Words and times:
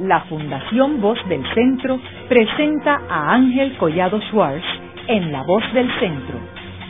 la 0.00 0.20
Fundación 0.22 1.00
Voz 1.00 1.18
del 1.28 1.42
Centro 1.54 1.98
presenta 2.28 3.00
a 3.08 3.34
Ángel 3.34 3.76
Collado 3.78 4.20
Schwartz 4.30 4.64
en 5.08 5.32
La 5.32 5.42
Voz 5.42 5.62
del 5.72 5.88
Centro, 5.98 6.38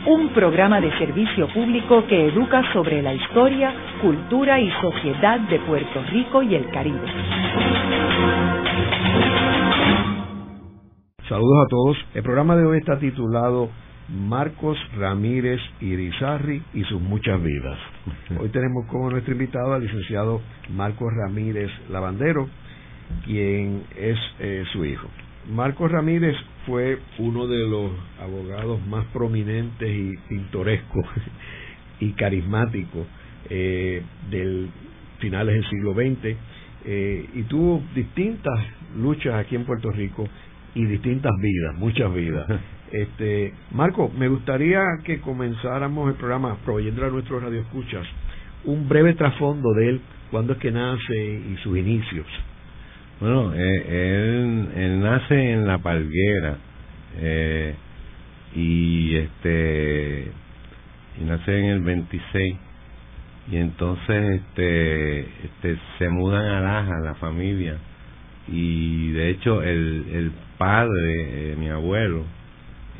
un 0.07 0.29
programa 0.29 0.81
de 0.81 0.91
servicio 0.97 1.47
público 1.53 2.05
que 2.07 2.27
educa 2.27 2.61
sobre 2.73 3.01
la 3.01 3.13
historia, 3.13 3.73
cultura 4.01 4.59
y 4.59 4.69
sociedad 4.81 5.39
de 5.41 5.59
Puerto 5.59 6.03
Rico 6.11 6.41
y 6.43 6.55
el 6.55 6.69
Caribe. 6.69 7.07
Saludos 11.29 11.65
a 11.65 11.69
todos. 11.69 11.97
El 12.13 12.23
programa 12.23 12.55
de 12.55 12.65
hoy 12.65 12.77
está 12.79 12.99
titulado 12.99 13.69
Marcos 14.09 14.77
Ramírez 14.97 15.59
Irizarri 15.81 16.63
y 16.73 16.83
sus 16.85 17.01
muchas 17.01 17.41
vidas. 17.43 17.77
Hoy 18.39 18.47
tenemos 18.49 18.85
como 18.85 19.09
nuestro 19.09 19.33
invitado 19.33 19.73
al 19.73 19.81
licenciado 19.81 20.41
Marcos 20.69 21.11
Ramírez 21.13 21.69
Lavandero, 21.89 22.47
quien 23.25 23.83
es 23.95 24.17
eh, 24.39 24.63
su 24.71 24.85
hijo. 24.85 25.07
Marcos 25.49 25.91
Ramírez 25.91 26.35
fue 26.65 26.99
uno 27.19 27.47
de 27.47 27.59
los 27.59 27.91
abogados 28.19 28.85
más 28.87 29.05
prominentes 29.07 29.89
y 29.89 30.17
pintorescos 30.27 31.05
y 31.99 32.11
carismáticos 32.11 33.07
eh, 33.49 34.01
del 34.29 34.69
finales 35.19 35.55
del 35.55 35.69
siglo 35.69 35.93
XX 35.93 36.37
eh, 36.85 37.29
y 37.33 37.43
tuvo 37.43 37.81
distintas 37.95 38.59
luchas 38.97 39.35
aquí 39.35 39.55
en 39.55 39.65
Puerto 39.65 39.89
Rico 39.91 40.27
y 40.75 40.85
distintas 40.85 41.31
vidas, 41.41 41.75
muchas 41.77 42.13
vidas. 42.13 42.47
Este, 42.89 43.53
Marco, 43.71 44.09
me 44.17 44.29
gustaría 44.29 44.81
que 45.03 45.19
comenzáramos 45.19 46.07
el 46.07 46.15
programa 46.15 46.55
proveyendo 46.63 47.03
a 47.03 47.09
nuestros 47.09 47.43
radioescuchas 47.43 48.07
un 48.63 48.87
breve 48.87 49.13
trasfondo 49.13 49.73
de 49.73 49.89
él, 49.89 50.01
cuándo 50.31 50.53
es 50.53 50.59
que 50.59 50.71
nace 50.71 51.15
y 51.15 51.57
sus 51.63 51.77
inicios. 51.77 52.25
Bueno, 53.19 53.51
eh, 53.55 54.35
él, 54.75 54.99
nace 55.01 55.51
en 55.51 55.65
La 55.65 55.79
Palguera 55.79 56.57
eh, 57.19 57.73
y 58.55 59.15
este 59.15 60.31
y 61.19 61.23
nace 61.23 61.57
en 61.57 61.65
el 61.65 61.81
26 61.81 62.55
y 63.51 63.57
entonces 63.57 64.41
este, 64.41 65.21
este 65.21 65.79
se 65.97 66.09
mudan 66.09 66.45
a 66.45 66.61
Laja 66.61 66.99
la 66.99 67.15
familia 67.15 67.77
y 68.47 69.11
de 69.13 69.31
hecho 69.31 69.63
el, 69.63 70.05
el 70.13 70.31
padre, 70.59 71.53
eh, 71.53 71.55
mi 71.57 71.69
abuelo, 71.69 72.23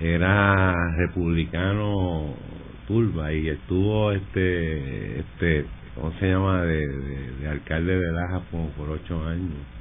era 0.02 0.74
republicano 0.98 2.34
turba 2.88 3.34
y 3.34 3.50
estuvo 3.50 4.14
este 4.14 5.20
este 5.20 5.66
cómo 5.94 6.12
se 6.20 6.28
llama 6.28 6.64
de, 6.64 6.88
de, 6.88 7.48
alcalde 7.50 8.00
de 8.00 8.12
Laja 8.14 8.42
como 8.50 8.70
por 8.70 8.90
ocho 8.90 9.24
años 9.28 9.77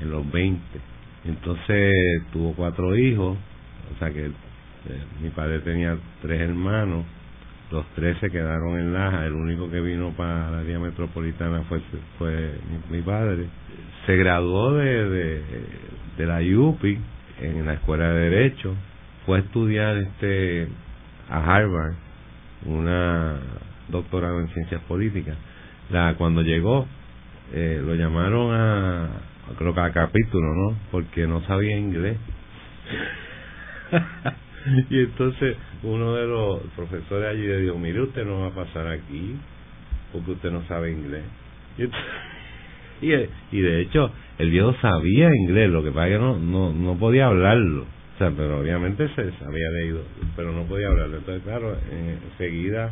en 0.00 0.10
los 0.10 0.30
veinte. 0.30 0.80
Entonces 1.24 1.94
tuvo 2.32 2.54
cuatro 2.54 2.96
hijos 2.96 3.36
o 3.94 3.98
sea 3.98 4.10
que 4.10 4.26
eh, 4.26 4.32
mi 5.22 5.30
padre 5.30 5.60
tenía 5.60 5.96
tres 6.22 6.40
hermanos 6.40 7.04
los 7.70 7.86
tres 7.94 8.16
se 8.18 8.30
quedaron 8.30 8.78
en 8.78 8.92
Laja 8.92 9.26
el 9.26 9.34
único 9.34 9.70
que 9.70 9.80
vino 9.80 10.10
para 10.16 10.50
la 10.50 10.58
área 10.60 10.78
metropolitana 10.78 11.62
fue 11.68 11.80
fue 12.18 12.54
mi, 12.90 13.00
padre. 13.02 13.46
Se 14.06 14.16
graduó 14.16 14.74
de, 14.74 15.52
de 16.16 16.26
la 16.26 16.40
UPI 16.40 16.98
en 17.40 17.66
la 17.66 17.74
escuela 17.74 18.08
de 18.08 18.30
derecho 18.30 18.74
fue 19.24 19.38
a 19.38 19.40
estudiar 19.42 19.96
este 19.98 20.68
a 21.28 21.38
Harvard 21.38 21.94
una 22.66 23.38
doctorado 23.88 24.40
en 24.40 24.48
ciencias 24.48 24.82
políticas. 24.82 25.36
La 25.90 26.14
cuando 26.14 26.42
llegó 26.42 26.86
eh, 27.52 27.80
lo 27.84 27.94
llamaron 27.94 28.54
a 28.54 29.08
creo 29.56 29.74
que 29.74 29.80
a 29.80 29.92
capítulo 29.92 30.54
no 30.54 30.76
porque 30.90 31.26
no 31.26 31.42
sabía 31.42 31.76
inglés. 31.76 32.16
Y 34.90 34.98
entonces 34.98 35.56
uno 35.82 36.14
de 36.16 36.26
los 36.26 36.60
profesores 36.76 37.30
allí 37.30 37.46
le 37.46 37.62
dijo 37.62 37.78
mire 37.78 38.02
usted 38.02 38.26
no 38.26 38.40
va 38.40 38.48
a 38.48 38.54
pasar 38.54 38.88
aquí 38.88 39.34
porque 40.12 40.32
usted 40.32 40.50
no 40.50 40.62
sabe 40.68 40.92
inglés 40.92 41.22
y, 43.00 43.06
y, 43.56 43.60
de 43.62 43.80
hecho 43.80 44.12
el 44.36 44.50
viejo 44.50 44.74
sabía 44.82 45.30
inglés 45.34 45.70
lo 45.70 45.82
que 45.82 45.90
pasa 45.90 46.08
es 46.08 46.12
que 46.12 46.18
no 46.18 46.38
no, 46.38 46.74
no 46.74 46.98
podía 46.98 47.28
hablarlo. 47.28 47.86
Pero 48.18 48.60
obviamente 48.60 49.08
se 49.14 49.22
había 49.22 49.70
leído, 49.80 50.02
pero 50.36 50.52
no 50.52 50.64
podía 50.64 50.88
hablar. 50.88 51.06
Entonces, 51.06 51.42
claro, 51.42 51.74
enseguida 51.90 52.90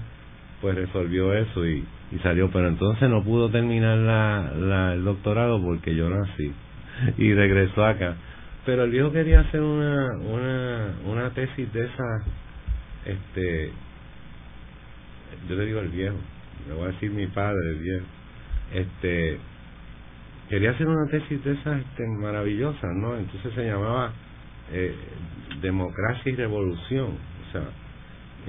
pues 0.63 0.75
resolvió 0.75 1.35
eso 1.35 1.67
y, 1.67 1.85
y 2.11 2.19
salió, 2.19 2.51
pero 2.51 2.69
entonces 2.69 3.09
no 3.09 3.23
pudo 3.23 3.51
terminar 3.51 3.99
la, 3.99 4.53
la, 4.57 4.93
el 4.95 5.05
doctorado 5.05 5.63
porque 5.63 5.95
yo 5.95 6.09
nací 6.09 6.53
y 7.19 7.35
regresó 7.35 7.85
acá. 7.85 8.17
Pero 8.65 8.85
el 8.85 8.91
viejo 8.91 9.13
quería 9.13 9.41
hacer 9.41 9.61
una, 9.61 10.17
una, 10.19 10.95
una 11.07 11.31
tesis 11.31 11.73
de 11.73 11.85
esa, 11.85 12.25
este, 13.07 13.71
yo 15.49 15.57
le 15.57 15.67
digo 15.67 15.81
el 15.81 15.89
viejo, 15.89 16.17
le 16.69 16.75
voy 16.75 16.85
a 16.85 16.89
decir 16.89 17.11
mi 17.11 17.27
padre, 17.29 17.71
el 17.71 17.79
viejo, 17.79 18.07
este, 18.75 19.39
quería 20.49 20.71
hacer 20.71 20.87
una 20.87 21.11
tesis 21.11 21.43
de 21.45 21.53
esas 21.53 21.81
este, 21.81 22.07
maravillosas, 22.07 22.95
¿no? 22.95 23.17
Entonces 23.17 23.53
se 23.55 23.65
llamaba 23.65 24.13
eh, 24.73 24.95
democracia 25.61 26.33
y 26.33 26.37
revolución. 26.37 27.11
O 27.49 27.53
sea, 27.53 27.63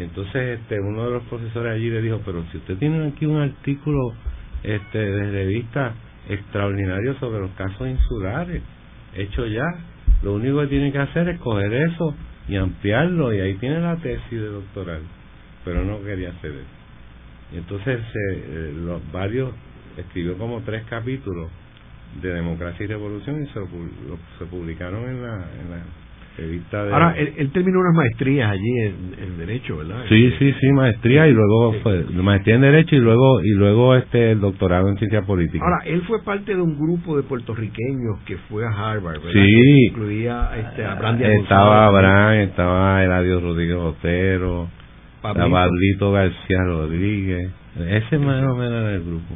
entonces 0.04 0.60
este 0.60 0.80
uno 0.80 1.06
de 1.06 1.12
los 1.12 1.24
profesores 1.24 1.74
allí 1.74 1.90
le 1.90 2.02
dijo, 2.02 2.22
pero 2.26 2.44
si 2.52 2.58
usted 2.58 2.78
tiene 2.78 3.08
aquí 3.08 3.26
un 3.26 3.42
artículo 3.42 4.14
este 4.64 4.98
de 4.98 5.32
revista 5.32 5.94
extraordinario 6.30 7.16
sobre 7.20 7.40
los 7.40 7.52
casos 7.52 7.88
insulares, 7.88 8.62
hecho 9.16 9.46
ya, 9.46 9.66
lo 10.24 10.36
único 10.36 10.62
que 10.62 10.68
tiene 10.68 10.92
que 10.92 11.00
hacer 11.00 11.30
es 11.30 11.40
coger 11.40 11.74
eso 11.74 12.16
y 12.48 12.56
ampliarlo 12.56 13.34
y 13.34 13.40
ahí 13.40 13.56
tiene 13.56 13.80
la 13.80 13.96
tesis 13.98 14.32
de 14.32 14.48
doctoral, 14.48 15.02
pero 15.66 15.84
no 15.84 16.02
quería 16.04 16.30
hacer 16.30 16.52
eso. 16.52 16.80
Y 17.54 17.58
entonces 17.58 18.00
eh, 18.00 18.74
los 18.76 19.02
varios 19.12 19.52
escribió 19.98 20.38
como 20.38 20.62
tres 20.62 20.84
capítulos 20.90 21.50
de 22.22 22.34
democracia 22.34 22.84
y 22.84 22.88
revolución 22.88 23.44
y 23.44 23.48
se, 23.48 23.60
se 24.38 24.46
publicaron 24.46 25.10
en 25.10 25.22
la, 25.22 25.36
en 25.36 25.72
la 25.72 25.84
Ahora, 26.72 27.16
él, 27.18 27.52
terminó 27.52 27.80
unas 27.80 27.96
maestrías 27.96 28.52
allí 28.52 28.80
en, 28.80 29.38
Derecho, 29.38 29.78
¿verdad? 29.78 30.04
Sí, 30.10 30.34
sí, 30.38 30.54
sí, 30.60 30.68
maestría 30.74 31.28
y 31.28 31.34
luego 31.34 31.74
fue 31.82 32.04
maestría 32.12 32.56
en 32.56 32.62
Derecho 32.62 32.96
y 32.96 33.00
luego 33.00 33.42
y 33.42 33.52
luego 33.52 33.96
este 33.96 34.32
el 34.32 34.42
doctorado 34.42 34.90
en 34.90 34.98
Ciencia 34.98 35.22
Política. 35.22 35.64
Ahora, 35.64 35.82
él 35.86 36.02
fue 36.04 36.22
parte 36.24 36.54
de 36.54 36.62
un 36.62 36.78
grupo 36.78 37.16
de 37.16 37.24
puertorriqueños 37.24 38.20
que 38.26 38.38
fue 38.50 38.66
a 38.66 38.70
Harvard, 38.70 39.22
¿verdad? 39.24 39.32
Sí. 39.32 39.88
incluía 39.88 40.52
este, 40.58 40.86
a 40.86 40.94
Estaba 41.42 41.88
Abraham, 41.88 42.34
estaba 42.40 43.04
Eladio 43.04 43.40
Rodríguez 43.40 43.78
Otero, 43.78 44.68
Pablito. 45.22 46.12
García 46.12 46.64
Rodríguez. 46.66 47.52
Ese 47.78 48.18
más 48.18 48.44
o 48.44 48.56
menos 48.56 48.82
era 48.82 48.96
el 48.96 49.04
grupo. 49.04 49.36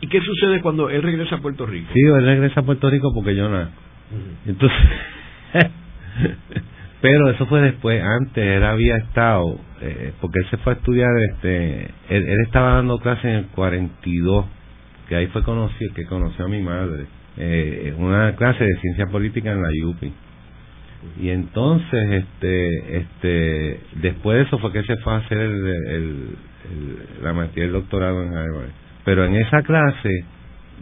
¿Y 0.00 0.08
qué 0.08 0.20
sucede 0.20 0.60
cuando 0.60 0.90
él 0.90 1.02
regresa 1.02 1.36
a 1.36 1.38
Puerto 1.38 1.66
Rico? 1.66 1.88
Sí, 1.92 2.00
él 2.00 2.24
regresa 2.24 2.60
a 2.60 2.62
Puerto 2.62 2.88
Rico 2.88 3.12
porque 3.14 3.34
yo 3.34 3.48
no. 3.48 3.68
Entonces... 4.46 4.78
Pero 7.00 7.30
eso 7.30 7.46
fue 7.46 7.60
después, 7.60 8.02
antes 8.02 8.42
él 8.42 8.64
había 8.64 8.96
estado, 8.96 9.58
eh, 9.82 10.12
porque 10.20 10.38
él 10.38 10.46
se 10.50 10.56
fue 10.58 10.72
a 10.72 10.76
estudiar, 10.76 11.10
este 11.32 11.90
él, 12.08 12.26
estaba 12.46 12.76
dando 12.76 12.98
clase 12.98 13.28
en 13.28 13.34
el 13.36 13.46
42, 13.48 14.46
que 15.08 15.16
ahí 15.16 15.26
fue 15.26 15.42
conocido, 15.42 15.92
que 15.94 16.06
conoció 16.06 16.46
a 16.46 16.48
mi 16.48 16.62
madre, 16.62 17.04
eh, 17.36 17.94
una 17.98 18.34
clase 18.36 18.64
de 18.64 18.74
ciencia 18.80 19.06
política 19.06 19.52
en 19.52 19.60
la 19.60 19.68
UPI. 19.86 20.12
Y 21.20 21.28
entonces, 21.28 22.10
este, 22.10 22.96
este, 22.96 23.80
después 23.96 24.38
de 24.38 24.44
eso 24.44 24.58
fue 24.58 24.72
que 24.72 24.82
se 24.84 24.96
fue 24.96 25.12
a 25.12 25.16
hacer 25.16 25.50
la 27.22 27.34
maestría 27.34 27.64
y 27.64 27.66
el 27.66 27.74
doctorado 27.74 28.22
en 28.22 28.32
Harvard. 28.34 28.70
Pero 29.04 29.26
en 29.26 29.36
esa 29.36 29.62
clase 29.62 30.24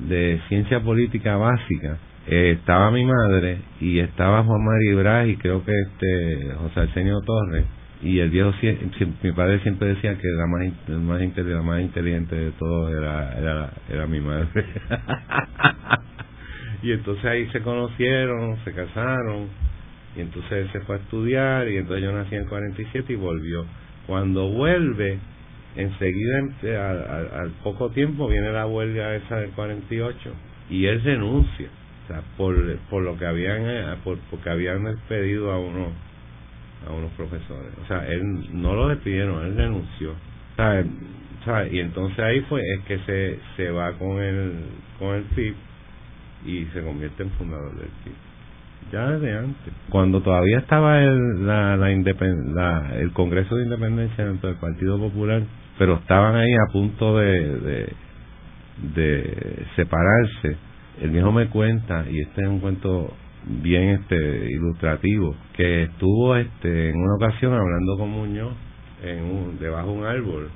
de 0.06 0.40
ciencia 0.48 0.78
política 0.80 1.36
básica, 1.36 1.98
eh, 2.26 2.56
estaba 2.58 2.90
mi 2.92 3.04
madre 3.04 3.58
y 3.80 3.98
estaba 3.98 4.44
Juan 4.44 4.64
María 4.64 4.92
Ibraz 4.92 5.28
y 5.28 5.36
creo 5.36 5.64
que 5.64 5.72
este 5.72 6.54
José 6.54 6.80
Arsenio 6.80 7.20
Torres. 7.22 7.64
Y 8.00 8.18
el 8.18 8.30
viejo 8.30 8.52
mi 9.22 9.32
padre 9.32 9.60
siempre 9.60 9.88
decía 9.88 10.16
que 10.18 10.28
la 10.28 10.46
más 10.46 10.62
el 10.88 11.00
más 11.00 11.20
la 11.20 11.62
más 11.62 11.80
inteligente 11.80 12.34
de 12.34 12.50
todos 12.52 12.90
era 12.92 13.32
era 13.38 13.70
era 13.88 14.06
mi 14.06 14.20
madre. 14.20 14.64
Y 16.82 16.90
entonces 16.90 17.24
ahí 17.24 17.46
se 17.52 17.60
conocieron 17.62 18.58
se 18.64 18.72
casaron 18.72 19.46
y 20.16 20.20
entonces 20.20 20.50
él 20.50 20.72
se 20.72 20.80
fue 20.80 20.96
a 20.96 20.98
estudiar 20.98 21.68
y 21.68 21.76
entonces 21.76 22.02
yo 22.02 22.12
nací 22.12 22.34
en 22.34 22.46
47 22.46 23.12
y 23.12 23.14
volvió. 23.14 23.64
Cuando 24.08 24.48
vuelve 24.48 25.20
enseguida 25.76 26.40
al, 26.88 27.40
al 27.40 27.50
poco 27.62 27.90
tiempo 27.90 28.26
viene 28.26 28.50
la 28.50 28.66
huelga 28.66 29.14
esa 29.14 29.36
del 29.36 29.50
48 29.50 30.32
y 30.70 30.86
él 30.86 31.04
renuncia 31.04 31.68
por, 32.36 32.54
por 32.90 33.02
lo 33.02 33.18
que 33.18 33.26
habían 33.26 33.62
eh, 33.68 33.96
por, 34.04 34.18
porque 34.30 34.50
habían 34.50 34.84
despedido 34.84 35.52
a 35.52 35.58
uno 35.58 35.88
a 36.88 36.92
unos 36.92 37.12
profesores 37.12 37.72
o 37.82 37.86
sea 37.86 38.06
él 38.06 38.22
no 38.52 38.74
lo 38.74 38.88
despidieron 38.88 39.44
él 39.44 39.56
renunció 39.56 40.14
y 41.70 41.80
entonces 41.80 42.18
ahí 42.20 42.40
fue 42.42 42.60
es 42.60 42.84
que 42.86 42.98
se 43.00 43.38
se 43.56 43.70
va 43.70 43.92
con 43.92 44.20
el 44.22 44.52
con 44.98 45.14
el 45.16 45.24
FIP 45.34 45.56
y 46.44 46.64
se 46.66 46.82
convierte 46.82 47.22
en 47.22 47.30
fundador 47.30 47.74
del 47.76 47.88
PIB. 48.04 48.14
Ya 48.92 49.06
desde 49.10 49.38
antes. 49.38 49.72
Cuando 49.88 50.20
todavía 50.20 50.58
estaba 50.58 51.00
el, 51.02 51.46
la, 51.46 51.76
la, 51.76 51.90
el 51.90 53.12
Congreso 53.12 53.56
de 53.56 53.64
Independencia 53.64 54.24
dentro 54.24 54.50
del 54.50 54.58
Partido 54.58 54.98
Popular, 54.98 55.42
pero 55.78 55.94
estaban 55.94 56.34
ahí 56.34 56.52
a 56.52 56.72
punto 56.72 57.16
de, 57.16 57.58
de, 57.60 57.92
de 58.94 59.66
separarse, 59.76 60.56
el 61.00 61.10
viejo 61.10 61.32
me 61.32 61.48
cuenta, 61.48 62.04
y 62.10 62.20
este 62.20 62.42
es 62.42 62.48
un 62.48 62.60
cuento 62.60 63.14
bien 63.46 64.00
este 64.00 64.46
ilustrativo, 64.50 65.34
que 65.54 65.84
estuvo 65.84 66.36
este 66.36 66.90
en 66.90 66.96
una 66.96 67.14
ocasión 67.16 67.52
hablando 67.52 67.96
con 67.98 68.10
Muñoz 68.10 68.52
en 69.02 69.24
un, 69.24 69.58
debajo 69.58 69.88
de 69.92 69.98
un 69.98 70.04
árbol 70.04 70.50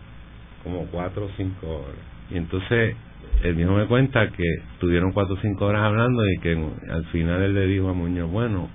como 0.62 0.86
cuatro 0.86 1.26
o 1.26 1.30
cinco 1.36 1.66
horas. 1.66 2.00
Y 2.30 2.36
entonces 2.36 2.96
el 3.42 3.54
viejo 3.54 3.72
me 3.72 3.86
cuenta 3.86 4.28
que 4.30 4.44
tuvieron 4.78 5.12
cuatro 5.12 5.34
o 5.34 5.40
cinco 5.40 5.66
horas 5.66 5.82
hablando 5.82 6.22
y 6.28 6.38
que 6.38 6.52
al 6.90 7.04
final 7.06 7.42
él 7.42 7.54
le 7.54 7.66
dijo 7.66 7.88
a 7.88 7.92
Muñoz, 7.92 8.30
bueno, 8.30 8.68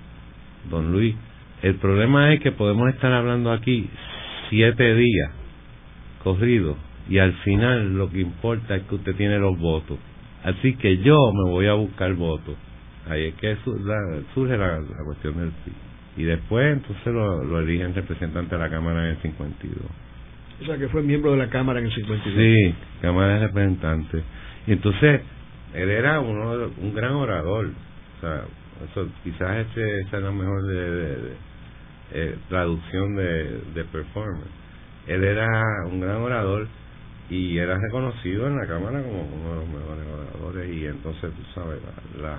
don 0.70 0.92
Luis, 0.92 1.14
el 1.62 1.76
problema 1.76 2.32
es 2.32 2.40
que 2.40 2.52
podemos 2.52 2.88
estar 2.90 3.12
hablando 3.12 3.52
aquí 3.52 3.88
siete 4.50 4.94
días 4.94 5.30
corridos 6.22 6.76
y 7.08 7.18
al 7.18 7.32
final 7.44 7.96
lo 7.96 8.10
que 8.10 8.20
importa 8.20 8.76
es 8.76 8.82
que 8.84 8.94
usted 8.94 9.14
tiene 9.16 9.38
los 9.38 9.58
votos. 9.58 9.98
Así 10.44 10.74
que 10.74 10.98
yo 10.98 11.16
me 11.32 11.50
voy 11.50 11.66
a 11.66 11.74
buscar 11.74 12.12
votos. 12.14 12.56
Ahí 13.08 13.26
es 13.26 13.34
que 13.34 13.56
surge 14.34 14.56
la, 14.56 14.80
cuestión 15.04 15.38
del 15.38 15.50
PIB. 15.50 15.74
Y 16.16 16.24
después 16.24 16.72
entonces 16.72 17.06
lo, 17.06 17.42
lo 17.44 17.60
eligen 17.60 17.94
representante 17.94 18.54
de 18.54 18.60
la 18.60 18.70
Cámara 18.70 19.04
en 19.04 19.10
el 19.10 19.16
52. 19.18 19.76
O 20.60 20.64
sea, 20.64 20.76
que 20.78 20.88
fue 20.88 21.02
miembro 21.02 21.32
de 21.32 21.38
la 21.38 21.48
Cámara 21.48 21.80
en 21.80 21.86
el 21.86 21.94
52. 21.94 22.36
Sí, 22.36 22.74
Cámara 23.00 23.34
de 23.34 23.46
Representantes. 23.46 24.22
Y 24.66 24.72
entonces, 24.72 25.22
él 25.74 25.90
era 25.90 26.20
uno 26.20 26.70
un 26.80 26.94
gran 26.94 27.12
orador. 27.12 27.66
O 27.66 28.20
sea, 28.20 28.42
eso, 28.90 29.08
quizás 29.24 29.66
ese, 29.66 30.00
esa 30.00 30.18
es 30.18 30.22
la 30.22 30.30
mejor 30.30 30.62
de, 30.66 31.16
eh, 32.12 32.36
traducción 32.48 33.16
de, 33.16 33.60
de 33.74 33.84
performance. 33.84 34.50
Él 35.06 35.24
era 35.24 35.48
un 35.90 36.00
gran 36.00 36.16
orador 36.16 36.68
y 37.30 37.58
era 37.58 37.78
reconocido 37.78 38.46
en 38.46 38.56
la 38.56 38.66
Cámara 38.66 39.02
como 39.02 39.22
uno 39.22 39.50
de 39.50 39.56
los 39.56 39.68
mejores 39.68 40.06
oradores 40.06 40.76
y 40.76 40.86
entonces, 40.86 41.32
tú 41.34 41.42
sabes, 41.54 41.78
la, 42.20 42.38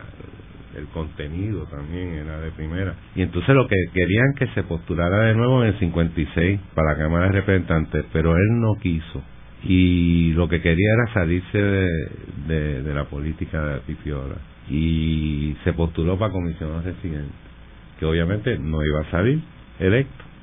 el 0.78 0.88
contenido 0.88 1.66
también 1.68 2.14
era 2.14 2.40
de 2.40 2.52
primera. 2.52 2.96
Y 3.16 3.22
entonces 3.22 3.56
lo 3.56 3.68
que 3.68 3.76
querían 3.94 4.34
que 4.38 4.48
se 4.48 4.64
postulara 4.64 5.26
de 5.26 5.36
nuevo 5.36 5.64
en 5.64 5.70
el 5.70 5.80
56 5.80 6.60
para 6.74 6.94
la 6.94 6.98
Cámara 6.98 7.26
de 7.28 7.32
Representantes, 7.34 8.06
pero 8.12 8.36
él 8.36 8.60
no 8.60 8.76
quiso. 8.82 9.22
Y 9.64 10.34
lo 10.34 10.50
que 10.50 10.62
quería 10.62 10.94
era 10.94 11.14
salirse 11.14 11.58
de, 11.58 12.84
de, 12.84 12.94
la 12.94 13.06
política 13.06 13.64
de 13.64 13.80
Pipiola. 13.82 14.36
Y 14.70 15.56
se 15.64 15.74
postuló 15.74 16.18
para 16.18 16.34
comisionado 16.34 16.82
residente, 16.82 17.34
que 18.00 18.06
obviamente 18.06 18.58
no 18.58 18.84
iba 18.84 19.02
a 19.02 19.12
salir 19.12 19.42
electo. 19.80 20.24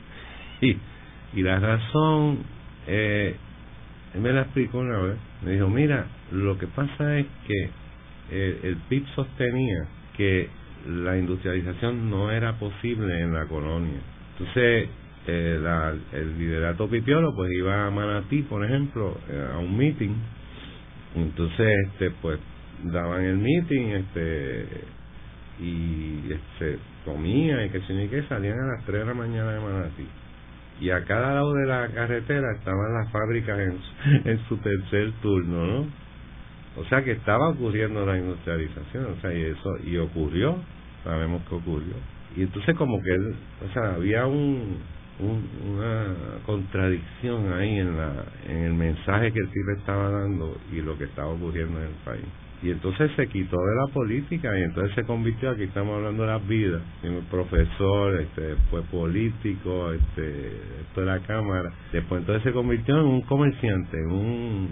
Y, 0.63 0.77
y 1.33 1.43
la 1.43 1.59
razón, 1.59 2.41
eh, 2.87 3.35
él 4.15 4.21
me 4.21 4.33
la 4.33 4.43
explicó 4.43 4.79
una 4.79 4.99
vez. 4.99 5.17
Me 5.43 5.53
dijo, 5.53 5.69
mira, 5.69 6.07
lo 6.33 6.59
que 6.59 6.67
pasa 6.67 7.19
es 7.19 7.27
que 7.47 7.71
eh, 8.31 8.61
el 8.65 8.77
PIB 8.89 9.07
sostenía 9.15 9.87
que 10.17 10.49
la 10.89 11.17
industrialización 11.19 12.11
no 12.11 12.31
era 12.31 12.59
posible 12.59 13.21
en 13.21 13.33
la 13.33 13.47
colonia. 13.47 14.01
Entonces, 14.33 14.89
eh, 15.27 15.97
el 16.13 16.39
liderato 16.39 16.89
pipiolo 16.89 17.35
pues 17.35 17.51
iba 17.53 17.87
a 17.87 17.91
Manatí, 17.91 18.43
por 18.43 18.65
ejemplo, 18.65 19.17
eh, 19.29 19.49
a 19.55 19.59
un 19.59 19.77
meeting. 19.77 20.15
Entonces, 21.15 21.77
este 21.93 22.11
pues 22.23 22.39
daban 22.85 23.23
el 23.25 23.37
meeting 23.37 23.89
este 23.91 24.67
y 25.61 26.33
este 26.33 26.79
comía 27.05 27.67
y 27.67 27.71
que 27.71 27.81
se 27.83 27.93
ni 27.93 28.09
que 28.09 28.23
salían 28.23 28.59
a 28.59 28.77
las 28.77 28.85
3 28.87 29.01
de 29.01 29.07
la 29.07 29.15
mañana 29.15 29.53
de 29.53 29.61
Manatí. 29.61 30.07
Y 30.81 30.91
a 30.91 31.05
cada 31.05 31.35
lado 31.35 31.53
de 31.55 31.67
la 31.67 31.89
carretera 31.89 32.53
estaban 32.57 32.95
las 32.95 33.11
fábricas 33.13 33.59
en, 33.59 33.79
en 34.25 34.39
su 34.49 34.57
tercer 34.59 35.13
turno, 35.21 35.67
¿no? 35.67 35.87
O 36.77 36.85
sea 36.85 37.03
que 37.05 37.13
estaba 37.13 37.49
ocurriendo 37.51 38.07
la 38.07 38.17
industrialización, 38.17 39.07
o 39.07 39.21
sea, 39.21 39.35
y 39.35 39.43
eso, 39.43 39.77
y 39.85 39.97
ocurrió, 39.99 40.57
sabemos 41.05 41.43
que 41.49 41.55
ocurrió. 41.57 41.95
Y 42.37 42.43
entonces 42.43 42.77
como 42.77 42.97
que 43.03 43.13
o 43.13 43.73
sea, 43.73 43.95
había 43.95 44.27
un, 44.27 44.79
una 45.21 46.15
contradicción 46.47 47.53
ahí 47.53 47.79
en 47.79 47.97
la 47.97 48.25
en 48.49 48.57
el 48.65 48.75
mensaje 48.75 49.33
que 49.33 49.41
el 49.41 49.49
le 49.49 49.79
estaba 49.79 50.11
dando 50.11 50.57
y 50.73 50.81
lo 50.81 50.97
que 50.97 51.05
estaba 51.05 51.29
ocurriendo 51.29 51.79
en 51.79 51.87
el 51.87 51.95
país. 52.05 52.25
Y 52.63 52.71
entonces 52.71 53.11
se 53.17 53.27
quitó 53.29 53.57
de 53.57 53.75
la 53.75 53.93
política 53.93 54.59
y 54.59 54.63
entonces 54.63 54.95
se 54.95 55.05
convirtió, 55.05 55.51
aquí 55.51 55.63
estamos 55.63 55.97
hablando 55.97 56.25
de 56.25 56.29
las 56.29 56.47
vidas, 56.47 56.83
un 57.03 57.25
profesor, 57.31 58.21
este, 58.21 58.55
fue 58.71 58.83
político, 58.83 59.93
este, 59.93 60.49
esto 60.83 61.01
de 61.01 61.07
la 61.07 61.21
Cámara, 61.21 61.71
después 61.91 62.21
entonces 62.21 62.43
se 62.43 62.53
convirtió 62.53 63.01
en 63.01 63.07
un 63.07 63.23
comerciante, 63.23 63.97
en 63.97 64.13
un 64.13 64.69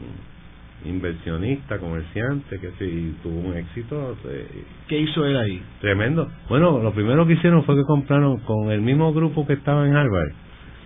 inversionista, 0.85 1.79
comerciante, 1.79 2.59
que 2.61 2.71
sí, 2.79 3.17
tuvo 3.23 3.41
un 3.41 3.57
éxito. 3.57 4.17
Eh, 4.27 4.65
¿Qué 4.87 4.99
hizo 5.01 5.25
él 5.25 5.37
ahí? 5.37 5.63
Tremendo. 5.81 6.29
Bueno, 6.49 6.81
lo 6.83 6.93
primero 6.93 7.27
que 7.27 7.35
hicieron 7.35 7.65
fue 7.65 7.75
que 7.75 7.85
compraron 7.85 8.39
con 8.41 8.71
el 8.71 8.81
mismo 8.81 9.13
grupo 9.13 9.47
que 9.47 9.55
estaba 9.55 9.87
en 9.87 9.97
Harvard, 9.97 10.33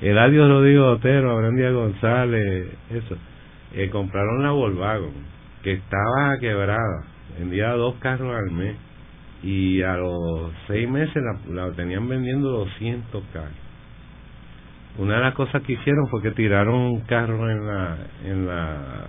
Eladio 0.00 0.48
Rodrigo 0.48 0.86
Otero, 0.92 1.32
Abrandía 1.32 1.70
González, 1.70 2.68
eso, 2.90 3.16
eh, 3.74 3.88
compraron 3.90 4.42
la 4.42 4.50
Volkswagen, 4.50 5.10
que 5.62 5.72
estaba 5.72 6.38
quebrada, 6.40 7.04
vendía 7.38 7.70
dos 7.70 7.96
carros 7.96 8.34
al 8.34 8.50
mes, 8.50 8.76
y 9.42 9.82
a 9.82 9.96
los 9.96 10.52
seis 10.66 10.88
meses 10.88 11.22
la, 11.22 11.66
la 11.66 11.72
tenían 11.72 12.08
vendiendo 12.08 12.48
200 12.50 13.24
carros 13.32 13.62
una 14.98 15.16
de 15.16 15.20
las 15.22 15.34
cosas 15.34 15.62
que 15.62 15.72
hicieron 15.72 16.06
fue 16.08 16.22
que 16.22 16.32
tiraron 16.32 16.74
un 16.74 17.00
carro 17.02 17.50
en 17.50 17.66
la 17.66 17.96
en 18.24 18.46
la 18.46 19.08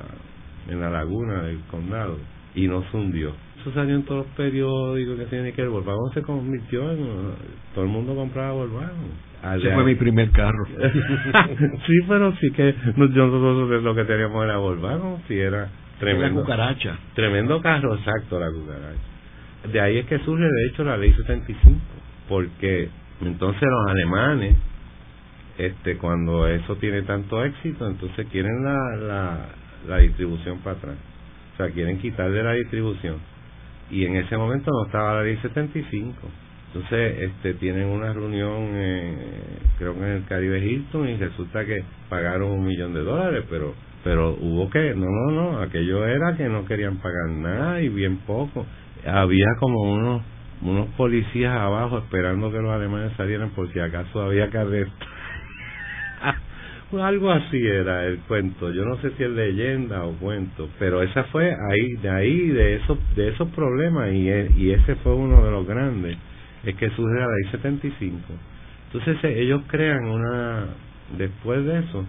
en 0.70 0.80
la 0.80 0.90
laguna 0.90 1.44
del 1.44 1.60
condado 1.70 2.18
y 2.56 2.68
no 2.68 2.84
se 2.90 2.98
hundió. 2.98 3.34
Eso 3.60 3.74
salió 3.74 3.96
en 3.96 4.04
todos 4.04 4.26
los 4.26 4.36
periódicos 4.36 5.18
que 5.20 5.26
tiene 5.26 5.54
que 5.54 5.62
el 5.62 5.70
Volkswagen 5.70 6.14
se 6.14 6.22
convirtió 6.22 6.92
en 6.92 7.34
todo 7.74 7.84
el 7.84 7.90
mundo 7.90 8.16
compraba 8.16 8.54
Volkswagen. 8.54 9.34
Ese 9.58 9.74
fue 9.74 9.84
mi 9.84 9.96
primer 9.96 10.32
carro. 10.32 10.66
sí, 11.86 11.94
pero 12.08 12.34
sí 12.38 12.52
que 12.52 12.74
nosotros 12.96 13.84
lo 13.84 13.96
que 13.96 14.06
teníamos 14.06 14.44
era 14.46 14.58
Volkswagen, 14.58 15.18
sí 15.28 15.38
era 15.38 15.68
tremendo. 16.00 16.40
La 16.40 16.46
cucaracha. 16.46 16.98
Tremendo 17.16 17.62
carro, 17.62 17.96
exacto, 17.96 18.40
la 18.40 18.50
cucaracha. 18.50 19.72
De 19.72 19.80
ahí 19.80 19.98
es 19.98 20.06
que 20.08 20.20
surge 20.20 20.44
de 20.44 20.68
hecho 20.68 20.84
la 20.84 20.98
ley 20.98 21.14
75, 21.14 21.80
porque 22.28 22.90
entonces 23.22 23.62
los 23.62 23.92
alemanes 23.92 24.56
este 25.58 25.98
cuando 25.98 26.48
eso 26.48 26.76
tiene 26.78 27.04
tanto 27.04 27.44
éxito, 27.44 27.88
entonces 27.88 28.28
quieren 28.32 28.64
la, 28.64 28.96
la 28.98 29.48
la 29.88 29.98
distribución 29.98 30.60
para 30.60 30.78
atrás. 30.78 30.96
O 31.54 31.58
sea, 31.58 31.70
quieren 31.70 32.00
quitarle 32.00 32.44
la 32.44 32.54
distribución. 32.54 33.18
Y 33.90 34.06
en 34.06 34.16
ese 34.16 34.38
momento 34.38 34.72
no 34.72 34.86
estaba 34.86 35.16
la 35.16 35.24
ley 35.24 35.38
75. 35.38 36.18
Entonces, 36.68 37.22
este, 37.22 37.54
tienen 37.56 37.88
una 37.88 38.12
reunión, 38.14 38.72
creo 39.78 39.94
que 39.94 40.00
en 40.00 40.12
el 40.12 40.26
Caribe 40.26 40.60
Hilton, 40.60 41.08
y 41.08 41.18
resulta 41.18 41.64
que 41.66 41.84
pagaron 42.10 42.50
un 42.50 42.66
millón 42.66 42.94
de 42.96 43.02
dólares, 43.02 43.46
pero 43.50 43.76
pero 44.04 44.36
hubo 44.40 44.70
que, 44.70 44.94
no, 44.96 45.06
no, 45.06 45.32
no, 45.32 45.62
aquello 45.62 46.06
era 46.06 46.36
que 46.36 46.50
no 46.50 46.66
querían 46.66 46.98
pagar 46.98 47.30
nada 47.30 47.82
y 47.82 47.90
bien 47.90 48.18
poco. 48.18 48.66
Había 49.06 49.48
como 49.60 49.82
unos 49.94 50.22
unos 50.62 50.88
policías 50.96 51.54
abajo 51.54 51.98
esperando 51.98 52.52
que 52.52 52.60
los 52.60 52.72
alemanes 52.72 53.12
salieran 53.18 53.50
por 53.50 53.72
si 53.74 53.80
acaso 53.80 54.22
había 54.22 54.50
que 54.50 54.58
arrestar. 54.58 55.08
Algo 57.02 57.32
así 57.32 57.58
era 57.58 58.06
el 58.06 58.20
cuento. 58.20 58.72
Yo 58.72 58.86
no 58.86 58.98
sé 58.98 59.12
si 59.18 59.24
es 59.24 59.30
leyenda 59.30 60.04
o 60.04 60.14
cuento 60.14 60.70
pero 60.80 61.02
esa 61.02 61.26
fue 61.26 61.54
ahí 61.70 61.94
de 62.02 62.10
ahí 62.10 62.48
de 62.50 62.76
esos 62.76 62.98
de 63.16 63.30
esos 63.30 63.50
problemas 63.50 64.12
y, 64.14 64.30
e, 64.30 64.52
y 64.56 64.72
ese 64.72 64.96
fue 64.98 65.14
uno 65.14 65.44
de 65.44 65.52
los 65.52 65.68
grandes 65.68 66.18
es 66.64 66.76
que 66.76 66.90
surge 66.92 67.20
la 67.20 67.28
ley 67.28 67.52
75 67.52 68.18
entonces 68.86 69.24
eh, 69.24 69.42
ellos 69.42 69.64
crean 69.68 70.06
una 70.06 70.68
después 71.18 71.66
de 71.66 71.80
eso 71.80 72.06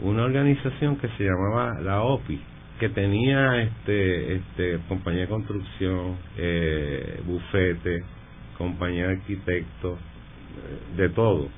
una 0.00 0.24
organización 0.24 0.96
que 0.96 1.08
se 1.16 1.24
llamaba 1.24 1.80
la 1.80 2.02
OPI 2.02 2.40
que 2.80 2.88
tenía 2.88 3.62
este 3.62 4.34
este 4.34 4.78
compañía 4.88 5.22
de 5.22 5.28
construcción 5.28 6.16
eh, 6.36 7.20
bufete 7.24 8.02
compañía 8.58 9.06
de 9.06 9.12
arquitectos 9.12 9.98
eh, 9.98 10.96
de 10.96 11.08
todo 11.10 11.48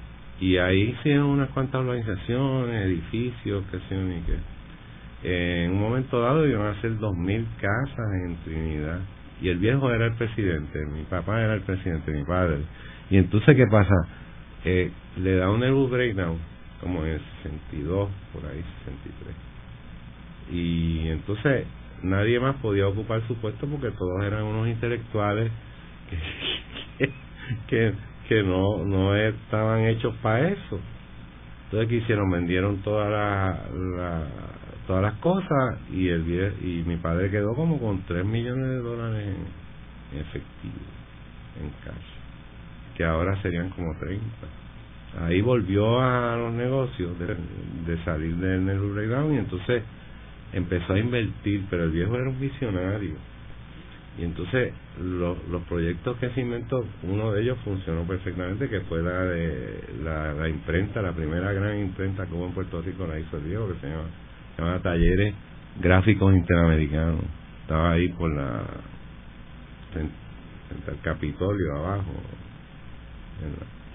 y 0.41 0.57
ahí 0.57 0.95
hicieron 0.99 1.27
unas 1.27 1.51
cuantas 1.51 1.81
organizaciones, 1.81 2.87
edificios, 2.87 3.65
qué 3.71 3.79
sé 3.89 3.95
yo, 3.95 4.03
ni 4.03 4.21
qué. 4.23 5.65
en 5.65 5.71
un 5.73 5.81
momento 5.81 6.21
dado 6.21 6.47
iban 6.47 6.67
a 6.67 6.71
hacer 6.71 6.99
dos 6.99 7.17
mil 7.17 7.47
casas 7.61 8.13
en 8.27 8.37
Trinidad. 8.45 9.01
Y 9.41 9.49
el 9.49 9.59
viejo 9.59 9.91
era 9.91 10.07
el 10.07 10.15
presidente, 10.15 10.85
mi 10.87 11.03
papá 11.05 11.41
era 11.41 11.55
el 11.55 11.63
presidente, 11.63 12.13
mi 12.13 12.25
padre. 12.25 12.59
Y 13.11 13.19
entonces, 13.19 13.57
¿qué 13.57 13.67
pasa? 13.67 13.95
Eh, 14.65 14.91
le 15.19 15.37
da 15.37 15.51
un 15.51 15.61
nervous 15.61 15.91
breakdown, 15.91 16.39
como 16.85 17.03
en 17.03 17.13
el 17.13 17.21
62, 17.43 18.11
por 18.33 18.45
ahí, 18.45 18.63
63. 18.85 19.35
Y 20.53 21.09
entonces 21.09 21.67
nadie 22.03 22.39
más 22.39 22.57
podía 22.57 22.87
ocupar 22.87 23.27
su 23.27 23.37
puesto 23.37 23.67
porque 23.67 23.91
todos 23.93 24.23
eran 24.23 24.43
unos 24.45 24.69
intelectuales 24.69 25.51
que, 27.69 27.95
que, 28.29 28.43
no, 28.43 28.85
no 28.85 29.17
estaban 29.17 29.87
hechos 29.87 30.15
para 30.17 30.49
eso. 30.51 30.79
Entonces, 31.65 31.89
¿qué 31.89 31.97
hicieron? 31.97 32.31
Vendieron 32.31 32.83
todas 32.83 33.11
la, 33.11 34.27
todas 34.87 35.03
las 35.03 35.15
cosas 35.21 35.81
y 35.91 36.09
el 36.09 36.23
y 36.63 36.85
mi 36.87 36.97
padre 36.99 37.31
quedó 37.31 37.55
como 37.55 37.81
con 37.81 38.03
3 38.03 38.27
millones 38.27 38.69
de 38.69 38.77
dólares 38.77 39.37
en, 40.13 40.19
efectivo, 40.21 40.85
en 41.63 41.71
cash, 41.83 42.95
que 42.95 43.05
ahora 43.05 43.41
serían 43.41 43.71
como 43.71 43.95
30. 43.99 44.64
Ahí 45.21 45.41
volvió 45.41 46.01
a 46.01 46.37
los 46.37 46.53
negocios 46.55 47.13
de, 47.19 48.05
salir 48.05 48.35
del 48.37 48.65
Nehru 48.65 48.95
Breakdown 48.95 49.35
y 49.35 49.39
entonces 49.39 49.83
empezó 50.53 50.95
a 50.95 50.99
invertir, 50.99 51.65
pero 51.71 51.85
el 51.85 51.91
viejo 51.91 52.17
era 52.17 52.29
un 52.29 52.41
visionario. 52.41 53.15
Y 54.19 54.25
entonces 54.25 54.73
los, 55.01 55.37
los 55.49 55.63
proyectos 55.65 56.17
que 56.19 56.31
se 56.31 56.41
inventó, 56.41 56.85
uno 57.03 57.33
de 57.33 57.43
ellos 57.43 57.59
funcionó 57.65 58.03
perfectamente, 58.05 58.69
que 58.69 58.81
fue 58.83 59.03
la 59.03 59.25
de 59.25 59.85
la, 60.05 60.49
imprenta, 60.49 61.03
la 61.03 61.13
primera 61.13 61.53
gran 61.53 61.79
imprenta 61.79 62.27
que 62.27 62.35
hubo 62.35 62.47
en 62.47 62.53
Puerto 62.53 62.83
Rico, 62.83 63.07
la 63.07 63.19
hizo 63.19 63.37
el 63.37 63.45
viejo, 63.45 63.69
que 63.69 63.81
se 63.81 63.89
llama, 63.89 64.79
Talleres 64.81 65.35
Gráficos 65.81 66.35
Interamericanos. 66.35 67.25
Estaba 67.63 67.93
ahí 67.93 68.09
por 68.09 68.33
la 68.35 68.63
al 70.87 71.01
Capitolio 71.01 71.77
abajo. 71.77 72.13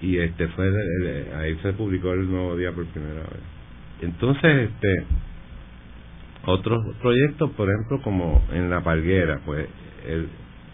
Y 0.02 0.18
este 0.18 0.48
fue 0.48 0.70
ahí 1.36 1.56
se 1.62 1.72
publicó 1.74 2.12
el 2.12 2.30
nuevo 2.30 2.56
día 2.56 2.72
por 2.72 2.86
primera 2.86 3.20
vez. 3.20 3.42
Entonces, 4.02 4.70
este 4.70 5.04
otros 6.46 6.96
proyectos, 7.02 7.50
por 7.50 7.68
ejemplo, 7.68 8.00
como 8.02 8.42
en 8.52 8.70
La 8.70 8.82
Palguera, 8.82 9.40
pues 9.44 9.68
el, 10.06 10.28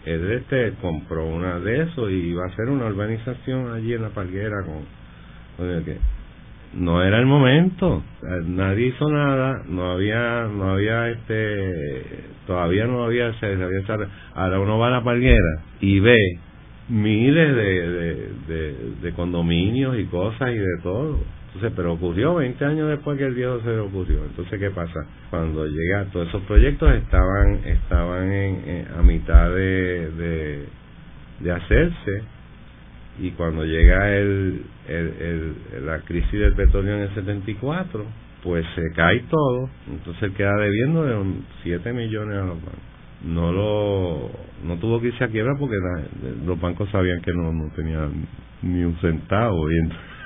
el 0.05 0.31
este 0.31 0.73
compró 0.81 1.25
una 1.25 1.59
de 1.59 1.83
esos 1.83 2.09
y 2.09 2.13
iba 2.13 2.45
a 2.45 2.47
hacer 2.47 2.69
una 2.69 2.85
urbanización 2.85 3.73
allí 3.73 3.93
en 3.93 4.01
La 4.01 4.09
Palguera 4.09 4.63
con, 4.63 5.67
el 5.67 5.83
que 5.83 5.97
no 6.73 7.01
era 7.01 7.17
el 7.19 7.25
momento 7.25 8.03
nadie 8.45 8.87
hizo 8.87 9.09
nada 9.09 9.63
no 9.67 9.91
había 9.91 10.47
no 10.47 10.71
había 10.71 11.09
este 11.09 12.25
todavía 12.45 12.85
no 12.85 13.05
había 13.05 13.33
se 13.39 13.53
había 13.53 14.09
ahora 14.35 14.59
uno 14.59 14.77
va 14.77 14.87
a 14.87 14.91
la 14.91 15.03
palguera 15.03 15.63
y 15.79 15.99
ve 16.01 16.17
miles 16.89 17.55
de, 17.55 18.31
de, 18.47 18.75
de, 19.01 19.13
condominios 19.13 19.97
y 19.97 20.05
cosas 20.05 20.51
y 20.51 20.57
de 20.57 20.77
todo 20.83 21.19
entonces, 21.57 21.73
pero 21.75 21.93
ocurrió 21.93 22.35
20 22.35 22.65
años 22.65 22.87
después 22.87 23.17
que 23.17 23.25
el 23.25 23.33
viejo 23.33 23.59
se 23.61 23.79
ocurrió. 23.79 24.23
Entonces, 24.25 24.59
¿qué 24.59 24.69
pasa? 24.69 25.07
Cuando 25.31 25.65
llega, 25.65 26.05
todos 26.11 26.27
esos 26.27 26.43
proyectos 26.43 26.93
estaban 26.93 27.61
estaban 27.65 28.31
en, 28.31 28.87
a 28.95 29.01
mitad 29.01 29.49
de, 29.49 30.67
de, 31.39 31.51
hacerse 31.51 32.21
y 33.19 33.31
cuando 33.31 33.65
llega 33.65 34.15
el, 34.15 34.61
el, 34.87 35.55
la 35.83 35.99
crisis 36.01 36.39
del 36.39 36.53
petróleo 36.53 36.97
en 36.97 37.01
el 37.03 37.15
74, 37.15 38.05
pues 38.43 38.63
se 38.75 38.91
cae 38.95 39.23
todo. 39.27 39.67
Entonces, 39.89 40.33
queda 40.33 40.55
debiendo 40.57 41.05
de 41.05 41.25
7 41.63 41.91
millones 41.91 42.37
a 42.37 42.45
los 42.45 42.61
bancos 42.61 42.96
no 43.23 43.51
lo 43.51 44.29
no 44.65 44.75
tuvo 44.77 44.99
que 44.99 45.07
irse 45.07 45.23
a 45.23 45.27
quiebra 45.27 45.53
porque 45.57 45.75
los 46.45 46.59
bancos 46.59 46.89
sabían 46.89 47.21
que 47.21 47.33
no, 47.33 47.51
no 47.51 47.69
tenían 47.75 48.27
ni 48.61 48.83
un 48.83 48.95
centavo 48.97 49.71
y 49.71 49.75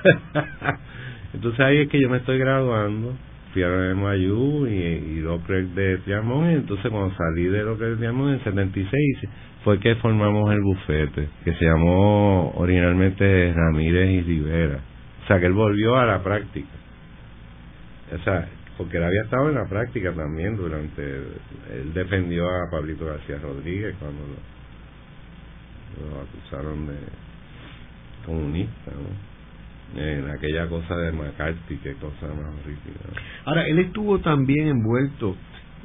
Entonces 1.34 1.60
ahí 1.60 1.78
es 1.78 1.88
que 1.88 2.00
yo 2.00 2.10
me 2.10 2.18
estoy 2.18 2.38
graduando, 2.38 3.14
fui 3.52 3.62
a 3.62 3.68
la 3.68 4.16
y, 4.16 4.20
y 4.20 5.20
Locre 5.20 5.62
de 5.62 5.98
Triamón, 5.98 6.50
y 6.50 6.54
entonces 6.54 6.90
cuando 6.90 7.14
salí 7.16 7.44
de 7.44 7.62
Locre 7.62 7.90
de 7.90 7.96
Triamón 7.96 8.34
en 8.34 8.44
76 8.44 9.18
fue 9.64 9.78
que 9.78 9.94
formamos 9.96 10.52
el 10.52 10.60
bufete, 10.60 11.28
que 11.44 11.54
se 11.54 11.64
llamó 11.64 12.52
originalmente 12.56 13.54
Ramírez 13.54 14.10
y 14.10 14.20
Rivera. 14.22 14.80
O 15.24 15.26
sea, 15.26 15.38
que 15.38 15.46
él 15.46 15.52
volvió 15.52 15.96
a 15.96 16.04
la 16.04 16.22
práctica. 16.22 16.68
O 18.12 18.18
sea, 18.24 18.48
porque 18.82 18.96
él 18.96 19.04
había 19.04 19.22
estado 19.22 19.48
en 19.48 19.54
la 19.54 19.68
práctica 19.68 20.12
también 20.12 20.56
durante... 20.56 21.02
Él 21.02 21.92
defendió 21.94 22.48
a 22.48 22.68
Pablito 22.68 23.06
García 23.06 23.38
Rodríguez 23.38 23.94
cuando 24.00 24.22
lo, 26.00 26.10
lo 26.10 26.20
acusaron 26.22 26.88
de 26.88 26.96
comunista, 28.26 28.90
¿no? 28.90 29.32
en 30.00 30.30
aquella 30.30 30.66
cosa 30.68 30.96
de 30.96 31.12
McCarthy, 31.12 31.76
qué 31.76 31.92
cosa 31.94 32.26
más 32.28 32.54
horrible. 32.60 32.92
Ahora, 33.44 33.66
él 33.66 33.78
estuvo 33.78 34.18
también 34.20 34.68
envuelto 34.68 35.36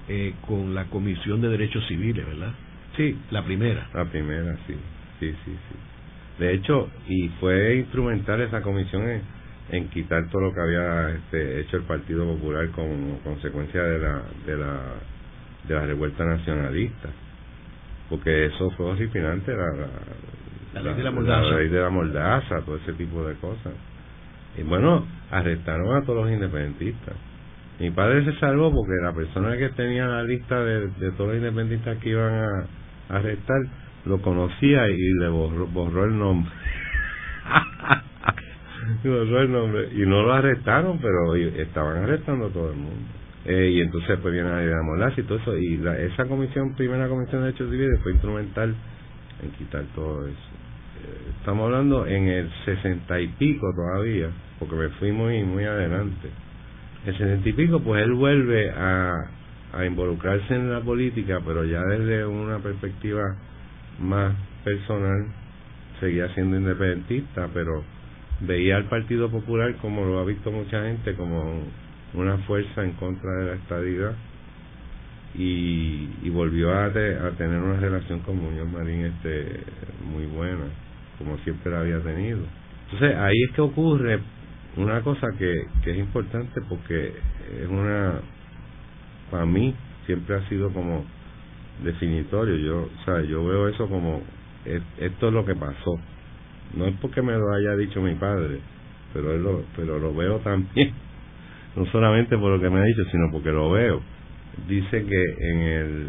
eh, 0.08 0.34
con 0.48 0.74
la 0.74 0.86
Comisión 0.86 1.42
de 1.42 1.50
Derechos 1.50 1.86
Civiles, 1.88 2.26
¿verdad? 2.26 2.54
Sí. 2.96 3.16
La 3.32 3.44
primera. 3.44 3.90
La 3.94 4.06
primera, 4.06 4.56
sí. 4.66 4.76
Sí, 5.20 5.32
sí, 5.44 5.52
sí. 5.52 6.40
De 6.40 6.54
hecho, 6.54 6.90
y 7.08 7.28
fue 7.40 7.76
instrumental 7.76 8.42
esa 8.42 8.62
comisión 8.62 9.10
en, 9.10 9.22
en 9.70 9.90
quitar 9.90 10.30
todo 10.30 10.44
lo 10.44 10.54
que 10.54 10.62
había 10.62 11.10
este, 11.10 11.62
hecho 11.62 11.78
el 11.78 11.84
Partido 11.84 12.26
Popular 12.26 12.70
como 12.72 13.20
consecuencia 13.20 13.84
de 13.84 14.00
la, 14.00 14.22
de 14.46 14.58
la, 14.58 14.80
de 15.68 15.76
la 15.76 15.86
revuelta 15.86 16.24
nacionalista. 16.26 17.10
Porque 18.10 18.46
eso 18.46 18.70
fue 18.72 18.86
horripilante, 18.88 19.52
la, 19.52 19.66
la, 20.74 20.82
ley 20.82 20.94
de 20.94 21.04
la 21.04 21.12
mordaza. 21.12 21.42
La 21.42 21.58
ley 21.58 21.68
de 21.68 21.82
la 21.82 21.90
mordaza, 21.90 22.62
todo 22.62 22.78
ese 22.78 22.94
tipo 22.94 23.24
de 23.26 23.36
cosas. 23.36 23.74
Y 24.58 24.64
bueno, 24.64 25.06
arrestaron 25.30 25.96
a 25.96 26.02
todos 26.06 26.26
los 26.26 26.34
independentistas. 26.34 27.16
Mi 27.80 27.92
padre 27.92 28.26
se 28.26 28.34
salvó 28.40 28.72
porque 28.72 28.96
la 29.04 29.14
persona 29.14 29.56
que 29.56 29.70
tenía 29.70 30.08
la 30.08 30.24
lista 30.24 30.64
de, 30.64 30.90
todos 31.12 31.30
los 31.30 31.38
independentistas 31.38 31.98
que 31.98 32.10
iban 32.10 32.34
a, 32.34 32.68
arrestar 33.10 33.58
lo 34.06 34.22
conocía 34.22 34.90
y 34.90 34.98
le 35.20 35.28
borró, 35.30 36.06
el 36.06 36.18
nombre. 36.18 36.52
Y 39.94 40.06
no 40.06 40.24
lo 40.24 40.34
arrestaron, 40.34 41.00
pero 41.00 41.36
estaban 41.36 42.04
arrestando 42.04 42.48
a 42.48 42.50
todo 42.50 42.72
el 42.72 42.78
mundo. 42.78 43.08
Eh, 43.46 43.72
y 43.76 43.82
entonces 43.82 44.20
pues 44.22 44.34
viene 44.34 44.50
a 44.50 44.82
Mordaza 44.82 45.22
y 45.22 45.24
todo 45.24 45.38
eso. 45.38 45.56
Y 45.58 45.78
la, 45.78 45.98
esa 45.98 46.26
comisión, 46.26 46.76
primera 46.76 47.08
comisión 47.08 47.44
de 47.44 47.52
hechos 47.52 47.70
civiles, 47.70 48.00
fue 48.04 48.12
instrumental 48.14 48.76
en 49.44 49.52
quitar 49.52 49.84
todo 49.96 50.28
eso. 50.28 50.34
Eh, 50.34 51.32
estamos 51.40 51.66
hablando 51.66 52.06
en 52.06 52.28
el 52.28 52.50
sesenta 52.66 53.20
y 53.20 53.28
pico 53.30 53.72
todavía 53.74 54.30
porque 54.60 54.76
me 54.76 54.90
fui 54.90 55.12
muy, 55.12 55.44
muy 55.44 55.64
adelante. 55.64 56.30
El 57.06 57.18
sesenta 57.18 57.50
y 57.50 57.54
pico, 57.54 57.80
pues 57.80 58.04
él 58.04 58.14
vuelve 58.14 58.70
a, 58.72 59.30
a 59.74 59.86
involucrarse 59.86 60.54
en 60.54 60.72
la 60.72 60.82
política, 60.82 61.40
pero 61.46 61.64
ya 61.64 61.82
desde 61.84 62.26
una 62.26 62.60
perspectiva 62.60 63.36
más 64.00 64.34
personal, 64.64 65.28
seguía 66.00 66.28
siendo 66.34 66.58
independentista, 66.58 67.50
pero 67.54 67.84
veía 68.42 68.78
al 68.78 68.86
Partido 68.86 69.30
Popular, 69.30 69.76
como 69.78 70.06
lo 70.06 70.20
ha 70.20 70.26
visto 70.26 70.52
mucha 70.52 70.84
gente, 70.84 71.16
como 71.16 71.62
una 72.14 72.38
fuerza 72.40 72.84
en 72.84 72.94
contra 72.94 73.32
de 73.40 73.46
la 73.46 73.54
estadidad 73.54 74.16
y, 75.36 76.10
y 76.24 76.30
volvió 76.30 76.74
a, 76.74 76.92
tener 76.92 77.62
una 77.62 77.80
relación 77.80 78.20
con 78.22 78.38
Muñoz 78.38 78.70
Marín 78.72 79.06
este 79.06 79.62
muy 80.12 80.26
buena, 80.26 80.66
como 81.18 81.38
siempre 81.40 81.72
la 81.72 81.82
había 81.82 82.00
tenido. 82.00 82.40
Entonces 82.86 83.18
ahí 83.18 83.44
es 83.48 83.56
que 83.56 83.62
ocurre 83.62 84.20
una 84.78 85.02
cosa 85.02 85.28
que, 85.38 85.54
que 85.84 85.92
es 85.92 85.98
importante 85.98 86.62
porque 86.70 87.14
es 87.62 87.68
una 87.68 88.22
para 89.32 89.46
mí 89.46 89.76
siempre 90.06 90.36
ha 90.36 90.50
sido 90.50 90.72
como 90.72 91.04
definitorio 91.84 92.56
yo 92.56 92.84
o 92.84 93.06
sea 93.06 93.22
yo 93.24 93.46
veo 93.46 93.68
eso 93.68 93.88
como 93.88 94.22
esto 94.66 95.28
es 95.28 95.34
lo 95.34 95.46
que 95.46 95.56
pasó 95.56 96.00
no 96.76 96.88
es 96.88 96.96
porque 97.02 97.22
me 97.22 97.34
lo 97.34 97.52
haya 97.54 97.76
dicho 97.76 98.02
mi 98.02 98.16
padre 98.16 98.60
pero 99.14 99.38
lo, 99.38 99.64
pero 99.76 100.00
lo 100.00 100.14
veo 100.14 100.40
también 100.40 100.92
no 101.76 101.86
solamente 101.88 102.38
por 102.38 102.52
lo 102.52 102.62
que 102.62 102.70
me 102.70 102.80
ha 102.80 102.84
dicho 102.84 103.04
sino 103.12 103.30
porque 103.32 103.52
lo 103.52 103.72
veo 103.72 104.02
dice 104.68 105.06
que 105.06 105.24
en 105.52 105.62
el 105.62 106.08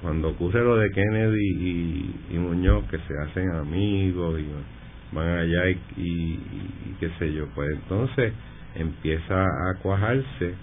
cuando 0.00 0.30
ocurre 0.30 0.64
lo 0.64 0.76
de 0.76 0.90
Kennedy 0.90 1.40
y, 1.40 2.14
y 2.30 2.38
Muñoz 2.38 2.84
que 2.90 2.98
se 2.98 3.14
hacen 3.22 3.50
amigos 3.50 4.40
y 4.40 4.46
van 5.14 5.28
allá 5.28 5.68
y, 5.68 5.78
y, 5.96 6.96
qué 6.98 7.10
sé 7.18 7.32
yo, 7.32 7.46
pues 7.54 7.70
entonces 7.70 8.32
empieza 8.74 9.44
a 9.44 9.74
cuajarse 9.82 10.54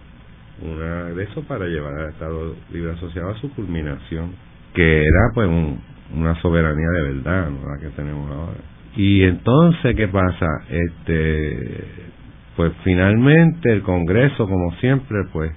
una 0.62 1.06
de 1.06 1.24
eso 1.24 1.44
para 1.44 1.68
llevar 1.68 1.94
al 1.94 2.10
Estado 2.10 2.56
Libre 2.72 2.92
Asociado 2.94 3.30
a 3.30 3.40
su 3.40 3.50
culminación, 3.54 4.34
que 4.74 5.04
era 5.04 5.32
pues 5.34 5.48
una 6.14 6.42
soberanía 6.42 6.90
de 6.90 7.02
verdad, 7.14 7.50
¿no? 7.50 7.70
la 7.70 7.80
que 7.80 7.96
tenemos 7.96 8.30
ahora. 8.30 8.60
Y 9.00 9.24
entonces, 9.24 9.96
¿qué 9.96 10.10
pasa? 10.10 10.46
Este, 10.70 11.86
pues 12.58 12.74
finalmente 12.84 13.72
el 13.72 13.82
Congreso, 13.82 14.46
como 14.46 14.74
siempre, 14.82 15.20
pues 15.32 15.54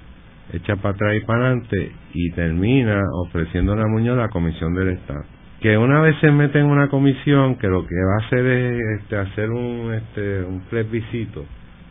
echa 0.53 0.77
para 0.77 0.95
atrás 0.95 1.17
y 1.17 1.27
para 1.27 1.47
adelante 1.47 1.91
y 2.15 2.31
termina 2.31 3.03
ofreciendo 3.25 3.73
a 3.73 3.89
Muñoz 3.89 4.17
la 4.17 4.29
Comisión 4.29 4.75
del 4.75 4.91
Estado 4.91 5.25
que 5.61 5.77
una 5.77 6.01
vez 6.01 6.17
se 6.21 6.31
mete 6.31 6.59
en 6.59 6.67
una 6.67 6.89
comisión 6.89 7.57
que 7.57 7.69
lo 7.69 7.87
que 7.87 7.95
va 7.95 8.23
a 8.23 8.27
hacer 8.27 8.47
es 8.47 9.01
este, 9.01 9.17
hacer 9.17 9.51
un 9.51 9.93
este 9.93 10.43
un 10.45 10.61
plebiscito 10.63 11.45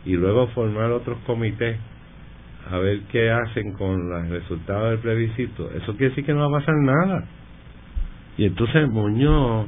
y 0.04 0.12
luego 0.12 0.46
formar 0.48 0.90
otros 0.90 1.18
comités 1.26 1.78
a 2.70 2.78
ver 2.78 3.00
qué 3.10 3.30
hacen 3.30 3.72
con 3.72 4.08
los 4.08 4.28
resultados 4.28 4.90
del 4.90 4.98
plebiscito, 5.00 5.70
eso 5.70 5.92
quiere 5.96 6.10
decir 6.10 6.24
que 6.24 6.32
no 6.32 6.50
va 6.50 6.58
a 6.58 6.60
pasar 6.60 6.74
nada. 6.76 7.24
Y 8.38 8.44
entonces 8.46 8.88
Muñoz 8.88 9.66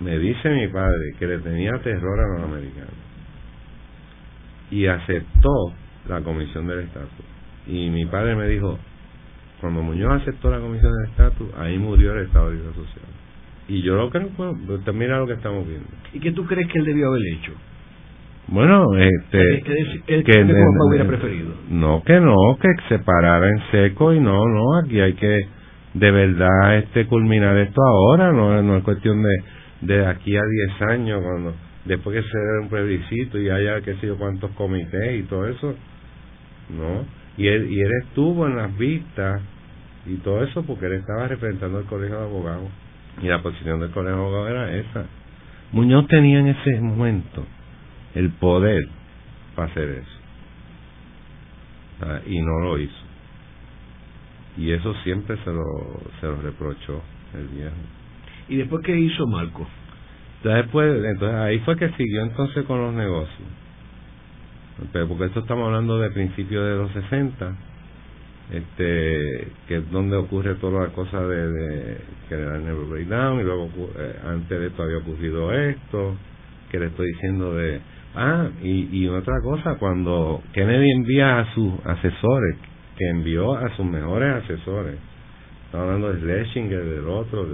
me 0.00 0.18
dice 0.18 0.48
mi 0.50 0.68
padre 0.68 1.14
que 1.18 1.26
le 1.26 1.38
tenía 1.38 1.72
terror 1.82 2.20
a 2.20 2.38
los 2.38 2.48
americanos 2.48 2.94
y 4.70 4.86
aceptó 4.86 5.72
la 6.08 6.20
comisión 6.20 6.66
del 6.66 6.80
estatus. 6.80 7.24
Y 7.66 7.90
mi 7.90 8.06
padre 8.06 8.34
me 8.34 8.48
dijo, 8.48 8.78
cuando 9.60 9.82
Muñoz 9.82 10.22
aceptó 10.22 10.50
la 10.50 10.60
comisión 10.60 10.92
del 10.92 11.10
estatus, 11.10 11.48
ahí 11.58 11.78
murió 11.78 12.12
el 12.14 12.26
Estado 12.26 12.50
de 12.50 12.56
Vida 12.56 12.72
Social. 12.74 13.06
Y 13.68 13.82
yo 13.82 13.96
lo 13.96 14.10
creo, 14.10 14.28
pues, 14.36 14.94
mira 14.94 15.18
lo 15.18 15.26
que 15.26 15.34
estamos 15.34 15.66
viendo. 15.66 15.86
¿Y 16.12 16.20
qué 16.20 16.32
tú 16.32 16.46
crees 16.46 16.68
que 16.68 16.78
él 16.78 16.84
debió 16.84 17.08
haber 17.08 17.22
hecho? 17.32 17.52
Bueno, 18.48 18.96
este... 18.96 19.62
¿Qué, 20.06 20.22
que, 20.22 20.44
hubiera 20.88 21.04
preferido? 21.06 21.52
No, 21.68 22.02
que 22.04 22.20
no, 22.20 22.36
que 22.60 22.68
se 22.88 23.00
parara 23.00 23.48
en 23.48 23.60
seco 23.72 24.12
y 24.12 24.20
no, 24.20 24.46
no, 24.46 24.78
aquí 24.78 25.00
hay 25.00 25.14
que 25.14 25.48
de 25.94 26.10
verdad 26.10 26.76
este 26.76 27.06
culminar 27.06 27.56
esto 27.56 27.80
ahora, 27.82 28.30
no, 28.30 28.62
no 28.62 28.76
es 28.76 28.84
cuestión 28.84 29.20
de, 29.22 29.30
de 29.80 30.06
aquí 30.06 30.36
a 30.36 30.42
10 30.42 30.82
años, 30.90 31.22
cuando 31.22 31.54
después 31.84 32.16
que 32.16 32.28
se 32.30 32.38
dé 32.38 32.60
un 32.62 32.68
plebiscito 32.68 33.38
y 33.38 33.50
haya 33.50 33.80
qué 33.82 33.94
sé 33.96 34.06
yo 34.08 34.16
cuántos 34.16 34.50
comités 34.52 35.20
y 35.20 35.22
todo 35.24 35.46
eso, 35.46 35.74
no. 36.70 37.04
Y 37.36 37.48
él, 37.48 37.70
y 37.70 37.80
él 37.80 37.90
estuvo 38.04 38.46
en 38.46 38.56
las 38.56 38.76
vistas 38.76 39.42
y 40.06 40.16
todo 40.16 40.42
eso 40.42 40.62
porque 40.64 40.86
él 40.86 40.94
estaba 40.94 41.28
representando 41.28 41.80
el 41.80 41.86
colegio 41.86 42.18
de 42.18 42.24
abogados 42.24 42.70
y 43.22 43.26
la 43.26 43.42
posición 43.42 43.80
del 43.80 43.90
colegio 43.90 44.16
de 44.16 44.22
abogados 44.22 44.50
era 44.50 44.76
esa. 44.76 45.04
Muñoz 45.72 46.06
tenía 46.08 46.38
en 46.38 46.48
ese 46.48 46.80
momento 46.80 47.44
el 48.14 48.30
poder 48.30 48.88
para 49.54 49.70
hacer 49.70 49.88
eso 49.90 50.16
y 52.26 52.40
no 52.40 52.60
lo 52.60 52.78
hizo 52.78 53.06
y 54.56 54.72
eso 54.72 54.94
siempre 55.02 55.36
se 55.44 55.50
lo 55.50 55.62
se 56.20 56.26
lo 56.26 56.40
reprochó 56.42 57.02
el 57.34 57.48
viejo 57.48 57.74
y 58.48 58.56
después 58.56 58.82
qué 58.84 58.96
hizo 58.96 59.26
Marco 59.26 59.66
después 60.54 61.04
entonces 61.04 61.38
ahí 61.38 61.58
fue 61.60 61.76
que 61.76 61.88
siguió 61.90 62.22
entonces 62.22 62.64
con 62.64 62.80
los 62.80 62.94
negocios. 62.94 63.48
Porque 65.08 65.24
esto 65.24 65.40
estamos 65.40 65.66
hablando 65.66 65.98
de 65.98 66.10
principios 66.10 66.64
de 66.64 66.76
los 66.76 66.92
60 66.92 67.54
este 68.52 69.48
que 69.66 69.78
es 69.78 69.90
donde 69.90 70.16
ocurre 70.16 70.54
toda 70.56 70.86
la 70.86 70.92
cosa 70.92 71.20
de, 71.20 71.48
de 71.50 71.98
que 72.28 72.36
dan 72.36 72.64
el 72.66 72.76
breakdown 72.76 73.40
y 73.40 73.42
luego 73.42 73.68
eh, 73.98 74.20
antes 74.24 74.60
de 74.60 74.66
esto 74.68 74.84
había 74.84 74.98
ocurrido 74.98 75.52
esto 75.52 76.14
que 76.70 76.78
le 76.78 76.86
estoy 76.86 77.08
diciendo 77.08 77.54
de 77.54 77.80
ah 78.14 78.48
y, 78.62 78.96
y 78.96 79.08
otra 79.08 79.34
cosa 79.42 79.76
cuando 79.78 80.42
Kennedy 80.52 80.92
envía 80.92 81.40
a 81.40 81.54
sus 81.54 81.72
asesores 81.86 82.56
que 82.96 83.08
envió 83.08 83.54
a 83.56 83.74
sus 83.74 83.84
mejores 83.84 84.44
asesores 84.44 84.94
estamos 85.64 85.86
hablando 85.86 86.12
de 86.12 86.20
Schlesinger 86.20 86.84
del 86.84 87.08
otro 87.08 87.48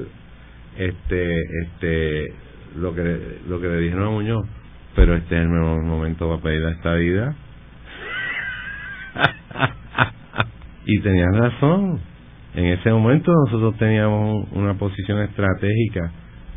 este 0.77 1.35
este 1.65 2.35
lo 2.77 2.95
que 2.95 3.39
lo 3.49 3.61
que 3.61 3.69
le 3.69 3.79
dijeron 3.79 4.07
a 4.07 4.11
Muñoz 4.11 4.47
pero 4.95 5.15
este 5.17 5.37
es 5.37 5.43
el 5.43 5.49
mejor 5.49 5.83
momento 5.83 6.29
para 6.29 6.43
pedir 6.43 6.61
la 6.61 6.71
estadía 6.73 7.35
y 10.87 11.01
tenían 11.01 11.35
razón. 11.35 12.01
En 12.55 12.67
ese 12.67 12.91
momento 12.91 13.33
nosotros 13.47 13.77
teníamos 13.79 14.47
una 14.53 14.75
posición 14.75 15.21
estratégica 15.21 16.13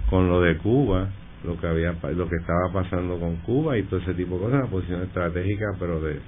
con 0.10 0.28
lo 0.28 0.42
de 0.42 0.58
Cuba 0.58 1.10
lo 1.46 1.60
que 1.60 1.68
había 1.68 1.92
lo 1.92 2.28
que 2.28 2.38
estaba 2.38 2.74
pasando 2.74 3.20
con 3.20 3.36
Cuba 3.38 3.78
y 3.78 3.84
todo 3.84 4.00
ese 4.00 4.16
tipo 4.16 4.36
de 4.36 4.42
cosas 4.42 4.60
una 4.62 4.68
posición 4.70 5.04
estratégica 5.04 5.66
pero 5.80 6.02
de 6.02 6.20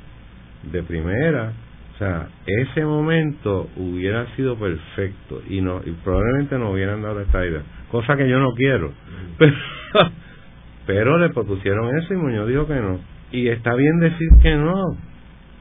de 0.72 0.84
primera. 0.84 1.52
O 1.96 1.98
sea 1.98 2.28
ese 2.46 2.86
momento 2.86 3.68
hubiera 3.76 4.26
sido 4.36 4.58
perfecto 4.58 5.42
y 5.50 5.60
no 5.60 5.82
y 5.84 5.92
probablemente 6.04 6.58
no 6.58 6.72
hubieran 6.72 7.02
dado 7.02 7.20
esta 7.20 7.46
idea 7.46 7.64
cosa 7.92 8.16
que 8.16 8.30
yo 8.30 8.40
no 8.40 8.54
quiero 8.54 8.92
pero 9.38 9.56
pero 10.86 11.18
le 11.18 11.30
propusieron 11.30 11.98
eso 11.98 12.14
y 12.14 12.18
Muñoz 12.18 12.48
dijo 12.48 12.66
que 12.68 12.76
no. 12.76 13.00
Y 13.32 13.50
está 13.50 13.76
bien 13.76 14.00
decir 14.00 14.30
que 14.42 14.56
no, 14.56 14.98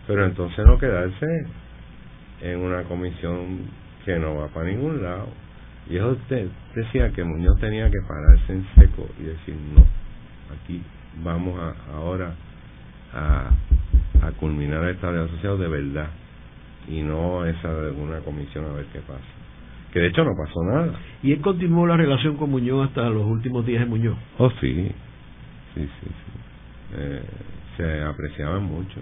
pero 0.06 0.24
entonces 0.24 0.64
no 0.64 0.78
quedarse 0.78 1.26
en 2.42 2.60
una 2.60 2.84
comisión 2.84 3.62
que 4.04 4.18
no 4.18 4.36
va 4.36 4.48
para 4.48 4.66
ningún 4.66 5.02
lado. 5.02 5.26
Y 5.90 5.96
eso 5.96 6.10
usted 6.10 6.48
decía 6.74 7.10
que 7.10 7.24
Muñoz 7.24 7.58
tenía 7.60 7.90
que 7.90 7.98
pararse 8.08 8.52
en 8.52 8.66
seco 8.76 9.08
y 9.20 9.24
decir, 9.24 9.56
no, 9.74 9.84
aquí 10.54 10.80
vamos 11.22 11.58
a, 11.58 11.96
ahora 11.96 12.32
a, 13.12 13.50
a 14.26 14.30
culminar 14.32 14.84
el 14.84 14.90
Estado 14.90 15.24
asociado 15.24 15.58
de 15.58 15.68
verdad 15.68 16.08
y 16.88 17.02
no 17.02 17.44
esa 17.46 17.72
de 17.72 17.90
una 17.90 18.20
comisión 18.20 18.64
a 18.64 18.72
ver 18.72 18.86
qué 18.92 19.00
pasa. 19.00 19.22
Que 19.92 20.00
de 20.00 20.08
hecho 20.08 20.24
no 20.24 20.32
pasó 20.36 20.62
nada. 20.64 20.98
¿Y 21.22 21.32
él 21.32 21.40
continuó 21.40 21.86
la 21.86 21.96
relación 21.96 22.36
con 22.36 22.50
Muñoz 22.50 22.88
hasta 22.88 23.08
los 23.08 23.24
últimos 23.24 23.64
días 23.64 23.80
de 23.80 23.86
Muñoz? 23.86 24.16
Oh, 24.38 24.50
sí, 24.60 24.90
sí, 25.74 25.80
sí, 25.80 25.88
sí. 26.02 26.08
Eh, 26.96 27.22
se 27.76 28.02
apreciaban 28.02 28.64
mucho. 28.64 29.00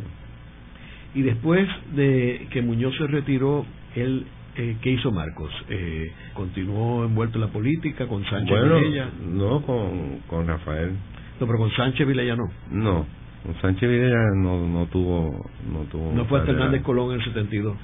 Y 1.14 1.22
después 1.22 1.68
de 1.94 2.48
que 2.50 2.62
Muñoz 2.62 2.96
se 2.96 3.06
retiró, 3.06 3.64
él 3.94 4.26
eh, 4.56 4.76
¿qué 4.80 4.90
hizo 4.90 5.10
Marcos? 5.10 5.50
Eh, 5.68 6.12
¿Continuó 6.32 7.04
envuelto 7.04 7.38
en 7.38 7.42
la 7.42 7.48
política 7.48 8.06
con 8.06 8.24
Sánchez 8.24 8.56
Vilella? 8.62 9.10
No, 9.26 9.62
con, 9.62 10.20
con 10.28 10.46
Rafael. 10.46 10.92
No, 11.40 11.46
pero 11.46 11.58
con 11.58 11.70
Sánchez 11.72 12.06
Vilella 12.06 12.36
no. 12.36 12.44
No, 12.70 13.06
con 13.42 13.60
Sánchez 13.60 13.88
Vilella 13.88 14.18
no, 14.36 14.66
no 14.66 14.86
tuvo... 14.86 15.50
No, 15.72 15.80
tuvo 15.90 16.12
¿No 16.12 16.24
fue 16.26 16.40
a 16.40 16.44
Hernández 16.44 16.82
Colón 16.82 17.12
en 17.12 17.20
el 17.20 17.24
72? 17.24 17.76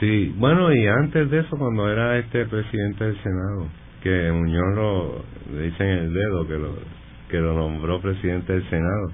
Sí, 0.00 0.32
bueno, 0.36 0.72
y 0.72 0.86
antes 0.86 1.28
de 1.28 1.40
eso, 1.40 1.56
cuando 1.56 1.90
era 1.90 2.18
este 2.18 2.46
presidente 2.46 3.04
del 3.04 3.20
Senado, 3.20 3.66
que 4.02 4.30
Muñoz 4.30 4.74
lo, 4.76 5.24
le 5.52 5.62
dicen 5.64 5.88
el 5.88 6.14
dedo, 6.14 6.46
que 6.46 6.54
lo, 6.54 6.74
que 7.28 7.38
lo 7.38 7.54
nombró 7.54 8.00
presidente 8.00 8.52
del 8.52 8.68
Senado. 8.70 9.10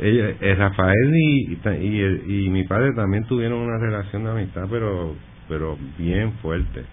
Ella, 0.00 0.34
eh, 0.40 0.54
Rafael 0.54 1.12
y, 1.14 1.58
y, 2.26 2.50
mi 2.50 2.64
padre 2.64 2.92
también 2.94 3.24
tuvieron 3.24 3.58
una 3.58 3.78
relación 3.78 4.24
de 4.24 4.30
amistad, 4.30 4.66
pero, 4.70 5.14
pero 5.48 5.76
bien 5.98 6.32
fuerte. 6.42 6.84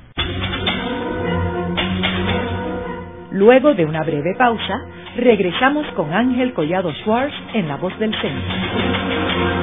Luego 3.32 3.74
de 3.74 3.86
una 3.86 4.04
breve 4.04 4.36
pausa, 4.38 4.86
regresamos 5.18 5.88
con 5.96 6.14
Ángel 6.14 6.54
Collado 6.54 6.94
Schwartz 6.94 7.34
en 7.54 7.68
La 7.68 7.78
Voz 7.78 7.98
del 8.00 8.12
Centro. 8.12 9.63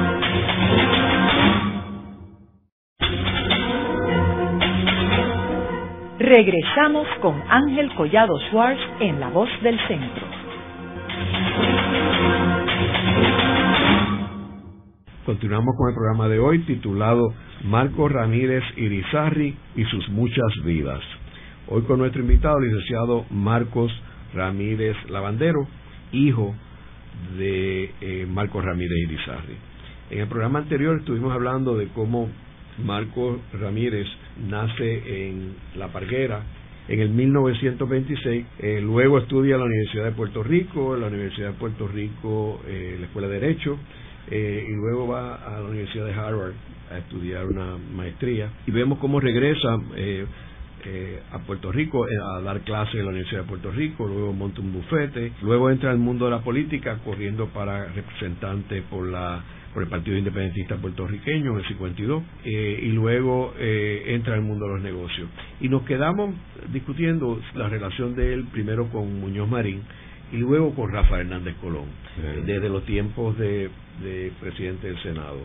Regresamos 6.31 7.05
con 7.21 7.43
Ángel 7.49 7.93
Collado 7.93 8.39
Schwartz 8.47 8.79
en 9.01 9.19
La 9.19 9.27
Voz 9.27 9.49
del 9.63 9.77
Centro. 9.85 10.25
Continuamos 15.25 15.75
con 15.77 15.89
el 15.89 15.93
programa 15.93 16.29
de 16.29 16.39
hoy 16.39 16.59
titulado 16.59 17.33
Marcos 17.65 18.13
Ramírez 18.13 18.63
Irizarri 18.77 19.57
y 19.75 19.83
sus 19.83 20.07
muchas 20.07 20.47
vidas. 20.63 21.01
Hoy 21.67 21.81
con 21.81 21.99
nuestro 21.99 22.21
invitado, 22.21 22.61
licenciado 22.61 23.25
Marcos 23.29 23.91
Ramírez 24.33 24.95
Lavandero, 25.09 25.67
hijo 26.13 26.55
de 27.37 27.91
eh, 27.99 28.25
Marcos 28.25 28.63
Ramírez 28.63 28.99
Irizarri. 28.99 29.57
En 30.09 30.19
el 30.19 30.27
programa 30.29 30.59
anterior 30.59 30.97
estuvimos 30.97 31.33
hablando 31.33 31.75
de 31.75 31.89
cómo 31.89 32.29
Marcos 32.77 33.41
Ramírez 33.51 34.07
nace 34.47 35.27
en 35.27 35.55
La 35.75 35.89
Parguera 35.89 36.43
en 36.87 36.99
el 36.99 37.09
1926, 37.09 38.45
eh, 38.59 38.81
luego 38.81 39.19
estudia 39.19 39.55
en 39.55 39.61
la 39.61 39.67
Universidad 39.67 40.05
de 40.05 40.11
Puerto 40.11 40.43
Rico, 40.43 40.95
en 40.95 41.01
la 41.01 41.07
Universidad 41.07 41.49
de 41.49 41.53
Puerto 41.53 41.87
Rico, 41.87 42.59
eh, 42.67 42.97
la 42.99 43.05
Escuela 43.05 43.27
de 43.27 43.39
Derecho, 43.39 43.77
eh, 44.29 44.65
y 44.67 44.71
luego 44.73 45.07
va 45.07 45.35
a 45.35 45.59
la 45.61 45.69
Universidad 45.69 46.05
de 46.05 46.13
Harvard 46.13 46.53
a 46.91 46.97
estudiar 46.97 47.45
una 47.45 47.77
maestría. 47.77 48.49
Y 48.67 48.71
vemos 48.71 48.99
cómo 48.99 49.19
regresa 49.19 49.79
eh, 49.95 50.25
eh, 50.83 51.19
a 51.31 51.39
Puerto 51.39 51.71
Rico 51.71 52.05
a 52.05 52.41
dar 52.41 52.61
clases 52.61 52.95
en 52.95 53.05
la 53.05 53.11
Universidad 53.11 53.41
de 53.41 53.47
Puerto 53.47 53.71
Rico, 53.71 54.07
luego 54.07 54.33
monta 54.33 54.61
un 54.61 54.73
bufete, 54.73 55.31
luego 55.43 55.69
entra 55.69 55.91
al 55.91 55.97
mundo 55.97 56.25
de 56.25 56.31
la 56.31 56.41
política 56.41 56.97
corriendo 57.05 57.47
para 57.47 57.85
representante 57.85 58.81
por 58.81 59.07
la 59.07 59.43
por 59.73 59.83
el 59.83 59.89
Partido 59.89 60.17
Independentista 60.17 60.75
Puertorriqueño 60.77 61.51
en 61.53 61.57
el 61.59 61.67
52 61.67 62.23
y 62.43 62.91
luego 62.91 63.53
entra 63.57 64.35
al 64.35 64.41
mundo 64.41 64.65
de 64.65 64.73
los 64.73 64.81
negocios. 64.81 65.29
Y 65.59 65.69
nos 65.69 65.83
quedamos 65.83 66.35
discutiendo 66.71 67.39
la 67.55 67.69
relación 67.69 68.15
de 68.15 68.33
él 68.33 68.45
primero 68.51 68.89
con 68.89 69.19
Muñoz 69.19 69.49
Marín 69.49 69.81
y 70.31 70.37
luego 70.37 70.73
con 70.73 70.91
Rafael 70.91 71.27
Hernández 71.27 71.55
Colón, 71.61 71.85
desde 72.45 72.69
los 72.69 72.85
tiempos 72.85 73.37
de, 73.37 73.69
presidente 74.39 74.87
del 74.87 75.01
Senado. 75.03 75.39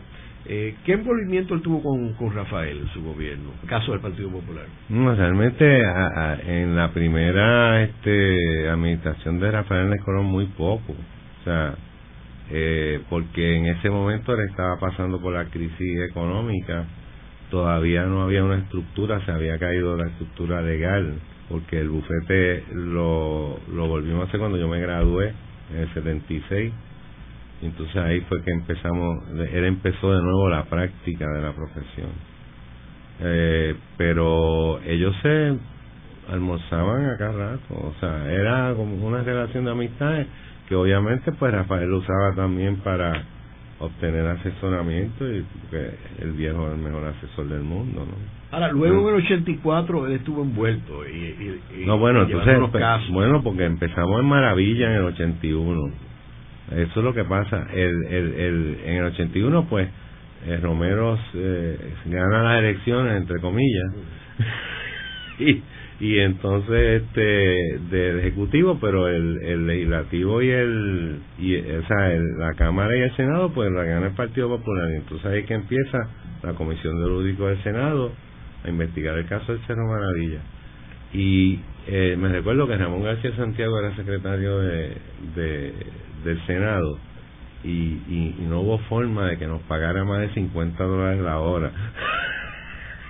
Eh, 0.49 0.75
¿Qué 0.85 0.93
envolvimiento 0.93 1.55
él 1.55 1.61
tuvo 1.61 1.83
con, 1.83 2.13
con 2.13 2.33
Rafael 2.33 2.77
en 2.77 2.87
su 2.93 3.03
gobierno, 3.03 3.49
caso 3.67 3.91
del 3.91 3.99
Partido 3.99 4.29
Popular? 4.29 4.65
No, 4.87 5.13
realmente 5.13 5.81
en 6.47 6.75
la 6.75 6.91
primera 6.93 7.83
este, 7.83 8.69
administración 8.69 9.39
de 9.39 9.51
Rafael 9.51 9.81
Hernández 9.81 10.05
Colón 10.05 10.25
muy 10.27 10.45
poco. 10.45 10.93
O 10.93 11.43
sea, 11.43 11.75
eh, 12.49 13.01
porque 13.09 13.57
en 13.57 13.65
ese 13.65 13.89
momento 13.89 14.33
él 14.33 14.47
estaba 14.49 14.77
pasando 14.79 15.19
por 15.19 15.33
la 15.33 15.45
crisis 15.45 16.01
económica, 16.09 16.85
todavía 17.49 18.03
no 18.03 18.23
había 18.23 18.43
una 18.43 18.57
estructura, 18.57 19.23
se 19.25 19.31
había 19.31 19.57
caído 19.57 19.97
la 19.97 20.07
estructura 20.07 20.61
legal, 20.61 21.19
porque 21.49 21.79
el 21.79 21.89
bufete 21.89 22.63
lo, 22.73 23.59
lo 23.73 23.87
volvimos 23.87 24.21
a 24.21 24.27
hacer 24.27 24.39
cuando 24.39 24.57
yo 24.57 24.67
me 24.67 24.79
gradué 24.79 25.33
en 25.73 25.79
el 25.79 25.93
76, 25.93 26.73
entonces 27.63 27.95
ahí 27.97 28.21
fue 28.21 28.43
que 28.43 28.51
empezamos, 28.51 29.23
él 29.51 29.65
empezó 29.65 30.13
de 30.13 30.21
nuevo 30.21 30.49
la 30.49 30.65
práctica 30.65 31.27
de 31.29 31.41
la 31.41 31.53
profesión. 31.53 32.09
Eh, 33.19 33.75
pero 33.97 34.79
ellos 34.83 35.15
se 35.23 35.57
almorzaban 36.31 37.09
acá 37.09 37.31
rato, 37.31 37.73
o 37.73 37.93
sea, 37.99 38.31
era 38.31 38.73
como 38.75 39.07
una 39.07 39.23
relación 39.23 39.65
de 39.65 39.71
amistad 39.71 40.25
que 40.67 40.75
obviamente 40.75 41.31
pues 41.31 41.53
Rafael 41.53 41.89
lo 41.89 41.97
usaba 41.97 42.35
también 42.35 42.77
para 42.77 43.23
obtener 43.79 44.25
asesoramiento 44.25 45.31
y 45.31 45.45
que 45.69 45.91
el 46.19 46.31
viejo 46.31 46.67
es 46.67 46.73
el 46.73 46.79
mejor 46.79 47.05
asesor 47.05 47.47
del 47.47 47.61
mundo, 47.61 48.05
¿no? 48.05 48.37
Ahora, 48.49 48.71
luego 48.71 49.09
en 49.09 49.15
el 49.15 49.23
84 49.25 50.07
él 50.07 50.13
estuvo 50.13 50.41
envuelto 50.41 51.05
y, 51.07 51.59
y, 51.75 51.85
no, 51.85 51.97
bueno, 51.97 52.23
entonces, 52.23 52.57
bueno, 53.11 53.43
porque 53.43 53.65
empezamos 53.65 54.21
en 54.21 54.25
Maravilla 54.25 54.89
en 54.89 54.95
el 54.95 55.03
81. 55.03 55.91
Eso 56.71 56.99
es 56.99 57.03
lo 57.03 57.13
que 57.13 57.25
pasa. 57.25 57.67
El, 57.73 58.05
el, 58.05 58.33
el, 58.33 58.77
en 58.85 58.95
el 58.95 59.05
81, 59.05 59.67
pues, 59.69 59.89
eh, 60.45 60.59
Romero 60.61 61.19
eh, 61.33 61.93
gana 62.05 62.43
las 62.43 62.59
elecciones, 62.59 63.17
entre 63.17 63.39
comillas, 63.41 63.85
y 65.39 65.61
y 65.99 66.19
entonces 66.19 67.01
este 67.01 67.79
del 67.89 68.19
ejecutivo 68.19 68.77
pero 68.79 69.07
el, 69.07 69.41
el 69.41 69.65
legislativo 69.65 70.43
y 70.43 70.49
el 70.51 71.19
y 71.39 71.55
o 71.57 71.87
sea 71.87 72.09
la 72.37 72.53
cámara 72.53 72.95
y 72.95 73.01
el 73.01 73.15
senado 73.15 73.51
pues 73.51 73.71
la 73.71 73.83
gana 73.83 74.07
el 74.07 74.13
partido 74.13 74.47
popular. 74.47 74.91
Entonces 74.91 75.25
ahí 75.25 75.43
que 75.43 75.55
empieza 75.55 75.97
la 76.43 76.53
comisión 76.53 77.01
de 77.01 77.09
lúdico 77.09 77.47
del 77.47 77.61
senado 77.63 78.11
a 78.63 78.69
investigar 78.69 79.17
el 79.17 79.25
caso 79.27 79.53
del 79.53 79.65
cerro 79.65 79.87
maravilla. 79.87 80.39
Y 81.13 81.59
eh, 81.87 82.15
me 82.17 82.29
recuerdo 82.29 82.67
que 82.67 82.77
Ramón 82.77 83.03
García 83.03 83.35
Santiago 83.35 83.79
era 83.79 83.95
secretario 83.95 84.59
de, 84.59 84.97
de 85.35 85.73
del 86.25 86.45
senado 86.45 86.99
y, 87.63 87.69
y, 87.69 88.35
y 88.39 88.45
no 88.47 88.59
hubo 88.61 88.77
forma 88.79 89.27
de 89.27 89.37
que 89.37 89.47
nos 89.47 89.61
pagara 89.63 90.03
más 90.03 90.19
de 90.19 90.29
50 90.33 90.83
dólares 90.83 91.21
la 91.21 91.39
hora 91.39 91.71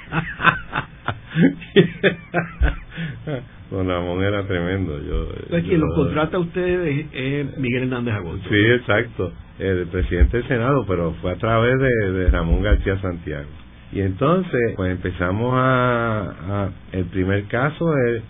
Don 3.71 3.87
Ramón 3.87 4.23
era 4.23 4.45
tremendo. 4.47 4.99
Yo, 5.01 5.27
quien 5.61 5.81
lo 5.81 5.93
contrata 5.93 6.37
a 6.37 6.39
ustedes 6.39 7.05
es 7.11 7.57
Miguel 7.57 7.83
Hernández 7.83 8.15
Agosto. 8.15 8.49
Sí, 8.49 8.55
exacto. 8.55 9.33
El 9.59 9.87
presidente 9.87 10.37
del 10.37 10.47
Senado, 10.47 10.85
pero 10.87 11.13
fue 11.21 11.31
a 11.31 11.35
través 11.35 11.77
de, 11.79 12.29
Ramón 12.29 12.61
García 12.61 12.99
Santiago. 13.01 13.47
Y 13.91 14.01
entonces, 14.01 14.73
pues 14.75 14.91
empezamos 14.91 15.53
a, 15.55 16.69
el 16.91 17.05
primer 17.05 17.45
caso 17.45 17.97
es, 17.97 18.21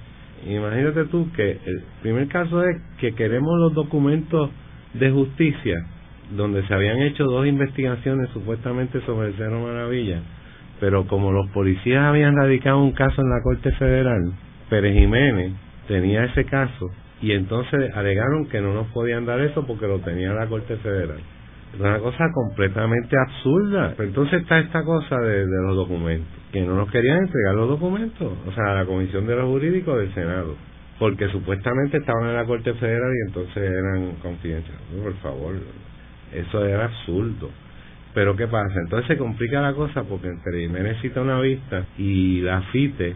imagínate 0.48 1.06
tú 1.06 1.30
que 1.36 1.52
el 1.52 1.84
primer 2.02 2.28
caso 2.28 2.64
es 2.64 2.78
que 3.00 3.14
queremos 3.14 3.60
los 3.60 3.74
documentos 3.74 4.50
de 4.94 5.12
justicia, 5.12 5.86
donde 6.36 6.66
se 6.68 6.74
habían 6.74 7.00
hecho 7.00 7.26
dos 7.26 7.48
investigaciones 7.48 8.30
supuestamente 8.30 9.02
sobre 9.02 9.30
el 9.30 9.34
Cerro 9.36 9.62
Maravilla 9.62 10.22
pero 10.80 11.08
como 11.08 11.32
los 11.32 11.50
policías 11.52 12.04
habían 12.04 12.36
radicado 12.36 12.80
un 12.80 12.92
caso 12.92 13.22
en 13.22 13.30
la 13.30 13.42
Corte 13.42 13.72
Federal, 13.74 14.34
Pérez 14.70 14.94
Jiménez 14.94 15.54
tenía 15.88 16.26
ese 16.26 16.46
caso 16.46 16.90
y 17.22 17.32
entonces 17.32 17.96
alegaron 17.96 18.48
que 18.48 18.62
no 18.62 18.74
nos 18.74 18.88
podían 18.88 19.26
dar 19.26 19.40
eso 19.42 19.66
porque 19.66 19.88
lo 19.88 20.00
tenía 20.00 20.34
la 20.34 20.48
Corte 20.48 20.78
Federal. 20.78 21.20
Una 21.80 22.00
cosa 22.00 22.26
completamente 22.34 23.16
absurda. 23.28 23.94
Pero 23.98 24.10
entonces 24.10 24.42
está 24.42 24.60
esta 24.60 24.84
cosa 24.84 25.18
de, 25.20 25.46
los 25.46 25.76
documentos, 25.76 26.28
que 26.52 26.62
no 26.62 26.76
nos 26.76 26.90
querían 26.90 27.18
entregar 27.18 27.56
los 27.56 27.70
documentos, 27.70 28.34
o 28.48 28.52
sea, 28.52 28.72
a 28.72 28.76
la 28.76 28.86
Comisión 28.86 29.28
de 29.28 29.36
los 29.36 29.46
Jurídicos 29.46 30.00
del 30.00 30.14
Senado, 30.14 30.56
porque 30.98 31.28
supuestamente 31.30 31.98
estaban 31.98 32.30
en 32.30 32.36
la 32.36 32.46
Corte 32.46 32.74
Federal 32.74 33.12
y 33.14 33.28
entonces 33.28 33.58
eran 33.58 34.12
confidenciales. 34.22 34.82
Por 35.04 35.14
favor, 35.16 35.56
eso 36.34 36.66
era 36.66 36.86
absurdo. 36.86 37.50
Pero 38.18 38.36
¿qué 38.36 38.48
pasa? 38.48 38.80
Entonces 38.80 39.10
se 39.10 39.16
complica 39.16 39.62
la 39.62 39.74
cosa 39.74 40.02
porque 40.02 40.28
entre 40.28 40.62
Jiménez 40.62 41.00
cita 41.04 41.22
una 41.22 41.40
vista 41.40 41.86
y 42.00 42.42
la 42.42 42.64
FITE 42.64 43.14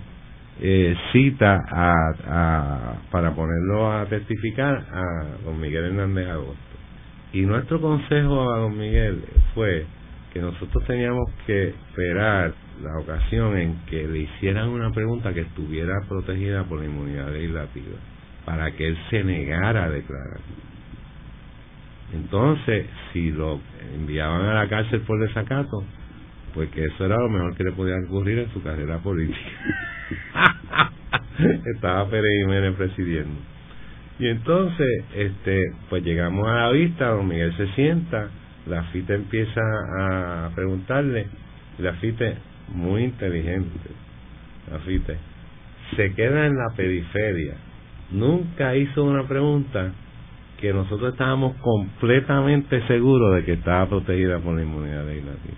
eh, 0.62 0.96
cita 1.12 1.60
a, 1.72 2.94
para 3.10 3.34
ponerlo 3.34 3.92
a 3.92 4.06
testificar 4.06 4.76
a 4.76 5.26
don 5.44 5.60
Miguel 5.60 5.86
Hernández 5.86 6.28
Agosto. 6.28 6.78
Y 7.34 7.42
nuestro 7.42 7.82
consejo 7.82 8.54
a 8.54 8.60
don 8.60 8.78
Miguel 8.78 9.24
fue 9.56 9.88
que 10.32 10.40
nosotros 10.40 10.86
teníamos 10.86 11.32
que 11.48 11.70
esperar 11.70 12.54
la 12.84 13.00
ocasión 13.00 13.58
en 13.58 13.84
que 13.88 14.08
le 14.08 14.20
hicieran 14.20 14.70
una 14.70 14.92
pregunta 14.92 15.34
que 15.34 15.42
estuviera 15.42 15.96
protegida 16.08 16.64
por 16.66 16.78
la 16.78 16.86
inmunidad 16.86 17.32
legislativa 17.32 17.98
para 18.46 18.72
que 18.74 18.90
él 18.90 18.98
se 19.10 19.24
negara 19.24 19.86
a 19.86 19.90
declarar. 19.90 20.42
Entonces, 22.14 22.86
si 23.14 23.32
lo 23.32 23.60
enviaban 23.96 24.46
a 24.46 24.54
la 24.56 24.70
cárcel 24.70 25.02
por 25.02 25.20
desacato, 25.20 25.84
pues 26.54 26.70
que 26.72 26.86
eso 26.86 27.06
era 27.06 27.18
lo 27.18 27.30
mejor 27.30 27.56
que 27.56 27.64
le 27.64 27.72
podía 27.72 27.96
ocurrir 28.06 28.40
en 28.40 28.52
su 28.52 28.62
carrera 28.62 29.00
política. 29.00 29.40
Estaba 31.76 32.10
Pérez 32.10 32.76
presidiendo. 32.76 33.40
Y 34.20 34.28
entonces, 34.28 35.04
este, 35.16 35.72
pues 35.90 36.04
llegamos 36.04 36.48
a 36.48 36.56
la 36.56 36.72
vista, 36.72 37.08
don 37.08 37.28
Miguel 37.28 37.56
se 37.58 37.68
sienta, 37.74 38.30
la 38.68 38.84
FITE 38.84 39.16
empieza 39.16 39.62
a 39.62 40.52
preguntarle, 40.54 41.26
la 41.80 41.94
FITE 41.94 42.36
muy 42.68 43.06
inteligente, 43.06 43.90
la 44.72 44.80
FITE, 44.80 45.18
se 45.96 46.14
queda 46.14 46.46
en 46.46 46.56
la 46.56 46.68
periferia, 46.76 47.56
nunca 48.12 48.76
hizo 48.76 49.04
una 49.04 49.28
pregunta 49.28 49.92
que 50.62 50.72
nosotros 50.72 51.14
estábamos 51.14 51.56
completamente 51.58 52.86
seguros 52.88 53.36
de 53.36 53.44
que 53.44 53.54
estaba 53.54 53.90
protegida 53.90 54.40
por 54.40 54.56
la 54.56 54.62
inmunidad 54.62 55.06
legislativa. 55.06 55.58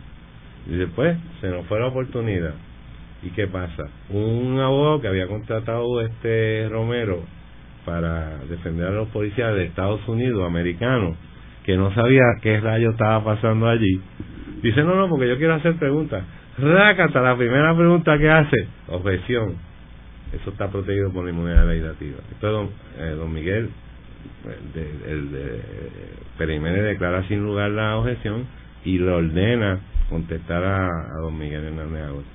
Y 0.68 0.76
después 0.78 1.18
se 1.42 1.50
nos 1.50 1.66
fue 1.68 1.80
la 1.82 1.88
oportunidad. 1.88 2.54
¿Y 3.22 3.30
qué 3.32 3.48
pasa? 3.48 3.84
Un 4.10 4.60
abogado 4.60 5.02
que 5.02 5.10
había 5.10 5.28
contratado 5.28 6.02
este 6.02 6.68
Romero 6.70 7.22
para 7.86 8.38
defender 8.50 8.88
a 8.88 8.92
los 8.92 9.10
policías 9.10 9.54
de 9.56 9.66
Estados 9.66 10.08
Unidos, 10.08 10.46
americanos, 10.46 11.18
que 11.66 11.76
no 11.76 11.94
sabía 11.94 12.24
qué 12.42 12.60
rayo 12.62 12.92
estaba 12.92 13.24
pasando 13.24 13.68
allí, 13.68 14.02
dice, 14.62 14.84
no, 14.84 14.96
no, 14.96 15.10
porque 15.10 15.28
yo 15.28 15.38
quiero 15.38 15.56
hacer 15.56 15.76
preguntas. 15.76 16.24
Rácata, 16.58 17.22
la 17.22 17.36
primera 17.36 17.76
pregunta 17.76 18.18
que 18.18 18.30
hace, 18.30 18.68
objeción. 18.88 19.56
Eso 20.32 20.50
está 20.50 20.70
protegido 20.70 21.12
por 21.12 21.26
la 21.26 21.32
inmunidad 21.32 21.68
legislativa. 21.68 22.18
Entonces, 22.32 22.76
eh, 23.00 23.16
don 23.18 23.34
Miguel 23.34 23.70
de, 24.74 25.12
el 25.12 25.32
de 25.32 26.84
declara 26.84 27.28
sin 27.28 27.44
lugar 27.44 27.72
la 27.72 27.98
objeción 27.98 28.46
y 28.84 29.00
le 29.00 29.12
ordena 29.12 29.80
contestar 30.10 30.64
a, 30.64 30.90
don 31.22 31.38
Miguel 31.38 31.64
Hernández 31.64 32.04
Agosto. 32.04 32.30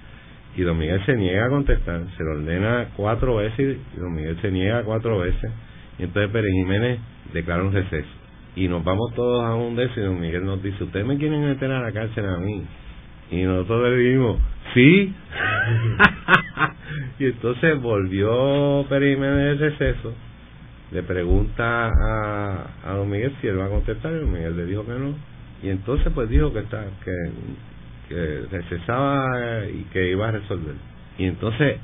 Y 0.56 0.62
don 0.62 0.78
Miguel 0.78 1.04
se 1.06 1.14
niega 1.14 1.46
a 1.46 1.48
contestar, 1.50 2.02
se 2.16 2.24
lo 2.24 2.32
ordena 2.32 2.88
cuatro 2.96 3.36
veces 3.36 3.78
y 3.94 4.00
don 4.00 4.14
Miguel 4.14 4.40
se 4.40 4.50
niega 4.50 4.82
cuatro 4.82 5.18
veces. 5.18 5.50
Y 5.98 6.04
entonces 6.04 6.32
Pérez 6.32 6.52
Jiménez 6.52 6.98
declara 7.32 7.62
un 7.62 7.72
receso. 7.72 8.08
Y 8.56 8.66
nos 8.66 8.82
vamos 8.82 9.14
todos 9.14 9.44
a 9.44 9.54
un 9.54 9.76
de 9.76 9.88
y 9.94 10.00
don 10.00 10.20
Miguel 10.20 10.44
nos 10.44 10.62
dice, 10.62 10.82
ustedes 10.82 11.06
me 11.06 11.16
quieren 11.18 11.46
meter 11.46 11.70
a 11.70 11.80
la 11.80 11.92
cárcel 11.92 12.26
a 12.26 12.38
mí. 12.38 12.64
Y 13.30 13.42
nosotros 13.42 13.90
le 13.90 13.96
dijimos, 13.98 14.38
sí. 14.74 15.14
y 17.18 17.26
entonces 17.26 17.80
volvió 17.80 18.86
Pérez 18.88 19.14
Jiménez 19.14 19.58
del 19.58 19.70
receso 19.70 20.14
le 20.92 21.02
pregunta 21.02 21.88
a, 21.88 22.66
a 22.84 22.92
don 22.94 23.10
Miguel 23.10 23.34
si 23.40 23.46
él 23.46 23.58
va 23.58 23.66
a 23.66 23.70
contestar 23.70 24.12
y 24.12 24.20
don 24.20 24.32
Miguel 24.32 24.56
le 24.56 24.66
dijo 24.66 24.84
que 24.84 24.92
no. 24.92 25.14
Y 25.62 25.70
entonces 25.70 26.12
pues 26.14 26.28
dijo 26.28 26.52
que 26.52 26.60
está 26.60 26.84
que, 27.04 27.12
que 28.08 28.46
recesaba 28.50 29.66
y 29.66 29.84
que 29.92 30.10
iba 30.10 30.28
a 30.28 30.32
resolver. 30.32 30.74
Y 31.18 31.24
entonces 31.24 31.78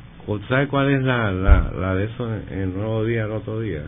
¿sabe 0.48 0.68
cuál 0.68 0.90
es 0.90 1.02
la, 1.02 1.32
la, 1.32 1.70
la 1.70 1.94
de 1.94 2.04
eso 2.04 2.34
en 2.50 2.58
el 2.58 2.74
nuevo 2.74 3.04
día 3.04 3.24
el 3.24 3.32
otro 3.32 3.60
día? 3.60 3.82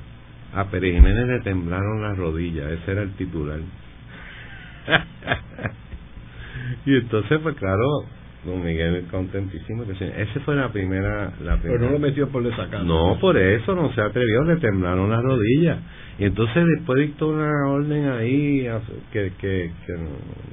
a 0.55 0.65
Pérez 0.71 1.03
le 1.03 1.41
temblaron 1.41 2.03
las 2.03 2.17
rodillas 2.17 2.71
ese 2.71 2.93
era 2.93 3.03
el 3.03 3.13
titular. 3.13 3.61
Y 6.85 6.97
entonces 6.97 7.39
pues 7.43 7.57
claro 7.57 8.05
Don 8.47 8.65
Miguel 8.65 9.05
contentísimo. 9.11 9.85
Que 9.85 9.93
ese 9.93 10.41
fue 10.41 10.55
la 10.55 10.71
primera, 10.71 11.33
la 11.45 11.59
Pero 11.61 11.79
no 11.79 11.91
lo 11.91 11.99
metió 11.99 12.29
por 12.29 12.43
desacato. 12.43 12.85
No, 12.85 13.19
por 13.21 13.37
eso 13.37 13.75
no 13.75 13.93
se 13.93 14.01
atrevió, 14.01 14.45
le 14.45 14.57
temblaron 14.57 15.11
las 15.11 15.23
rodillas. 15.23 15.79
Y 16.19 16.25
entonces 16.25 16.65
después 16.77 17.01
dictó 17.01 17.29
una 17.29 17.69
orden 17.69 18.09
ahí 18.09 18.67
que, 19.13 19.33
que, 19.39 19.73
que 19.87 19.93
no 19.93 20.11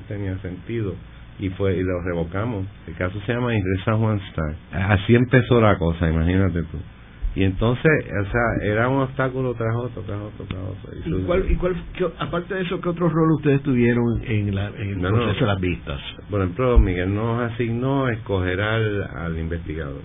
tenía 0.07 0.37
sentido 0.39 0.95
y 1.39 1.49
fue 1.49 1.77
y 1.77 1.83
lo 1.83 2.01
revocamos. 2.01 2.65
El 2.87 2.95
caso 2.95 3.19
se 3.25 3.33
llama 3.33 3.55
Ingresa 3.55 3.95
Juan 3.95 4.19
Star. 4.29 4.55
Así 4.71 5.15
empezó 5.15 5.61
la 5.61 5.77
cosa, 5.77 6.09
imagínate 6.09 6.63
tú. 6.63 6.77
Y 7.35 7.43
entonces, 7.43 7.91
o 8.21 8.31
sea, 8.31 8.67
era 8.67 8.87
un 8.89 9.01
obstáculo 9.01 9.55
tras 9.55 9.75
otro, 9.75 10.03
tras 10.03 10.21
otro, 10.21 10.45
tras 10.45 10.61
otro. 10.61 11.17
¿Y, 11.19 11.23
cuál, 11.23 11.51
y 11.51 11.55
cuál, 11.55 11.75
aparte 12.19 12.53
de 12.53 12.61
eso, 12.61 12.79
qué 12.79 12.89
otro 12.89 13.09
rol 13.09 13.31
ustedes 13.33 13.63
tuvieron 13.63 14.21
en, 14.23 14.53
la, 14.53 14.67
en 14.67 14.89
el 14.89 14.99
proceso 14.99 15.39
de 15.39 15.45
las 15.47 15.59
vistas? 15.59 15.99
Por 16.29 16.41
ejemplo, 16.41 16.77
Miguel 16.77 17.13
nos 17.15 17.51
asignó 17.51 18.05
a 18.05 18.13
escoger 18.13 18.61
al, 18.61 19.03
al 19.03 19.39
investigador, 19.39 20.01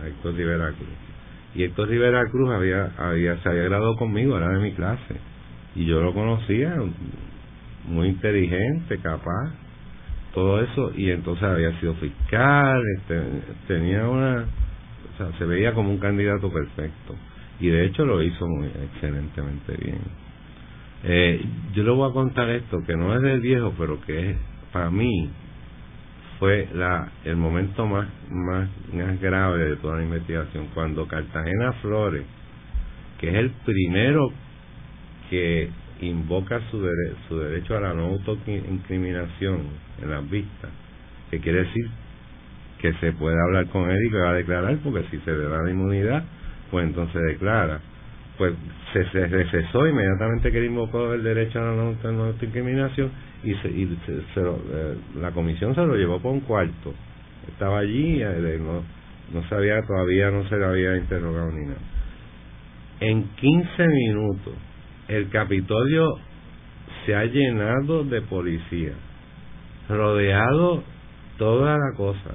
a 0.00 0.06
Héctor 0.06 0.34
Rivera 0.34 0.68
Cruz. 0.68 0.88
Y 1.56 1.64
Héctor 1.64 1.88
Rivera 1.88 2.24
Cruz 2.30 2.50
había, 2.50 2.92
había, 2.98 3.36
se 3.42 3.48
había 3.48 3.64
graduado 3.64 3.96
conmigo, 3.96 4.36
era 4.36 4.48
de 4.50 4.60
mi 4.60 4.72
clase. 4.72 5.16
Y 5.74 5.86
yo 5.86 6.00
lo 6.00 6.14
conocía, 6.14 6.76
muy 7.88 8.08
inteligente, 8.08 8.98
capaz, 8.98 9.50
todo 10.34 10.60
eso. 10.62 10.92
Y 10.94 11.10
entonces 11.10 11.42
había 11.42 11.72
sido 11.80 11.94
fiscal, 11.94 12.80
este, 12.96 13.22
tenía 13.66 14.06
una 14.06 14.44
se 15.38 15.44
veía 15.44 15.74
como 15.74 15.90
un 15.90 15.98
candidato 15.98 16.50
perfecto. 16.50 17.14
Y 17.60 17.68
de 17.68 17.86
hecho 17.86 18.04
lo 18.04 18.22
hizo 18.22 18.46
muy 18.46 18.68
excelentemente 18.68 19.76
bien. 19.76 20.00
Eh, 21.04 21.42
yo 21.74 21.82
le 21.82 21.90
voy 21.90 22.10
a 22.10 22.12
contar 22.12 22.48
esto, 22.50 22.78
que 22.86 22.96
no 22.96 23.14
es 23.14 23.22
del 23.22 23.40
viejo, 23.40 23.72
pero 23.78 24.00
que 24.02 24.30
es, 24.30 24.36
para 24.72 24.90
mí 24.90 25.30
fue 26.38 26.68
la 26.74 27.10
el 27.24 27.36
momento 27.36 27.86
más, 27.86 28.08
más, 28.30 28.68
más 28.92 29.20
grave 29.20 29.64
de 29.64 29.76
toda 29.76 29.96
la 29.96 30.04
investigación, 30.04 30.68
cuando 30.74 31.06
Cartagena 31.06 31.72
Flores, 31.82 32.24
que 33.18 33.28
es 33.28 33.34
el 33.34 33.50
primero 33.64 34.30
que 35.28 35.70
invoca 36.00 36.60
su, 36.70 36.86
su 37.28 37.38
derecho 37.38 37.76
a 37.76 37.80
la 37.80 37.94
no 37.94 38.06
autoincriminación 38.06 39.60
en 40.02 40.10
las 40.10 40.28
vistas, 40.30 40.70
que 41.30 41.40
quiere 41.40 41.64
decir 41.64 41.90
que 42.80 42.92
se 42.94 43.12
puede 43.12 43.36
hablar 43.40 43.66
con 43.66 43.90
él 43.90 43.98
y 44.06 44.10
que 44.10 44.16
va 44.16 44.30
a 44.30 44.34
declarar, 44.34 44.78
porque 44.82 45.04
si 45.10 45.18
se 45.18 45.32
le 45.32 45.44
da 45.48 45.62
la 45.62 45.70
inmunidad, 45.70 46.24
pues 46.70 46.86
entonces 46.86 47.20
declara. 47.22 47.80
Pues 48.38 48.54
se, 48.92 49.04
se 49.10 49.26
recesó 49.26 49.86
inmediatamente 49.86 50.50
que 50.50 50.58
él 50.58 50.66
invocó 50.66 51.12
el 51.12 51.22
derecho 51.22 51.58
a 51.60 51.62
la 51.62 52.10
no, 52.12 52.32
discriminación 52.32 53.10
y, 53.44 53.54
se, 53.54 53.68
y 53.68 53.98
eh, 54.36 54.96
la 55.20 55.30
comisión 55.32 55.74
se 55.74 55.84
lo 55.84 55.94
llevó 55.94 56.20
por 56.20 56.32
un 56.32 56.40
cuarto. 56.40 56.94
Estaba 57.48 57.80
allí, 57.80 58.22
eh, 58.22 58.58
no, 58.58 58.82
no 59.38 59.48
sabía 59.48 59.82
todavía, 59.82 60.30
no 60.30 60.48
se 60.48 60.56
le 60.56 60.64
había 60.64 60.96
interrogado 60.96 61.50
ni 61.52 61.66
nada. 61.66 61.80
En 63.00 63.24
15 63.24 63.88
minutos, 63.88 64.54
el 65.08 65.28
Capitolio 65.28 66.18
se 67.04 67.14
ha 67.14 67.24
llenado 67.24 68.04
de 68.04 68.22
policía, 68.22 68.92
rodeado 69.88 70.82
toda 71.40 71.78
la 71.78 71.96
cosa 71.96 72.34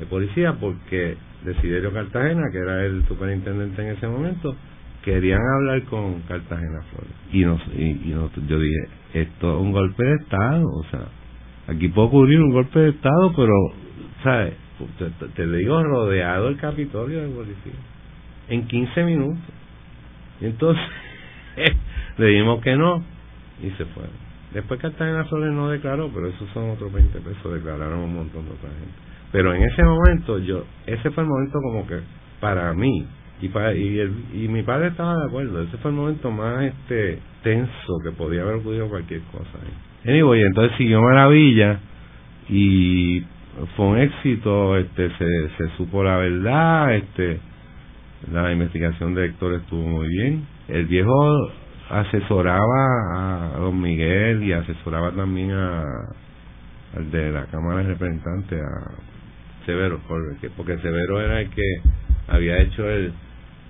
de 0.00 0.06
policía 0.06 0.54
porque 0.58 1.18
Desiderio 1.44 1.92
Cartagena, 1.92 2.44
que 2.50 2.56
era 2.56 2.86
el 2.86 3.06
superintendente 3.06 3.82
en 3.82 3.88
ese 3.88 4.08
momento, 4.08 4.56
querían 5.04 5.40
hablar 5.56 5.82
con 5.82 6.22
Cartagena 6.22 6.80
Flores. 6.90 7.12
Y, 7.30 7.44
nos, 7.44 7.60
y, 7.76 8.10
yo 8.48 8.58
dije, 8.58 8.88
esto 9.12 9.54
es 9.54 9.60
un 9.60 9.72
golpe 9.72 10.02
de 10.02 10.14
Estado, 10.14 10.64
o 10.66 10.84
sea, 10.84 11.08
aquí 11.66 11.88
puede 11.88 12.08
ocurrir 12.08 12.40
un 12.40 12.52
golpe 12.52 12.78
de 12.78 12.88
Estado, 12.88 13.34
pero, 13.36 13.52
¿sabes? 14.22 14.54
Te, 14.98 15.28
te, 15.28 15.46
digo, 15.46 15.82
rodeado 15.82 16.48
el 16.48 16.56
Capitolio 16.56 17.20
de 17.20 17.28
policía, 17.28 17.72
en 18.48 18.66
15 18.66 19.04
minutos. 19.04 19.44
Y 20.40 20.46
entonces, 20.46 20.82
le 22.16 22.26
dijimos 22.26 22.62
que 22.62 22.76
no, 22.76 23.04
y 23.62 23.68
se 23.72 23.84
fueron. 23.84 24.27
Después 24.52 24.80
Cartagena 24.80 25.24
Flores 25.24 25.52
no 25.52 25.68
declaró, 25.68 26.10
pero 26.12 26.28
esos 26.28 26.48
son 26.50 26.70
otros 26.70 26.92
20 26.92 27.18
pesos, 27.20 27.52
declararon 27.52 28.00
un 28.00 28.14
montón 28.14 28.44
de 28.46 28.52
otra 28.52 28.70
gente. 28.70 28.94
Pero 29.30 29.54
en 29.54 29.62
ese 29.62 29.82
momento, 29.82 30.38
yo 30.38 30.64
ese 30.86 31.10
fue 31.10 31.22
el 31.22 31.28
momento 31.28 31.58
como 31.62 31.86
que 31.86 32.00
para 32.40 32.72
mí, 32.72 33.06
y, 33.40 33.48
para, 33.48 33.74
y, 33.74 33.98
el, 33.98 34.12
y 34.32 34.48
mi 34.48 34.62
padre 34.62 34.88
estaba 34.88 35.16
de 35.16 35.26
acuerdo, 35.26 35.62
ese 35.62 35.76
fue 35.78 35.90
el 35.90 35.96
momento 35.96 36.30
más 36.30 36.64
este 36.64 37.18
tenso 37.42 37.98
que 38.02 38.10
podía 38.12 38.42
haber 38.42 38.56
ocurrido 38.56 38.88
cualquier 38.88 39.20
cosa. 39.22 39.58
Anyway, 40.04 40.42
entonces 40.42 40.76
siguió 40.78 41.02
Maravilla 41.02 41.80
y 42.48 43.22
fue 43.76 43.86
un 43.86 43.98
éxito, 43.98 44.76
este 44.78 45.10
se, 45.18 45.48
se 45.58 45.76
supo 45.76 46.02
la 46.02 46.16
verdad, 46.16 46.94
este 46.94 47.40
la 48.32 48.52
investigación 48.52 49.14
de 49.14 49.26
Héctor 49.26 49.54
estuvo 49.54 49.82
muy 49.82 50.08
bien. 50.08 50.46
El 50.68 50.86
viejo 50.86 51.52
asesoraba 51.90 53.54
a 53.54 53.58
don 53.58 53.80
Miguel 53.80 54.42
y 54.42 54.52
asesoraba 54.52 55.12
también 55.12 55.52
a 55.52 55.84
al 56.96 57.10
de 57.10 57.30
la 57.30 57.44
Cámara 57.46 57.82
de 57.82 57.88
Representantes, 57.88 58.60
a 58.62 58.92
Severo, 59.66 60.00
porque, 60.08 60.48
porque 60.56 60.78
Severo 60.78 61.20
era 61.20 61.42
el 61.42 61.50
que 61.50 61.80
había 62.28 62.58
hecho 62.58 62.88
el, 62.88 63.12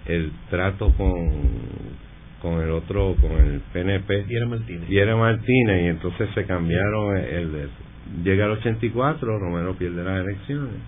el 0.07 0.33
trato 0.51 0.93
con 0.97 1.89
con 2.41 2.61
el 2.63 2.71
otro, 2.71 3.17
con 3.21 3.33
el 3.33 3.61
PNP. 3.73 4.27
Y 4.29 4.37
era 4.37 4.47
Martínez. 4.47 4.89
Y 4.89 4.99
era 4.99 5.17
Martínez, 5.17 5.83
y 5.83 5.87
entonces 5.89 6.29
se 6.35 6.45
cambiaron 6.45 7.17
el, 7.17 7.53
de 7.53 7.69
Llega 8.25 8.47
el 8.47 8.53
84, 8.53 9.39
Romero 9.39 9.75
pierde 9.75 10.03
las 10.03 10.25
elecciones, 10.25 10.81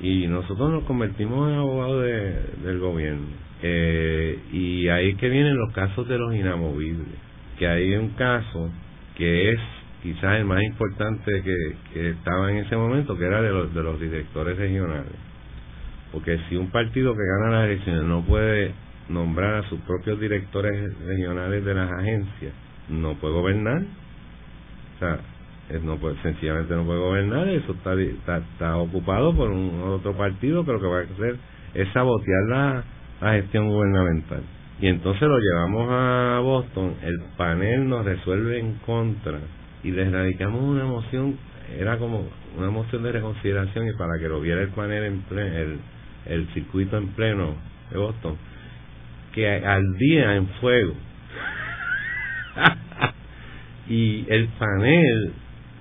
y 0.00 0.26
nosotros 0.26 0.70
nos 0.70 0.84
convertimos 0.84 1.50
en 1.50 1.58
abogados 1.58 2.02
de, 2.02 2.42
del 2.64 2.78
gobierno 2.78 3.26
eh, 3.62 4.38
y 4.52 4.88
ahí 4.88 5.10
es 5.10 5.16
que 5.18 5.28
vienen 5.28 5.56
los 5.56 5.72
casos 5.72 6.08
de 6.08 6.18
los 6.18 6.34
inamovibles, 6.34 7.14
que 7.58 7.68
hay 7.68 7.94
un 7.94 8.08
caso 8.10 8.70
que 9.16 9.52
es 9.52 9.60
quizás 10.02 10.38
el 10.38 10.44
más 10.44 10.60
importante 10.64 11.42
que, 11.42 12.10
estaba 12.10 12.50
en 12.50 12.58
ese 12.58 12.76
momento, 12.76 13.16
que 13.16 13.24
era 13.24 13.40
de 13.40 13.50
los, 13.50 13.72
de 13.72 13.82
los 13.84 14.00
directores 14.00 14.58
regionales. 14.58 15.12
Porque 16.10 16.40
si 16.48 16.56
un 16.56 16.70
partido 16.70 17.14
que 17.14 17.22
gana 17.38 17.58
las 17.58 17.66
elecciones 17.66 18.02
no 18.02 18.22
puede 18.22 18.72
nombrar 19.08 19.54
a 19.54 19.68
sus 19.68 19.80
propios 19.82 20.18
directores 20.18 20.98
regionales 21.06 21.64
de 21.64 21.74
las 21.74 21.90
agencias, 21.92 22.52
no 22.88 23.14
puede 23.14 23.34
gobernar. 23.34 23.82
O 24.96 24.98
sea, 24.98 25.20
no 25.82 25.96
puede, 25.96 26.20
sencillamente 26.22 26.74
no 26.74 26.84
puede 26.84 27.00
gobernar, 27.00 27.48
eso 27.48 27.72
está, 27.72 27.94
está, 27.94 28.38
está 28.38 28.76
ocupado 28.76 29.34
por 29.34 29.50
un 29.50 29.80
otro 29.82 30.12
partido 30.12 30.64
que 30.64 30.72
lo 30.72 30.80
que 30.80 30.86
va 30.86 30.98
a 30.98 31.02
hacer 31.02 31.36
es 31.74 31.88
sabotear 31.92 32.42
la, 32.48 32.84
la 33.20 33.32
gestión 33.34 33.68
gubernamental. 33.68 34.42
Y 34.80 34.88
entonces 34.88 35.22
lo 35.22 35.38
llevamos 35.38 35.88
a 35.90 36.40
Boston, 36.40 36.94
el 37.02 37.22
panel 37.36 37.88
nos 37.88 38.04
resuelve 38.04 38.58
en 38.58 38.74
contra 38.84 39.38
y 39.82 39.92
les 39.92 40.10
radicamos 40.10 40.60
una 40.60 40.84
moción, 40.84 41.38
era 41.78 41.98
como 41.98 42.28
una 42.58 42.70
moción 42.70 43.02
de 43.02 43.12
reconsideración 43.12 43.88
y 43.88 43.92
para 43.92 44.18
que 44.18 44.28
lo 44.28 44.40
viera 44.40 44.60
el 44.60 44.68
panel 44.68 45.04
en 45.04 45.22
pleno, 45.22 45.56
el, 45.56 45.78
el 46.26 46.48
circuito 46.48 46.98
en 46.98 47.08
pleno 47.08 47.54
de 47.90 47.98
Boston, 47.98 48.36
que 49.32 49.48
al 49.48 49.82
día 49.98 50.36
en 50.36 50.48
fuego. 50.60 50.94
y 53.88 54.26
el 54.28 54.48
panel 54.58 55.32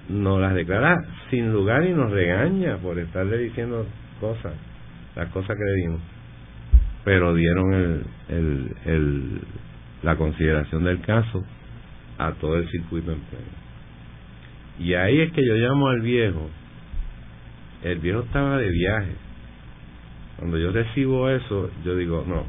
nos 0.10 0.42
las 0.42 0.54
declara 0.54 0.98
sin 1.30 1.52
lugar 1.52 1.86
y 1.86 1.94
nos 1.94 2.12
regaña 2.12 2.78
por 2.78 3.00
estarle 3.00 3.38
diciendo 3.38 3.86
cosas, 4.20 4.54
las 5.16 5.30
cosas 5.30 5.58
que 5.58 5.64
le 5.64 5.76
dimos 5.88 6.02
pero 7.04 7.34
dieron 7.34 7.74
el, 8.30 8.76
el, 8.86 9.42
la 10.04 10.16
consideración 10.16 10.84
del 10.84 11.02
caso 11.02 11.44
a 12.18 12.34
todo 12.34 12.58
el 12.58 12.70
circuito 12.70 13.12
en 13.12 13.20
pleno. 13.20 13.62
Y 14.80 14.94
ahí 14.94 15.22
es 15.22 15.32
que 15.32 15.46
yo 15.46 15.56
llamo 15.56 15.88
al 15.88 16.02
viejo, 16.02 16.50
el 17.84 18.00
viejo 18.00 18.22
estaba 18.22 18.58
de 18.58 18.70
viaje. 18.70 19.14
Cuando 20.38 20.58
yo 20.58 20.72
recibo 20.72 21.30
eso, 21.30 21.70
yo 21.84 21.96
digo, 21.96 22.26
no, 22.28 22.46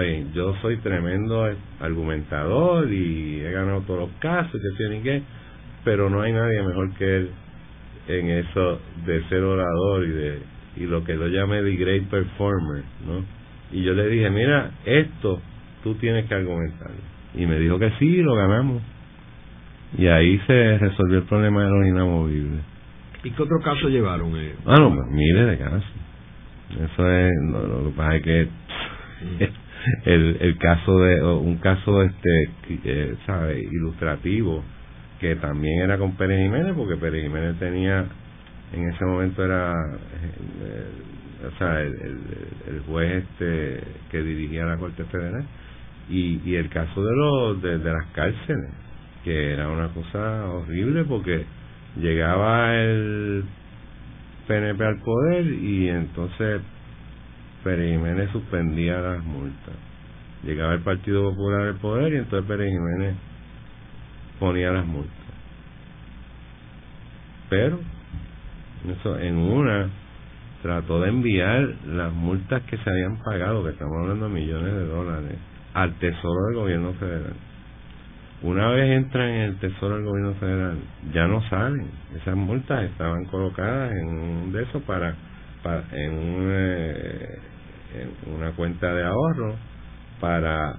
bien, 0.00 0.32
yo 0.32 0.54
soy 0.60 0.76
tremendo 0.78 1.48
argumentador 1.80 2.92
y 2.92 3.40
he 3.40 3.50
ganado 3.50 3.80
todos 3.82 4.00
los 4.00 4.10
casos, 4.18 4.52
que 4.52 4.76
tiene 4.76 5.02
que, 5.02 5.22
pero 5.84 6.10
no 6.10 6.22
hay 6.22 6.32
nadie 6.32 6.62
mejor 6.62 6.94
que 6.94 7.16
él 7.16 7.30
en 8.08 8.30
eso 8.30 8.80
de 9.04 9.22
ser 9.28 9.42
orador 9.42 10.04
y 10.04 10.10
de 10.10 10.38
y 10.76 10.86
lo 10.86 11.04
que 11.04 11.14
lo 11.14 11.26
llame 11.26 11.62
the 11.62 11.76
great 11.76 12.04
performer, 12.04 12.84
¿no? 13.06 13.24
Y 13.72 13.82
yo 13.82 13.94
le 13.94 14.08
dije, 14.08 14.30
mira, 14.30 14.70
esto 14.84 15.40
tú 15.82 15.94
tienes 15.96 16.26
que 16.26 16.34
argumentar. 16.34 16.90
Y 17.34 17.46
me 17.46 17.58
dijo 17.58 17.78
que 17.78 17.90
sí, 17.98 18.22
lo 18.22 18.34
ganamos. 18.34 18.82
Y 19.96 20.06
ahí 20.06 20.38
se 20.46 20.78
resolvió 20.78 21.18
el 21.18 21.24
problema 21.24 21.64
de 21.64 21.70
los 21.70 21.86
inamovibles. 21.86 22.60
¿Y 23.24 23.30
qué 23.30 23.42
otro 23.42 23.58
caso 23.62 23.88
llevaron? 23.88 24.36
Eh? 24.36 24.54
Ah, 24.66 24.76
no, 24.78 24.94
pues, 24.94 25.06
miles 25.10 25.46
de 25.48 25.58
casos. 25.58 25.84
Eso 26.70 27.10
es, 27.10 27.32
lo 27.50 27.84
que 27.84 27.96
pasa 27.96 28.16
es 28.16 28.22
que 28.22 28.44
mm. 28.44 29.44
el, 30.04 30.36
el 30.40 30.58
caso 30.58 30.98
de, 31.00 31.22
un 31.24 31.56
caso 31.56 32.02
este, 32.02 32.50
eh, 32.84 33.14
¿sabe? 33.26 33.60
Ilustrativo, 33.60 34.62
que 35.20 35.36
también 35.36 35.82
era 35.82 35.98
con 35.98 36.16
Pérez 36.16 36.38
Jiménez, 36.42 36.74
porque 36.76 36.96
Pérez 36.96 37.22
Jiménez 37.22 37.58
tenía, 37.58 38.06
en 38.72 38.88
ese 38.88 39.04
momento 39.04 39.44
era 39.44 39.74
eh, 39.74 40.84
o 41.46 41.58
sea, 41.58 41.80
el, 41.80 42.82
juez 42.86 43.24
este 43.24 43.82
que 44.10 44.22
dirigía 44.22 44.64
la 44.64 44.76
Corte 44.76 45.04
Federal, 45.04 45.44
y, 46.08 46.40
y 46.44 46.56
el 46.56 46.68
caso 46.70 47.02
de, 47.02 47.16
los 47.16 47.62
de, 47.62 47.78
las 47.78 48.06
cárceles, 48.12 48.70
que 49.24 49.52
era 49.52 49.68
una 49.68 49.88
cosa 49.88 50.46
horrible 50.46 51.04
porque 51.04 51.44
llegaba 51.96 52.74
el 52.74 53.44
PNP 54.46 54.84
al 54.84 54.98
poder 55.00 55.46
y 55.46 55.88
entonces 55.88 56.62
Pérez 57.62 57.92
Jiménez 57.92 58.30
suspendía 58.30 58.98
las 59.00 59.22
multas. 59.24 59.74
Llegaba 60.44 60.74
el 60.74 60.80
Partido 60.80 61.30
Popular 61.30 61.62
al 61.62 61.76
poder 61.76 62.14
y 62.14 62.16
entonces 62.16 62.48
Pérez 62.48 62.70
Jiménez 62.70 63.16
ponía 64.38 64.70
las 64.70 64.86
multas. 64.86 65.12
Pero, 67.48 67.78
eso 68.88 69.18
en 69.18 69.36
una 69.36 69.88
trató 70.62 71.00
de 71.00 71.08
enviar 71.08 71.62
las 71.86 72.12
multas 72.12 72.62
que 72.62 72.76
se 72.78 72.90
habían 72.90 73.16
pagado, 73.22 73.64
que 73.64 73.70
estamos 73.70 73.96
hablando 74.02 74.28
de 74.28 74.34
millones 74.34 74.74
de 74.74 74.86
dólares, 74.86 75.38
al 75.74 75.94
Tesoro 75.94 76.46
del 76.48 76.56
Gobierno 76.56 76.92
Federal. 76.94 77.34
Una 78.42 78.68
vez 78.70 78.96
entran 78.96 79.28
en 79.28 79.40
el 79.42 79.56
Tesoro 79.56 79.96
del 79.96 80.04
Gobierno 80.04 80.34
Federal, 80.34 80.76
ya 81.12 81.26
no 81.26 81.42
salen. 81.48 81.90
Esas 82.20 82.36
multas 82.36 82.84
estaban 82.84 83.24
colocadas 83.26 83.92
en 83.92 84.08
un 84.08 84.52
de 84.52 84.62
esos 84.62 84.82
para, 84.82 85.14
para 85.62 85.82
en, 85.92 86.50
en 87.94 88.34
una 88.34 88.52
cuenta 88.52 88.92
de 88.94 89.04
ahorro 89.04 89.54
para 90.20 90.76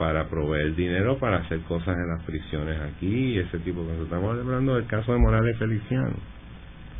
para 0.00 0.30
proveer 0.30 0.74
dinero 0.76 1.18
para 1.18 1.40
hacer 1.40 1.60
cosas 1.64 1.94
en 1.94 2.08
las 2.08 2.22
prisiones 2.22 2.80
aquí 2.80 3.34
y 3.34 3.38
ese 3.38 3.58
tipo 3.58 3.82
de 3.82 3.88
cosas. 3.88 4.04
Estamos 4.04 4.38
hablando 4.38 4.76
del 4.76 4.86
caso 4.86 5.12
de 5.12 5.18
Morales 5.18 5.58
Feliciano, 5.58 6.16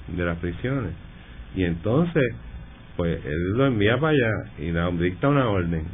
de 0.09 0.23
las 0.23 0.37
prisiones. 0.37 0.93
Y 1.57 1.65
entonces, 1.65 2.23
pues 2.99 3.25
él 3.25 3.53
lo 3.53 3.65
envía 3.65 3.99
para 3.99 4.13
allá 4.13 4.53
y 4.59 4.71
le 4.71 4.93
dicta 5.03 5.29
una 5.29 5.49
orden. 5.49 5.87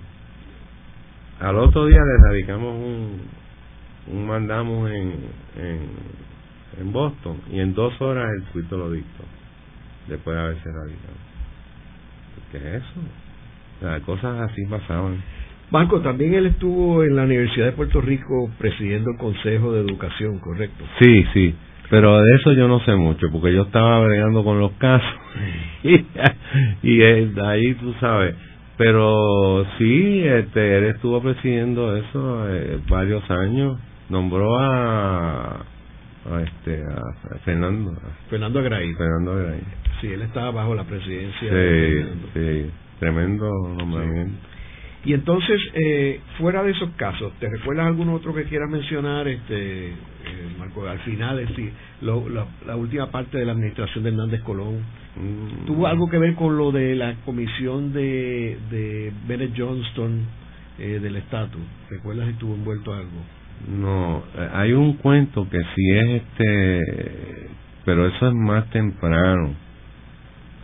Al 1.38 1.56
otro 1.58 1.86
día 1.86 2.00
le 2.00 2.28
radicamos 2.28 2.74
un, 2.74 3.20
un 4.12 4.26
mandamos 4.26 4.90
en, 4.90 5.12
en, 6.80 6.92
Boston 6.92 7.40
y 7.52 7.60
en 7.60 7.72
dos 7.72 8.00
horas 8.00 8.28
el 8.36 8.42
tuito 8.46 8.76
lo 8.76 8.90
dictó, 8.90 9.22
después 10.08 10.36
de 10.36 10.42
haberse 10.42 10.68
radicado. 10.72 11.14
¿Qué 12.50 12.58
es 12.58 12.82
eso? 12.82 13.00
Sea, 13.78 14.00
cosas 14.00 14.50
así 14.50 14.66
pasaban. 14.66 15.22
Marco, 15.70 16.00
también 16.00 16.34
él 16.34 16.46
estuvo 16.46 17.02
en 17.02 17.16
la 17.16 17.24
Universidad 17.24 17.66
de 17.66 17.72
Puerto 17.72 18.00
Rico 18.00 18.50
presidiendo 18.58 19.10
el 19.10 19.18
Consejo 19.18 19.72
de 19.72 19.80
Educación, 19.80 20.38
¿correcto? 20.38 20.84
Sí, 21.00 21.24
sí, 21.32 21.54
pero 21.90 22.18
de 22.22 22.36
eso 22.36 22.52
yo 22.52 22.68
no 22.68 22.80
sé 22.80 22.94
mucho, 22.94 23.26
porque 23.32 23.52
yo 23.52 23.62
estaba 23.62 24.00
bregando 24.00 24.44
con 24.44 24.58
los 24.58 24.72
casos. 24.72 25.08
Y, 25.82 26.04
y 26.82 27.02
ahí 27.02 27.74
tú 27.74 27.92
sabes. 28.00 28.34
Pero 28.76 29.64
sí, 29.78 30.22
este, 30.24 30.78
él 30.78 30.84
estuvo 30.84 31.22
presidiendo 31.22 31.96
eso 31.96 32.48
eh, 32.50 32.80
varios 32.88 33.22
años, 33.30 33.78
nombró 34.08 34.58
a, 34.58 35.64
a 36.32 36.42
este 36.42 36.82
a, 36.82 37.38
Fernando. 37.44 37.92
Fernando 38.28 38.58
Agray 38.58 38.92
Fernando 38.94 39.32
Agray 39.32 39.60
sí 40.00 40.08
él 40.08 40.22
estaba 40.22 40.50
bajo 40.50 40.74
la 40.74 40.84
presidencia 40.84 41.48
sí, 41.48 41.54
de 41.54 42.06
sí 42.34 42.70
tremendo 42.98 43.48
nombramiento 43.78 44.36
y 45.06 45.14
entonces, 45.14 45.60
eh, 45.72 46.20
fuera 46.36 46.64
de 46.64 46.72
esos 46.72 46.90
casos, 46.96 47.32
¿te 47.38 47.48
recuerdas 47.48 47.86
algún 47.86 48.08
otro 48.08 48.34
que 48.34 48.42
quieras 48.42 48.68
mencionar, 48.68 49.28
este, 49.28 49.90
eh, 49.90 49.94
Marco? 50.58 50.84
Al 50.84 50.98
final, 50.98 51.38
es 51.38 51.48
decir, 51.50 51.70
lo, 52.02 52.28
la, 52.28 52.44
la, 52.66 52.74
última 52.74 53.08
parte 53.12 53.38
de 53.38 53.44
la 53.44 53.52
administración 53.52 54.02
de 54.02 54.10
Hernández 54.10 54.42
Colón, 54.42 54.80
mm. 55.14 55.66
¿tuvo 55.66 55.86
algo 55.86 56.10
que 56.10 56.18
ver 56.18 56.34
con 56.34 56.58
lo 56.58 56.72
de 56.72 56.96
la 56.96 57.14
comisión 57.24 57.92
de, 57.92 58.58
de 58.68 59.12
Bennett 59.28 59.52
Johnston 59.56 60.24
eh, 60.80 60.98
del 61.00 61.14
estatus? 61.14 61.62
¿Recuerdas 61.88 62.26
si 62.26 62.32
estuvo 62.32 62.56
envuelto 62.56 62.92
algo? 62.92 63.22
No, 63.68 64.24
hay 64.54 64.72
un 64.72 64.94
cuento 64.94 65.48
que 65.48 65.60
sí 65.76 65.90
es 65.92 66.22
este, 66.22 67.48
pero 67.84 68.08
eso 68.08 68.26
es 68.26 68.34
más 68.34 68.68
temprano 68.70 69.65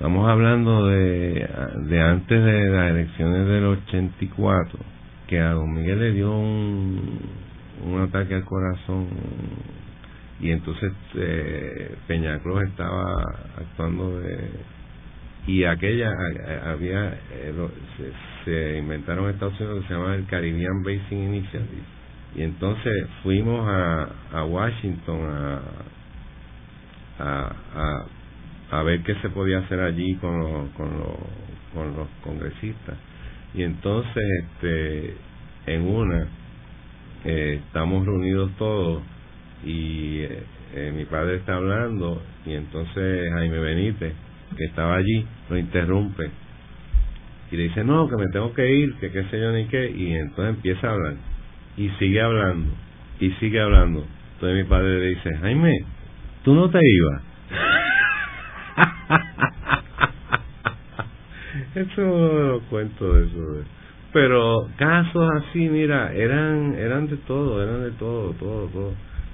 Estamos 0.02 0.28
hablando 0.28 0.88
de, 0.88 1.48
de 1.84 2.02
antes 2.02 2.44
de 2.44 2.70
las 2.70 2.90
elecciones 2.90 3.46
del 3.46 3.66
84, 3.66 4.80
que 5.28 5.38
a 5.38 5.52
don 5.52 5.72
Miguel 5.72 6.00
le 6.00 6.10
dio 6.10 6.36
un, 6.36 7.20
un 7.84 8.00
ataque 8.00 8.34
al 8.34 8.44
corazón. 8.44 9.06
Y 10.40 10.50
entonces 10.50 10.92
eh, 11.14 11.94
Peñaclos 12.08 12.64
estaba 12.64 13.14
actuando 13.56 14.18
de 14.18 14.50
y 15.46 15.62
aquella 15.62 16.10
había 16.66 17.14
eh, 17.34 17.54
se, 18.44 18.78
inventaron 18.78 19.26
en 19.26 19.30
Estados 19.30 19.60
Unidos 19.60 19.82
que 19.82 19.86
se 19.86 19.94
llama 19.94 20.16
el 20.16 20.26
Caribbean 20.26 20.82
Basin 20.82 21.32
Initiative. 21.32 21.82
Y 22.34 22.42
entonces 22.42 23.06
fuimos 23.22 23.68
a, 23.68 24.08
a 24.32 24.44
Washington 24.46 25.20
a, 25.30 25.60
a, 27.20 28.06
a 28.72 28.82
ver 28.82 29.02
qué 29.02 29.14
se 29.16 29.28
podía 29.28 29.58
hacer 29.58 29.80
allí 29.80 30.14
con 30.16 30.38
los, 30.38 30.70
con 30.70 30.98
los, 30.98 31.16
con 31.74 31.94
los 31.94 32.08
congresistas. 32.22 32.96
Y 33.54 33.62
entonces, 33.62 34.24
este, 34.44 35.14
en 35.66 35.82
una, 35.82 36.26
eh, 37.24 37.60
estamos 37.66 38.06
reunidos 38.06 38.50
todos 38.56 39.02
y 39.64 40.20
eh, 40.20 40.42
eh, 40.74 40.92
mi 40.96 41.04
padre 41.04 41.36
está 41.36 41.56
hablando 41.56 42.22
y 42.46 42.54
entonces 42.54 43.30
Jaime 43.32 43.58
Benítez, 43.58 44.14
que 44.56 44.64
estaba 44.64 44.96
allí, 44.96 45.24
lo 45.50 45.58
interrumpe 45.58 46.30
y 47.50 47.56
le 47.56 47.64
dice, 47.64 47.84
no, 47.84 48.08
que 48.08 48.16
me 48.16 48.28
tengo 48.32 48.54
que 48.54 48.74
ir, 48.74 48.94
que 48.94 49.10
qué 49.10 49.24
sé 49.24 49.38
yo 49.38 49.52
ni 49.52 49.66
qué, 49.66 49.90
y 49.90 50.14
entonces 50.14 50.56
empieza 50.56 50.88
a 50.88 50.92
hablar 50.92 51.16
y 51.76 51.90
sigue 51.98 52.22
hablando 52.22 52.72
y 53.20 53.30
sigue 53.32 53.60
hablando. 53.60 54.02
Entonces 54.34 54.64
mi 54.64 54.70
padre 54.70 54.98
le 54.98 55.08
dice, 55.08 55.36
Jaime, 55.42 55.84
tú 56.42 56.54
no 56.54 56.70
te 56.70 56.80
ibas. 56.82 57.31
eso 61.74 62.62
cuento 62.70 63.14
de 63.14 63.26
eso 63.26 63.64
pero 64.12 64.68
casos 64.76 65.30
así 65.36 65.68
mira 65.68 66.12
eran 66.12 66.74
eran 66.74 67.08
de 67.08 67.16
todo 67.18 67.62
eran 67.62 67.82
de 67.82 67.92
todo 67.92 68.32
todo 68.34 68.66
todo. 68.68 68.92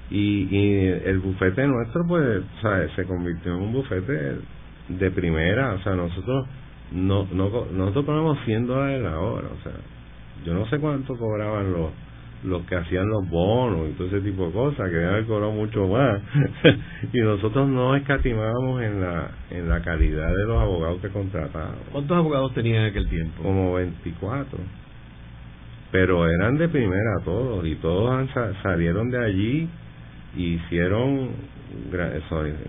Y, 0.09 0.47
y 0.49 0.87
el 1.05 1.19
bufete 1.19 1.67
nuestro 1.67 2.07
pues 2.07 2.41
se 2.95 3.05
convirtió 3.05 3.53
en 3.53 3.61
un 3.61 3.73
bufete 3.73 4.37
de 4.87 5.11
primera. 5.11 5.73
O 5.73 5.83
sea 5.83 5.93
nosotros 5.93 6.47
no, 6.91 7.27
no 7.31 7.49
nosotros 7.71 8.05
cobramos 8.05 8.39
100 8.45 8.67
dólares 8.67 9.03
la 9.03 9.19
hora. 9.19 9.49
O 9.49 9.63
sea 9.63 9.73
yo 10.45 10.53
no 10.53 10.65
sé 10.67 10.79
cuánto 10.79 11.15
cobraban 11.17 11.73
los 11.73 11.91
los 12.43 12.65
que 12.65 12.75
hacían 12.75 13.07
los 13.07 13.29
bonos 13.29 13.89
y 13.89 13.93
todo 13.93 14.07
ese 14.07 14.21
tipo 14.21 14.47
de 14.47 14.53
cosas, 14.53 14.89
que 14.89 14.95
deben 14.95 15.09
haber 15.09 15.25
cobrado 15.25 15.51
mucho 15.51 15.87
más. 15.87 16.21
y 17.13 17.19
nosotros 17.19 17.67
no 17.67 17.95
escatimábamos 17.95 18.81
en 18.81 19.01
la, 19.01 19.31
en 19.49 19.67
la 19.69 19.81
calidad 19.81 20.29
de 20.29 20.45
los 20.45 20.61
abogados 20.61 21.01
que 21.01 21.09
contratábamos. 21.09 21.79
¿Cuántos 21.91 22.17
abogados 22.17 22.53
tenían 22.53 22.83
en 22.83 22.89
aquel 22.89 23.09
tiempo? 23.09 23.43
Como 23.43 23.73
24. 23.73 24.57
Pero 25.91 26.27
eran 26.29 26.57
de 26.57 26.69
primera 26.69 27.15
todos, 27.25 27.65
y 27.65 27.75
todos 27.75 28.29
salieron 28.61 29.09
de 29.09 29.25
allí 29.25 29.69
y 30.35 30.43
hicieron 30.53 31.31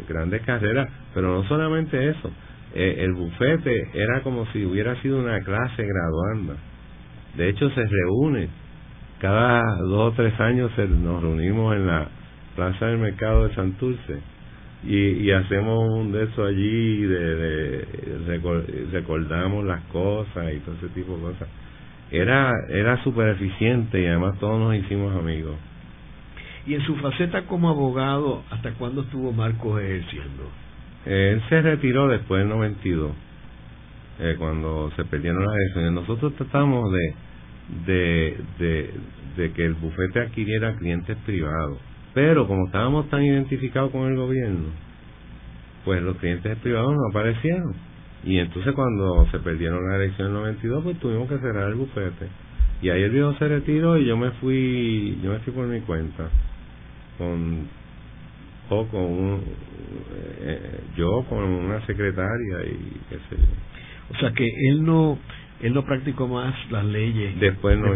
grandes 0.08 0.42
carreras, 0.42 0.88
pero 1.14 1.28
no 1.28 1.48
solamente 1.48 2.08
eso, 2.08 2.30
eh, 2.74 2.96
el 3.00 3.12
bufete 3.12 3.88
era 3.94 4.22
como 4.22 4.46
si 4.52 4.64
hubiera 4.64 5.00
sido 5.02 5.18
una 5.18 5.40
clase 5.40 5.84
graduanda. 5.84 6.54
De 7.36 7.48
hecho, 7.48 7.68
se 7.70 7.84
reúne 7.84 8.48
cada 9.20 9.62
dos 9.82 10.12
o 10.12 10.16
tres 10.16 10.38
años 10.40 10.70
nos 10.76 11.22
reunimos 11.22 11.76
en 11.76 11.86
la 11.86 12.08
plaza 12.56 12.86
del 12.86 12.98
mercado 12.98 13.46
de 13.46 13.54
Santurce 13.54 14.20
y, 14.82 14.96
y 14.96 15.30
hacemos 15.30 15.78
un 15.90 16.12
de 16.12 16.24
eso 16.24 16.44
allí 16.44 17.02
de, 17.02 17.36
de, 17.36 18.88
recordamos 18.92 19.64
las 19.64 19.82
cosas 19.84 20.52
y 20.54 20.58
todo 20.60 20.74
ese 20.76 20.88
tipo 20.88 21.16
de 21.16 21.22
cosas. 21.22 21.48
Era 22.10 22.50
era 22.70 23.02
súper 23.04 23.28
eficiente 23.28 24.00
y 24.00 24.06
además 24.06 24.38
todos 24.40 24.58
nos 24.58 24.74
hicimos 24.74 25.14
amigos. 25.16 25.56
Y 26.66 26.74
en 26.74 26.82
su 26.82 26.96
faceta 26.96 27.42
como 27.42 27.70
abogado 27.70 28.42
hasta 28.50 28.72
cuándo 28.72 29.02
estuvo 29.02 29.32
Marcos 29.32 29.80
ejerciendo 29.80 30.50
él 31.04 31.42
se 31.48 31.62
retiró 31.62 32.08
después 32.08 32.40
del 32.40 32.48
92 32.48 33.12
eh, 34.20 34.36
cuando 34.38 34.90
se 34.96 35.04
perdieron 35.04 35.44
las 35.44 35.54
elecciones. 35.54 35.92
Nosotros 35.92 36.34
tratamos 36.34 36.92
de 36.92 37.14
de, 37.86 38.36
de, 39.36 39.52
que 39.52 39.64
el 39.64 39.74
bufete 39.74 40.20
adquiriera 40.20 40.76
clientes 40.76 41.16
privados. 41.24 41.78
Pero 42.14 42.46
como 42.46 42.66
estábamos 42.66 43.08
tan 43.08 43.22
identificados 43.22 43.90
con 43.90 44.08
el 44.10 44.16
gobierno, 44.16 44.68
pues 45.84 46.02
los 46.02 46.16
clientes 46.16 46.56
privados 46.58 46.92
no 46.92 47.08
aparecieron. 47.08 47.74
Y 48.24 48.38
entonces 48.38 48.74
cuando 48.74 49.26
se 49.30 49.38
perdieron 49.38 49.88
la 49.88 49.96
elección 49.96 50.28
en 50.28 50.34
92, 50.34 50.84
pues 50.84 50.98
tuvimos 50.98 51.28
que 51.28 51.38
cerrar 51.38 51.68
el 51.68 51.76
bufete. 51.76 52.28
Y 52.82 52.88
ahí 52.88 53.02
el 53.02 53.10
viejo 53.10 53.34
se 53.34 53.48
retiró 53.48 53.98
y 53.98 54.06
yo 54.06 54.16
me 54.16 54.30
fui, 54.32 55.18
yo 55.22 55.32
me 55.32 55.38
fui 55.40 55.52
por 55.52 55.66
mi 55.66 55.80
cuenta. 55.80 56.28
Con, 57.18 57.68
o 58.70 58.86
con 58.86 59.00
un, 59.02 59.42
eh, 60.40 60.80
yo 60.96 61.24
con 61.28 61.42
una 61.42 61.84
secretaria 61.86 62.64
y 62.64 63.00
qué 63.08 63.16
sé 63.16 63.36
yo. 63.36 64.14
O 64.14 64.18
sea 64.18 64.32
que 64.32 64.44
él 64.44 64.84
no, 64.84 65.18
él 65.62 65.74
no 65.74 65.84
practicó 65.84 66.26
más 66.26 66.54
las 66.70 66.84
leyes 66.84 67.38
después, 67.38 67.78
no, 67.78 67.94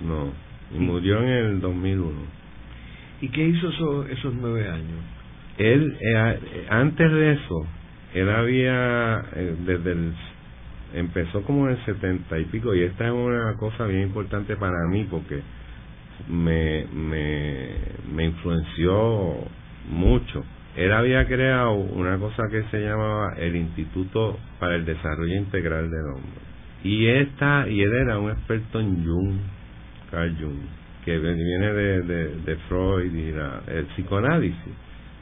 No, 0.00 0.32
murió 0.78 1.20
en 1.20 1.28
el 1.28 1.60
2001. 1.60 2.10
¿Y 3.20 3.28
qué 3.28 3.44
hizo 3.44 3.68
esos, 3.68 4.10
esos 4.10 4.34
nueve 4.34 4.68
años? 4.68 5.00
Él, 5.58 5.96
eh, 6.00 6.66
antes 6.70 7.12
de 7.12 7.32
eso, 7.32 7.66
él 8.14 8.28
había, 8.30 9.24
eh, 9.34 9.56
desde 9.64 9.92
el 9.92 10.12
empezó 10.94 11.42
como 11.42 11.68
en 11.68 11.76
el 11.76 11.84
setenta 11.84 12.38
y 12.38 12.44
pico 12.44 12.74
y 12.74 12.82
esta 12.82 13.06
es 13.06 13.12
una 13.12 13.54
cosa 13.56 13.86
bien 13.86 14.02
importante 14.02 14.56
para 14.56 14.86
mí 14.88 15.06
porque 15.10 15.40
me, 16.28 16.86
me, 16.92 17.68
me 18.14 18.24
influenció 18.24 19.34
mucho. 19.90 20.44
Él 20.76 20.92
había 20.92 21.26
creado 21.26 21.72
una 21.72 22.18
cosa 22.18 22.44
que 22.50 22.62
se 22.70 22.80
llamaba 22.80 23.34
el 23.36 23.56
Instituto 23.56 24.38
para 24.58 24.76
el 24.76 24.84
Desarrollo 24.84 25.34
Integral 25.34 25.90
del 25.90 26.06
Hombre. 26.06 26.51
Y 26.84 27.06
esta, 27.06 27.68
y 27.68 27.80
él 27.80 27.92
era 27.92 28.18
un 28.18 28.30
experto 28.30 28.80
en 28.80 29.04
Jung, 29.04 29.36
Carl 30.10 30.36
Jung, 30.40 30.58
que 31.04 31.18
viene 31.18 31.72
de, 31.72 32.02
de, 32.44 32.56
Freud 32.68 33.12
y 33.14 33.32
el 33.70 33.84
psicoanálisis. 33.94 34.74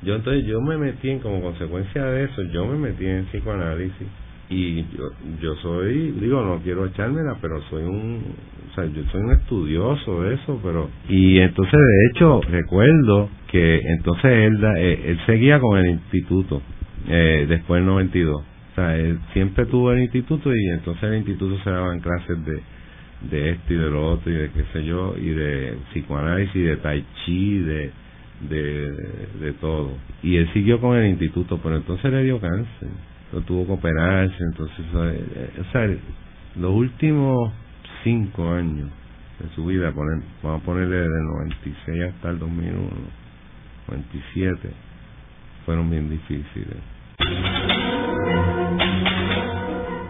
Yo 0.02 0.16
entonces 0.16 0.46
yo 0.46 0.60
me 0.60 0.78
metí 0.78 1.10
en, 1.10 1.18
como 1.18 1.42
consecuencia 1.42 2.04
de 2.06 2.24
eso, 2.24 2.42
yo 2.44 2.66
me 2.66 2.78
metí 2.78 3.06
en 3.06 3.26
psicoanálisis 3.26 4.06
y 4.48 4.82
yo, 4.96 5.10
yo 5.40 5.54
soy, 5.56 6.12
digo, 6.12 6.42
no 6.42 6.58
quiero 6.60 6.86
echármela, 6.86 7.36
pero 7.40 7.60
soy 7.70 7.82
un, 7.82 8.34
o 8.70 8.74
sea, 8.74 8.84
yo 8.86 9.02
soy 9.12 9.20
un 9.20 9.32
estudioso 9.32 10.22
de 10.22 10.34
eso, 10.34 10.58
pero... 10.62 10.88
Y 11.08 11.38
entonces, 11.38 11.78
de 11.78 12.06
hecho, 12.10 12.40
recuerdo 12.50 13.28
que 13.48 13.78
entonces 13.78 14.24
él, 14.24 14.64
eh, 14.76 15.02
él 15.06 15.20
seguía 15.26 15.60
con 15.60 15.78
el 15.78 15.90
instituto, 15.90 16.62
eh, 17.08 17.46
después 17.48 17.80
del 17.80 17.86
92. 17.86 18.49
O 18.70 18.74
sea, 18.74 18.96
él 18.96 19.18
siempre 19.32 19.66
tuvo 19.66 19.92
el 19.92 20.00
instituto 20.00 20.54
y 20.54 20.68
entonces 20.70 21.02
el 21.04 21.18
instituto 21.18 21.58
se 21.62 21.70
daban 21.70 22.00
clases 22.00 22.44
de, 22.44 22.60
de 23.30 23.50
esto 23.50 23.74
y 23.74 23.76
de 23.76 23.90
lo 23.90 24.12
otro 24.12 24.30
y 24.30 24.34
de 24.34 24.50
qué 24.50 24.64
sé 24.72 24.84
yo, 24.84 25.14
y 25.18 25.30
de 25.30 25.76
psicoanálisis, 25.90 26.64
de 26.64 26.76
tai 26.76 27.04
chi, 27.24 27.58
de, 27.58 27.90
de, 28.48 28.90
de 29.40 29.52
todo. 29.60 29.92
Y 30.22 30.36
él 30.36 30.48
siguió 30.52 30.80
con 30.80 30.96
el 30.96 31.08
instituto, 31.10 31.58
pero 31.62 31.76
entonces 31.76 32.12
le 32.12 32.22
dio 32.24 32.40
cáncer 32.40 32.88
no 33.32 33.40
tuvo 33.42 33.66
que 33.66 33.72
operarse, 33.72 34.36
entonces, 34.42 34.84
eh, 34.94 35.50
o 35.60 35.72
sea, 35.72 35.86
los 36.56 36.72
últimos 36.72 37.52
cinco 38.02 38.50
años 38.50 38.88
de 39.38 39.48
su 39.54 39.66
vida, 39.66 39.92
vamos 39.92 40.62
a 40.62 40.64
ponerle 40.64 40.96
desde 40.96 41.18
el 41.18 41.26
96 41.26 42.02
hasta 42.14 42.30
el 42.30 42.38
2001, 42.38 42.88
97, 43.88 44.70
fueron 45.64 45.90
bien 45.90 46.10
difíciles. 46.10 46.76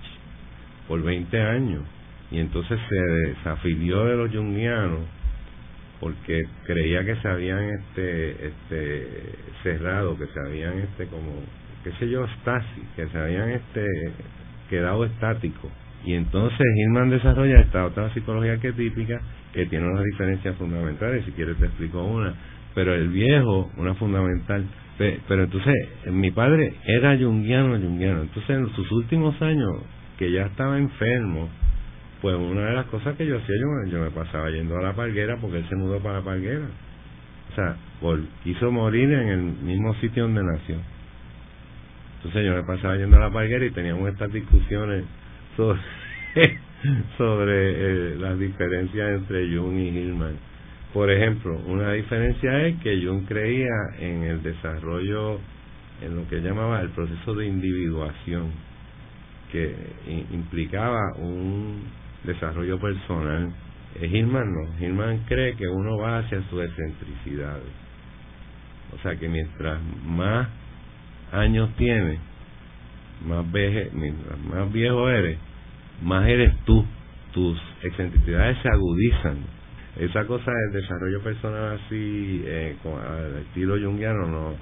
por 0.89 1.03
20 1.03 1.41
años. 1.41 1.83
Y 2.31 2.39
entonces 2.39 2.79
se 2.89 3.29
desafilió 3.29 4.05
de 4.05 4.17
los 4.17 4.31
jungianos 4.31 5.01
porque 6.01 6.43
creía 6.65 7.05
que 7.05 7.17
se 7.17 7.29
habían 7.29 7.63
este, 7.63 8.47
este 8.49 9.07
cerrado, 9.63 10.19
que 10.19 10.27
se 10.27 10.41
habían 10.41 10.79
este 10.79 11.07
como 11.07 11.33
qué 11.85 11.93
sé 11.93 12.09
yo, 12.09 12.25
estasis, 12.25 12.85
que 12.97 13.07
se 13.09 13.19
habían 13.19 13.51
este, 13.51 13.87
quedado 14.71 15.05
estáticos. 15.05 15.71
Y 16.05 16.15
entonces 16.15 16.67
Hillman 16.77 17.11
desarrolla 17.11 17.61
esta 17.61 17.85
otra 17.87 18.13
psicología 18.13 18.53
arquetípica 18.53 19.21
que 19.53 19.67
tiene 19.67 19.87
unas 19.87 20.05
diferencias 20.05 20.57
fundamentales, 20.57 21.25
si 21.25 21.33
quieres 21.33 21.57
te 21.59 21.67
explico 21.67 22.03
una, 22.03 22.35
pero 22.75 22.95
el 22.95 23.09
viejo, 23.09 23.71
una 23.77 23.95
fundamental, 23.95 24.65
pero 24.99 25.45
entonces 25.45 25.75
mi 26.07 26.31
padre 26.31 26.75
era 26.87 27.17
junguiano, 27.17 27.79
junguiano, 27.79 28.23
entonces 28.23 28.51
en 28.51 28.69
sus 28.75 28.91
últimos 28.93 29.41
años, 29.43 29.71
que 30.19 30.31
ya 30.33 30.47
estaba 30.47 30.79
enfermo, 30.79 31.49
pues 32.21 32.37
una 32.37 32.67
de 32.67 32.75
las 32.75 32.87
cosas 32.87 33.17
que 33.17 33.27
yo 33.27 33.37
hacía, 33.37 33.57
yo, 33.57 33.91
yo 33.91 34.01
me 34.01 34.11
pasaba 34.11 34.49
yendo 34.51 34.77
a 34.79 34.83
la 34.83 34.95
palguera 34.95 35.37
porque 35.41 35.59
él 35.59 35.69
se 35.69 35.77
mudó 35.77 35.99
para 35.99 36.19
la 36.19 36.25
palguera. 36.25 36.67
O 37.51 37.55
sea, 37.55 37.77
por, 38.01 38.21
quiso 38.45 38.71
morir 38.71 39.13
en 39.13 39.29
el 39.29 39.43
mismo 39.43 39.93
sitio 39.97 40.23
donde 40.23 40.43
nació. 40.45 40.77
Entonces 42.25 42.47
yo 42.47 42.55
me 42.55 42.63
pasaba 42.63 42.97
yendo 42.97 43.17
a 43.17 43.21
la 43.21 43.31
parguera 43.31 43.65
y 43.67 43.73
teníamos 43.73 44.09
estas 44.09 44.33
discusiones 44.33 45.05
sobre, 45.57 45.83
eh, 47.19 48.17
las 48.17 48.39
diferencias 48.39 49.11
entre 49.11 49.53
Jung 49.53 49.77
y 49.77 49.89
Hillman. 49.89 50.37
Por 50.95 51.11
ejemplo, 51.11 51.59
una 51.67 51.93
diferencia 51.95 52.65
es 52.65 52.79
que 52.81 53.05
Jung 53.05 53.27
creía 53.27 53.75
en 53.99 54.23
el 54.23 54.41
desarrollo, 54.41 55.41
en 56.01 56.15
lo 56.15 56.29
que 56.29 56.41
llamaba 56.41 56.81
el 56.81 56.91
proceso 56.91 57.35
de 57.35 57.47
individuación, 57.47 58.53
que 59.51 59.75
implicaba 60.31 61.01
un 61.17 61.83
desarrollo 62.23 62.79
personal. 62.79 63.53
Hillman 64.01 64.55
no, 64.55 64.79
Hillman 64.79 65.25
cree 65.27 65.57
que 65.57 65.67
uno 65.67 65.99
va 65.99 66.19
hacia 66.19 66.41
su 66.49 66.61
excentricidad. 66.63 67.59
O 68.95 68.99
sea 69.03 69.17
que 69.17 69.29
mientras 69.29 69.81
más 70.07 70.49
años 71.33 71.71
tienes, 71.77 72.19
más, 73.27 73.45
más 73.45 74.73
viejo 74.73 75.09
eres, 75.09 75.39
más 76.03 76.27
eres 76.29 76.55
tú. 76.65 76.85
Tus 77.33 77.59
excentricidades 77.83 78.59
se 78.63 78.69
agudizan. 78.69 79.39
Esa 79.97 80.27
cosa 80.27 80.51
del 80.51 80.83
desarrollo 80.83 81.21
personal 81.23 81.79
así, 81.79 82.43
eh, 82.45 82.77
con, 82.83 82.93
al 82.95 83.37
estilo 83.39 83.79
junguiano, 83.79 84.27
no, 84.27 84.55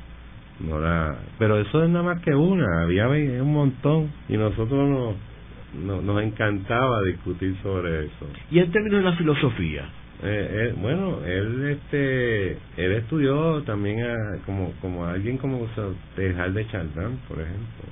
no 0.61 0.81
la... 0.81 1.17
Pero 1.39 1.59
eso 1.59 1.83
es 1.83 1.91
nada 1.91 2.05
más 2.05 2.23
que 2.23 2.35
una, 2.35 2.83
había 2.83 3.09
un 3.09 3.53
montón 3.53 4.11
y 4.29 4.37
nosotros 4.37 5.17
nos, 5.75 6.03
nos 6.05 6.23
encantaba 6.23 7.03
discutir 7.03 7.57
sobre 7.63 8.07
eso. 8.07 8.27
¿Y 8.51 8.61
en 8.61 8.71
términos 8.71 9.03
de 9.03 9.11
la 9.11 9.17
filosofía? 9.17 9.89
Eh, 10.23 10.49
eh, 10.73 10.75
bueno, 10.79 11.25
él 11.25 11.79
este 11.79 12.51
él 12.77 12.93
estudió 12.93 13.63
también 13.63 13.99
como 14.45 14.73
como 14.83 15.07
alguien 15.07 15.39
como 15.39 15.67
Tejar 16.15 16.53
de 16.53 16.67
Chaldán, 16.69 17.19
por 17.27 17.41
ejemplo. 17.41 17.89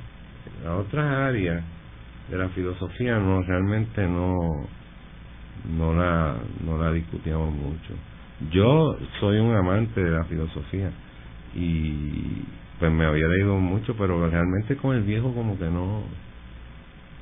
A 0.66 0.76
otras 0.76 1.06
áreas 1.06 1.64
de 2.30 2.36
la 2.36 2.50
filosofía 2.50 3.18
no 3.18 3.40
realmente 3.42 4.06
no 4.06 4.66
no 5.76 5.94
la 5.94 6.36
no 6.66 6.76
la 6.76 6.92
discutíamos 6.92 7.54
mucho. 7.54 7.94
Yo 8.52 8.98
soy 9.20 9.38
un 9.38 9.54
amante 9.56 10.02
de 10.02 10.10
la 10.10 10.24
filosofía 10.24 10.90
y 11.54 12.42
pues 12.78 12.92
me 12.92 13.06
había 13.06 13.26
leído 13.26 13.56
mucho, 13.56 13.94
pero 13.96 14.28
realmente 14.28 14.76
con 14.76 14.94
el 14.94 15.02
viejo 15.02 15.32
como 15.34 15.58
que 15.58 15.64
no 15.64 16.02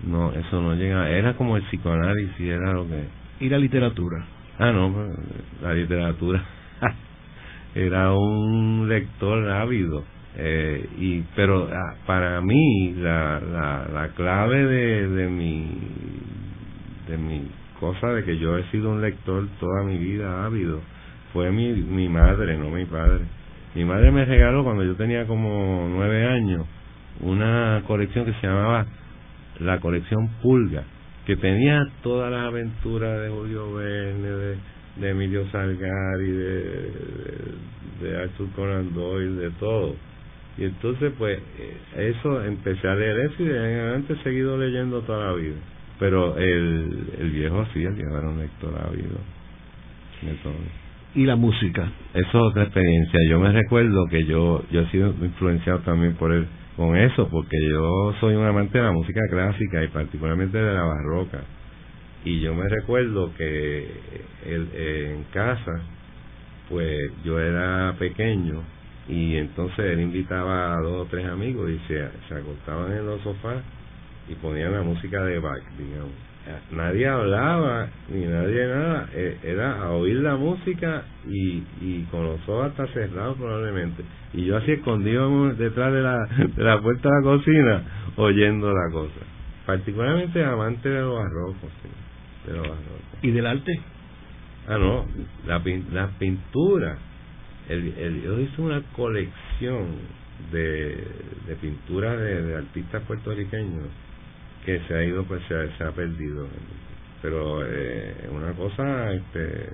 no 0.05 0.33
eso 0.33 0.61
no 0.61 0.75
llega, 0.75 1.09
era 1.11 1.37
como 1.37 1.57
el 1.57 1.63
psicoanálisis, 1.65 2.41
era 2.41 2.73
lo 2.73 2.89
que 2.89 3.05
y 3.39 3.49
la 3.49 3.59
literatura 3.59 4.36
Ah, 4.59 4.73
no, 4.73 4.93
pues, 4.93 5.19
la 5.63 5.75
literatura. 5.75 6.43
Era 7.75 8.13
un 8.13 8.89
lector 8.89 9.49
ávido. 9.51 10.05
Eh, 10.39 10.89
y 10.99 11.21
pero 11.35 11.69
ah, 11.73 11.95
para 12.07 12.41
mí 12.43 12.93
la, 12.97 13.41
la, 13.41 13.89
la 13.89 14.09
clave 14.09 14.67
de, 14.67 15.09
de 15.09 15.29
mi 15.29 15.67
de 17.09 17.17
mi 17.17 17.49
cosa 17.81 18.09
de 18.09 18.23
que 18.23 18.37
yo 18.37 18.59
he 18.59 18.65
sido 18.71 18.91
un 18.91 19.01
lector 19.01 19.47
toda 19.59 19.83
mi 19.85 19.97
vida 19.97 20.45
ávido 20.45 20.83
fue 21.33 21.51
mi, 21.51 21.73
mi 21.73 22.09
madre, 22.09 22.57
no 22.57 22.71
mi 22.71 22.87
padre. 22.87 23.25
Mi 23.75 23.85
madre 23.85 24.11
me 24.11 24.25
regaló 24.25 24.65
cuando 24.65 24.85
yo 24.85 24.95
tenía 24.95 25.27
como 25.27 25.87
nueve 25.91 26.27
años 26.27 26.67
una 27.21 27.83
colección 27.87 28.25
que 28.25 28.33
se 28.35 28.47
llamaba 28.47 28.87
la 29.61 29.81
colección 29.81 30.29
Pulga, 30.43 30.85
que 31.27 31.37
tenía 31.37 31.85
todas 32.03 32.31
las 32.31 32.47
aventuras 32.47 33.21
de 33.23 33.29
Julio 33.29 33.75
Verne, 33.75 34.29
de, 34.29 34.57
de 34.97 35.11
Emilio 35.11 35.45
Salgari, 35.51 36.31
de, 36.31 36.61
de, 38.01 38.09
de 38.09 38.23
Arthur 38.23 38.49
Conan 38.55 38.95
Doyle, 38.95 39.35
de 39.35 39.51
todo. 39.59 39.97
Y 40.57 40.65
entonces, 40.65 41.13
pues, 41.19 41.39
eh, 41.59 42.15
eso, 42.19 42.43
empecé 42.45 42.89
a 42.89 42.95
leer 42.95 43.19
eso 43.21 43.43
y 43.43 43.47
de 43.47 43.59
adelante 43.59 44.15
he 44.15 44.23
seguido 44.23 44.57
leyendo 44.57 45.03
toda 45.03 45.27
la 45.27 45.33
vida. 45.35 45.57
Pero 45.99 46.37
el, 46.39 47.09
el 47.19 47.31
viejo 47.31 47.67
sí, 47.75 47.83
el 47.83 47.95
viejo 47.95 48.17
era 48.17 48.29
un 48.29 48.39
lector 48.39 48.73
ávido. 48.87 49.19
¿Y 51.15 51.25
la 51.25 51.37
música? 51.37 51.91
Eso 52.15 52.29
es 52.29 52.35
otra 52.35 52.65
experiencia. 52.65 53.19
Yo 53.29 53.41
me 53.41 53.51
recuerdo 53.51 54.07
que 54.09 54.25
yo, 54.25 54.63
yo 54.71 54.83
he 54.83 54.91
sido 54.91 55.09
influenciado 55.21 55.81
también 55.81 56.15
por 56.15 56.33
él 56.33 56.47
con 56.77 56.97
eso, 56.97 57.29
porque 57.31 57.57
yo 57.71 58.15
soy 58.21 58.35
un 58.35 58.45
amante 58.45 58.79
de 58.79 58.85
la 58.85 58.93
música 58.93 59.21
clásica 59.31 59.83
y 59.83 59.89
particularmente 59.89 60.59
de 60.59 60.75
la 60.75 60.83
barroca. 60.83 61.41
Y 62.25 62.41
yo 62.41 62.55
me 62.55 62.69
recuerdo 62.69 63.33
que 63.35 63.89
en 64.45 65.25
casa, 65.33 65.73
pues 66.69 66.99
yo 67.25 67.41
era 67.41 67.95
pequeño 67.99 68.63
y 69.09 69.37
entonces 69.37 69.79
él 69.79 70.01
invitaba 70.01 70.75
a 70.77 70.81
dos 70.81 71.07
o 71.07 71.09
tres 71.09 71.27
amigos 71.27 71.71
y 71.71 71.79
se, 71.87 72.09
se 72.29 72.35
acostaban 72.35 72.93
en 72.93 73.07
los 73.07 73.21
sofás 73.23 73.63
y 74.29 74.35
ponían 74.35 74.73
la 74.73 74.83
música 74.83 75.23
de 75.25 75.39
Bach, 75.39 75.63
digamos. 75.79 76.36
Nadie 76.71 77.09
hablaba 77.09 77.89
ni 78.09 78.25
nadie 78.25 78.67
nada, 78.67 79.09
e, 79.13 79.39
era 79.43 79.83
a 79.83 79.91
oír 79.91 80.17
la 80.17 80.37
música 80.37 81.03
y, 81.27 81.63
y 81.81 82.07
con 82.11 82.25
los 82.25 82.41
ojos 82.49 82.67
hasta 82.67 82.87
cerrados 82.93 83.37
probablemente. 83.37 84.05
Y 84.33 84.45
yo 84.45 84.57
así 84.57 84.73
escondido 84.73 85.53
detrás 85.55 85.93
de 85.93 86.03
la, 86.03 86.19
de 86.57 86.63
la 86.63 86.81
puerta 86.81 87.09
de 87.09 87.15
la 87.17 87.23
cocina 87.23 87.83
oyendo 88.17 88.73
la 88.73 88.91
cosa. 88.93 89.21
Particularmente 89.67 90.45
amante 90.45 90.89
de 90.89 91.01
los 91.01 91.17
barrocos, 91.17 91.71
sí, 91.83 92.51
de 92.51 92.57
los. 92.57 92.69
¿Y 93.23 93.31
del 93.33 93.47
arte? 93.47 93.81
Ah, 94.69 94.79
no, 94.79 95.05
la, 95.47 95.61
la 95.93 96.09
pintura. 96.19 96.97
El, 97.69 97.93
el, 97.99 98.23
yo 98.23 98.39
hice 98.39 98.63
una 98.63 98.81
colección 98.95 99.87
de, 100.53 101.05
de 101.49 101.57
pinturas 101.61 102.17
de, 102.19 102.43
de 102.43 102.57
artistas 102.57 103.03
puertorriqueños 103.03 103.89
que 104.67 104.81
se 104.81 104.95
ha 104.95 105.05
ido 105.05 105.25
pues 105.25 105.43
se 105.49 105.55
ha, 105.55 105.79
se 105.79 105.85
ha 105.85 105.93
perdido. 105.93 106.47
Pero 107.23 107.65
eh, 107.65 108.29
una 108.31 108.53
cosa 108.53 109.13
este 109.13 109.71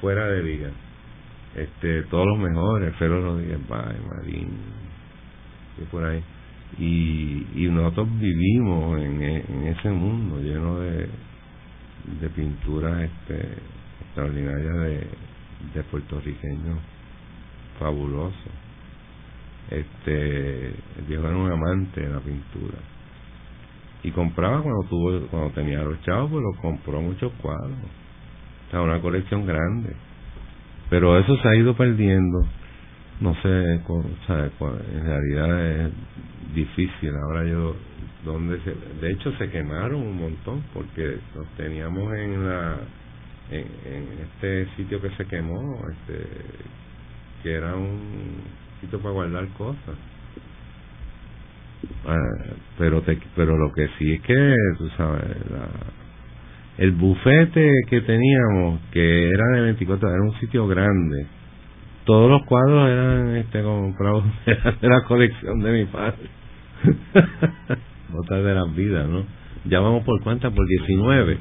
fuera 0.00 0.26
de 0.26 0.42
liga 0.42 0.70
este 1.54 2.02
todos 2.04 2.26
los 2.26 2.38
mejores 2.38 2.94
Fero 2.96 3.20
Rodríguez 3.20 3.66
Bay, 3.68 3.96
Marín 4.08 4.48
y 5.78 5.84
por 5.90 6.04
ahí. 6.04 6.22
Y, 6.78 7.68
nosotros 7.70 8.08
vivimos 8.18 9.00
en, 9.00 9.22
en 9.22 9.66
ese 9.68 9.90
mundo 9.90 10.40
lleno 10.40 10.80
de 10.80 11.08
de 12.20 12.28
pinturas 12.30 13.02
este 13.02 13.58
extraordinarias 14.00 14.76
de, 14.76 15.06
de 15.74 15.82
puertorriqueños 15.90 16.78
fabulosos. 17.78 18.34
Este 19.70 20.66
el 20.66 21.04
viejo 21.08 21.26
era 21.26 21.36
un 21.36 21.50
amante 21.50 22.00
de 22.00 22.08
la 22.08 22.20
pintura 22.20 22.78
y 24.06 24.12
compraba 24.12 24.62
cuando 24.62 24.84
tuvo 24.84 25.26
cuando 25.26 25.50
tenía 25.50 25.82
los 25.82 26.00
chavos 26.02 26.30
pues 26.30 26.40
los 26.40 26.56
compró 26.58 27.02
muchos 27.02 27.32
cuadros. 27.42 27.76
O 28.68 28.70
sea 28.70 28.80
una 28.80 29.00
colección 29.00 29.44
grande. 29.44 29.94
Pero 30.88 31.18
eso 31.18 31.36
se 31.38 31.48
ha 31.48 31.56
ido 31.56 31.76
perdiendo. 31.76 32.46
No 33.18 33.34
sé 33.42 33.80
o 33.88 34.04
sea, 34.28 34.44
en 34.94 35.04
realidad 35.04 35.86
es 35.86 35.92
difícil. 36.54 37.16
Ahora 37.16 37.44
yo 37.46 37.74
donde 38.24 38.60
se, 38.60 38.74
de 39.00 39.10
hecho 39.10 39.32
se 39.38 39.50
quemaron 39.50 40.00
un 40.00 40.20
montón 40.20 40.62
porque 40.72 41.18
los 41.34 41.48
teníamos 41.56 42.14
en 42.14 42.48
la 42.48 42.76
en 43.50 44.06
este 44.22 44.68
sitio 44.76 45.00
que 45.00 45.10
se 45.16 45.24
quemó 45.26 45.80
este 45.90 46.26
que 47.42 47.54
era 47.54 47.74
un 47.74 48.38
sitio 48.80 49.00
para 49.00 49.14
guardar 49.14 49.48
cosas 49.56 49.96
Ah, 52.06 52.54
pero 52.78 53.02
te, 53.02 53.18
pero 53.34 53.56
lo 53.56 53.72
que 53.72 53.88
sí 53.98 54.12
es 54.14 54.22
que 54.22 54.54
tú 54.78 54.88
sabes 54.96 55.36
el 56.78 56.92
bufete 56.92 57.70
que 57.88 58.02
teníamos 58.02 58.80
que 58.92 59.28
era 59.28 59.46
de 59.54 59.60
24 59.62 60.08
era 60.10 60.22
un 60.22 60.38
sitio 60.40 60.66
grande. 60.66 61.26
Todos 62.04 62.30
los 62.30 62.44
cuadros 62.44 62.88
eran 62.88 63.36
este 63.36 63.62
comprados 63.62 64.24
de 64.46 64.88
la 64.88 65.02
colección 65.04 65.60
de 65.60 65.72
mi 65.72 65.84
padre. 65.86 66.28
Otra 68.14 68.42
de 68.42 68.54
las 68.54 68.74
vidas 68.74 69.08
no 69.08 69.24
ya 69.68 69.80
vamos 69.80 70.04
por 70.04 70.22
cuántas 70.22 70.52
por 70.52 70.66
19 70.66 71.32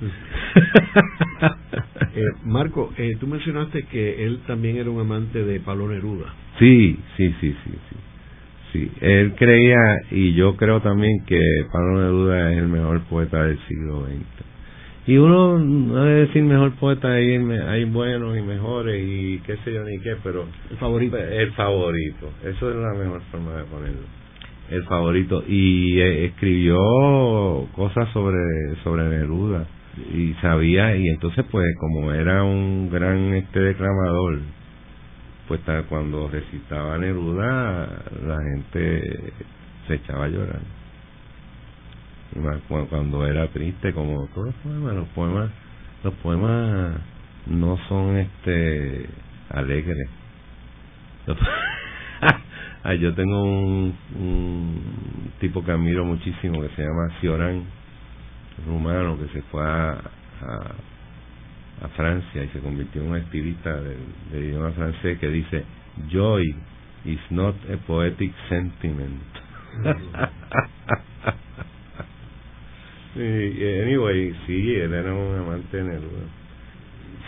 eh, 2.16 2.22
Marco 2.46 2.92
eh, 2.98 3.18
tú 3.20 3.28
mencionaste 3.28 3.84
que 3.84 4.26
él 4.26 4.40
también 4.48 4.78
era 4.78 4.90
un 4.90 5.00
amante 5.00 5.44
de 5.44 5.60
Pablo 5.60 5.90
Neruda. 5.90 6.34
Sí 6.60 6.98
sí 7.18 7.36
sí 7.40 7.56
sí 7.64 7.72
sí 7.72 7.96
sí. 8.76 8.92
Él 9.02 9.34
creía, 9.36 9.78
y 10.12 10.34
yo 10.34 10.56
creo 10.56 10.82
también, 10.82 11.24
que 11.26 11.40
Pablo 11.72 12.02
Neruda 12.02 12.52
es 12.52 12.58
el 12.58 12.68
mejor 12.68 13.02
poeta 13.06 13.44
del 13.44 13.60
siglo 13.68 14.06
XX. 14.06 14.46
Y 15.08 15.18
uno 15.18 15.60
no 15.60 16.04
debe 16.04 16.22
decir 16.22 16.44
mejor 16.44 16.74
poeta, 16.76 17.12
hay, 17.14 17.36
hay 17.36 17.86
buenos 17.86 18.36
y 18.38 18.42
mejores 18.42 19.04
y 19.06 19.38
qué 19.46 19.58
sé 19.58 19.72
yo 19.72 19.84
ni 19.84 20.00
qué, 20.00 20.16
pero... 20.24 20.46
El 20.72 20.78
favorito. 20.78 21.18
El 21.18 21.52
favorito, 21.52 22.32
eso 22.44 22.70
es 22.72 22.76
la 22.76 22.94
mejor 22.94 23.22
forma 23.32 23.56
de 23.56 23.64
ponerlo. 23.66 24.02
El 24.72 24.84
favorito. 24.86 25.44
Y 25.48 26.00
eh, 26.00 26.26
escribió 26.26 26.78
cosas 27.76 28.10
sobre, 28.14 28.38
sobre 28.84 29.04
Neruda 29.10 29.68
y 30.14 30.34
sabía, 30.42 30.96
y 30.98 31.08
entonces 31.08 31.46
pues 31.52 31.66
como 31.80 32.12
era 32.12 32.44
un 32.44 32.90
gran 32.90 33.34
este 33.36 33.60
declamador, 33.60 34.40
pues 35.48 35.62
cuando 35.88 36.28
recitaba 36.28 36.98
Neruda 36.98 37.88
la 38.26 38.38
gente 38.44 39.34
se 39.88 39.96
echaba 39.96 40.26
a 40.26 40.30
llorar. 40.30 40.60
Cuando 42.90 43.26
era 43.26 43.48
triste 43.50 43.94
como 43.94 44.28
todos 44.34 44.48
los 44.48 44.56
poemas 44.56 44.96
los 44.96 45.08
poemas 45.10 45.52
los 46.04 46.14
poemas 46.16 46.98
no 47.48 47.78
son 47.88 48.18
este 48.18 49.08
alegres 49.50 50.10
yo 53.00 53.14
tengo 53.16 53.44
un, 53.44 53.96
un 54.20 55.32
tipo 55.40 55.64
que 55.64 55.72
admiro 55.72 56.04
muchísimo 56.04 56.62
que 56.62 56.70
se 56.70 56.82
llama 56.82 57.10
Cioran 57.22 57.64
rumano 58.68 59.18
que 59.18 59.28
se 59.30 59.42
fue 59.44 59.64
a 59.64 60.02
Francia 61.96 62.44
y 62.44 62.48
se 62.50 62.60
convirtió 62.60 63.02
en 63.02 63.10
un 63.10 63.18
estilista 63.18 63.76
del, 63.82 63.98
idioma 64.34 64.72
francés 64.72 65.20
que 65.20 65.28
dice 65.30 65.64
joy 66.10 66.56
is 67.06 67.20
not 67.30 67.56
a 67.70 67.78
poetic 67.86 68.34
sentiment 68.50 69.22
anyway 73.16 74.34
sí 74.48 74.76
él 74.76 74.94
era 74.94 75.14
un 75.14 75.38
amante 75.38 75.78
de 75.78 75.84
Neruda 75.84 76.26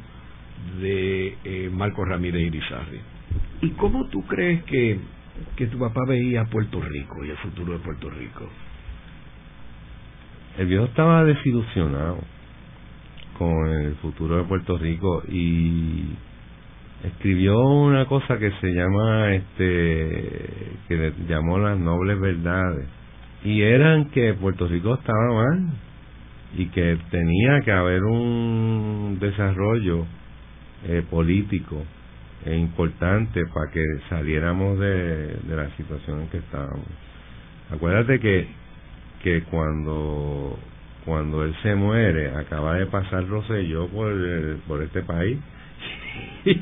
de 0.80 1.36
eh, 1.44 1.72
Marcos 1.74 2.08
Ramírez 2.08 2.44
Irizarri. 2.44 3.00
¿Y 3.62 3.72
cómo 3.72 4.06
tú 4.10 4.22
crees 4.28 4.64
que, 4.66 5.00
que 5.56 5.68
tu 5.68 5.80
papá 5.80 6.02
veía 6.08 6.46
Puerto 6.46 6.82
Rico 6.82 7.24
y 7.26 7.30
el 7.30 7.38
futuro 7.38 7.74
de 7.74 7.80
Puerto 7.80 8.10
Rico? 8.10 8.50
El 10.58 10.68
viejo 10.68 10.86
estaba 10.86 11.24
desilusionado 11.24 12.20
con 13.38 13.70
el 13.70 13.96
futuro 13.96 14.38
de 14.38 14.44
Puerto 14.44 14.78
Rico 14.78 15.24
y 15.30 16.10
escribió 17.04 17.58
una 17.58 18.06
cosa 18.06 18.38
que 18.38 18.52
se 18.60 18.68
llama 18.74 19.34
este 19.34 20.74
que 20.88 20.98
le 20.98 21.14
llamó 21.28 21.58
las 21.58 21.80
nobles 21.80 22.20
verdades 22.20 22.88
y 23.44 23.62
eran 23.62 24.10
que 24.10 24.34
Puerto 24.34 24.68
Rico 24.68 24.96
estaba 24.96 25.34
mal 25.34 25.70
y 26.58 26.66
que 26.68 26.98
tenía 27.10 27.62
que 27.62 27.72
haber 27.72 28.04
un 28.04 29.18
desarrollo 29.20 30.06
eh, 30.86 31.04
político 31.10 31.84
e 32.46 32.56
importante 32.56 33.46
para 33.54 33.72
que 33.72 33.84
saliéramos 34.10 34.80
de, 34.80 35.38
de 35.44 35.56
la 35.56 35.70
situación 35.76 36.22
en 36.22 36.30
que 36.30 36.38
estábamos. 36.38 36.88
Acuérdate 37.72 38.20
que 38.20 38.60
que 39.24 39.44
cuando 39.44 40.58
cuando 41.06 41.44
él 41.44 41.56
se 41.62 41.76
muere 41.76 42.36
acaba 42.36 42.76
de 42.76 42.86
pasar 42.86 43.28
Rosselló 43.28 43.88
por 43.88 44.14
por 44.68 44.82
este 44.84 45.02
país 45.04 45.38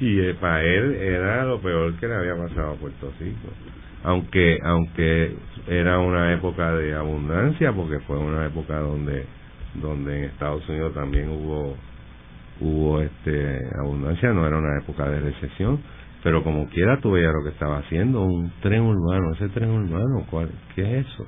y 0.00 0.20
eh, 0.20 0.34
para 0.40 0.62
él 0.62 0.94
era 0.94 1.44
lo 1.44 1.60
peor 1.60 1.94
que 1.94 2.06
le 2.06 2.14
había 2.14 2.36
pasado 2.36 2.72
a 2.72 2.76
Puerto 2.76 3.12
Rico 3.18 3.48
aunque 4.04 4.58
aunque 4.62 5.34
era 5.68 5.98
una 5.98 6.32
época 6.32 6.72
de 6.74 6.94
abundancia 6.94 7.72
porque 7.72 8.00
fue 8.00 8.18
una 8.18 8.46
época 8.46 8.78
donde 8.78 9.24
donde 9.74 10.18
en 10.18 10.24
Estados 10.24 10.68
Unidos 10.68 10.94
también 10.94 11.28
hubo 11.28 11.76
hubo 12.60 13.00
este 13.00 13.60
abundancia 13.78 14.32
no 14.32 14.46
era 14.46 14.58
una 14.58 14.78
época 14.78 15.08
de 15.08 15.20
recesión 15.20 15.80
pero 16.22 16.42
como 16.42 16.68
quiera 16.68 17.00
tú 17.00 17.12
veías 17.12 17.32
lo 17.32 17.44
que 17.44 17.50
estaba 17.50 17.78
haciendo 17.78 18.22
un 18.22 18.50
tren 18.60 18.82
urbano 18.82 19.34
ese 19.34 19.48
tren 19.50 19.70
urbano 19.70 20.26
¿cuál, 20.30 20.50
qué 20.74 21.00
es 21.00 21.06
eso 21.06 21.26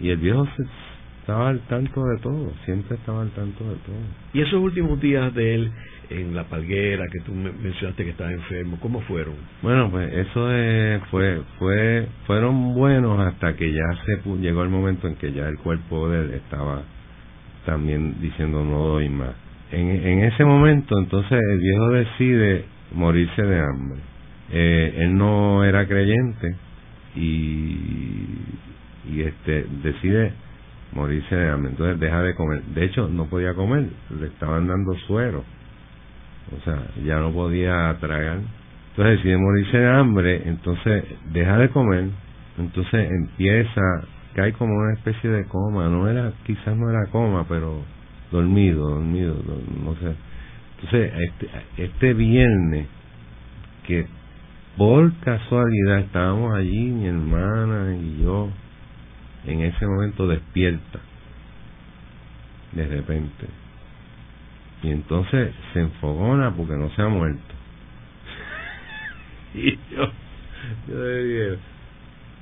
y 0.00 0.10
el 0.10 0.18
viejo 0.18 0.46
estaba 1.20 1.48
al 1.48 1.60
tanto 1.62 2.04
de 2.04 2.18
todo 2.18 2.52
siempre 2.64 2.96
estaba 2.96 3.22
al 3.22 3.30
tanto 3.30 3.64
de 3.64 3.76
todo. 3.76 3.96
Y 4.32 4.42
esos 4.42 4.60
últimos 4.60 5.00
días 5.00 5.34
de 5.34 5.54
él 5.54 5.72
en 6.10 6.36
la 6.36 6.44
palguera 6.44 7.04
que 7.10 7.18
tú 7.24 7.32
mencionaste 7.32 8.04
que 8.04 8.10
estaba 8.10 8.30
enfermo 8.30 8.78
cómo 8.80 9.00
fueron 9.00 9.34
bueno 9.60 9.90
pues 9.90 10.12
eso 10.12 10.46
fue 11.10 11.42
fue 11.58 12.06
fueron 12.26 12.74
buenos 12.74 13.18
hasta 13.18 13.56
que 13.56 13.72
ya 13.72 13.82
se 14.04 14.22
llegó 14.40 14.62
el 14.62 14.68
momento 14.68 15.08
en 15.08 15.16
que 15.16 15.32
ya 15.32 15.48
el 15.48 15.58
cuerpo 15.58 16.08
de 16.08 16.20
él 16.20 16.30
estaba 16.34 16.82
también 17.64 18.20
diciendo 18.20 18.64
no 18.64 18.78
doy 18.86 19.08
más 19.08 19.34
en, 19.72 19.88
en 19.88 20.24
ese 20.24 20.44
momento 20.44 20.98
entonces 20.98 21.38
el 21.50 21.58
viejo 21.58 21.88
decide 21.90 22.64
morirse 22.92 23.42
de 23.42 23.60
hambre. 23.60 24.00
Eh, 24.52 24.94
él 24.98 25.16
no 25.16 25.64
era 25.64 25.86
creyente 25.86 26.54
y 27.14 28.26
este 29.20 29.66
decide 29.82 30.32
morirse 30.92 31.34
de 31.34 31.50
hambre. 31.50 31.70
Entonces 31.70 32.00
deja 32.00 32.22
de 32.22 32.34
comer. 32.34 32.62
De 32.62 32.84
hecho 32.84 33.08
no 33.08 33.26
podía 33.26 33.54
comer 33.54 33.88
le 34.18 34.26
estaban 34.26 34.66
dando 34.66 34.94
suero. 35.06 35.44
O 36.56 36.64
sea, 36.64 36.80
ya 37.04 37.16
no 37.16 37.32
podía 37.32 37.96
tragar. 38.00 38.38
Entonces 38.96 39.18
decide 39.18 39.36
morirse 39.36 39.76
de 39.76 39.88
hambre, 39.88 40.42
entonces 40.46 41.04
deja 41.30 41.58
de 41.58 41.68
comer, 41.68 42.06
entonces 42.56 43.10
empieza, 43.10 43.82
cae 44.34 44.54
como 44.54 44.74
una 44.74 44.94
especie 44.94 45.28
de 45.28 45.44
coma, 45.48 45.90
no 45.90 46.08
era, 46.08 46.32
quizás 46.46 46.74
no 46.74 46.88
era 46.88 47.04
coma, 47.10 47.44
pero 47.46 47.82
dormido, 48.30 48.88
dormido, 48.88 49.36
no 49.84 49.94
sé. 49.96 50.14
Entonces, 50.76 51.12
este, 51.16 51.48
este 51.76 52.14
viernes, 52.14 52.86
que 53.86 54.06
por 54.76 55.12
casualidad 55.20 56.00
estábamos 56.00 56.54
allí, 56.54 56.90
mi 56.90 57.06
hermana 57.06 57.96
y 57.96 58.22
yo, 58.22 58.48
en 59.46 59.62
ese 59.62 59.86
momento 59.86 60.26
despierta, 60.26 61.00
de 62.72 62.86
repente 62.86 63.46
y 64.82 64.90
entonces 64.90 65.54
se 65.72 65.80
enfogona 65.80 66.54
porque 66.54 66.74
no 66.74 66.90
se 66.90 67.02
ha 67.02 67.08
muerto. 67.08 67.54
y 69.54 69.72
yo, 69.90 70.10
yo 70.88 70.94
le 70.94 71.24
dije, 71.24 71.58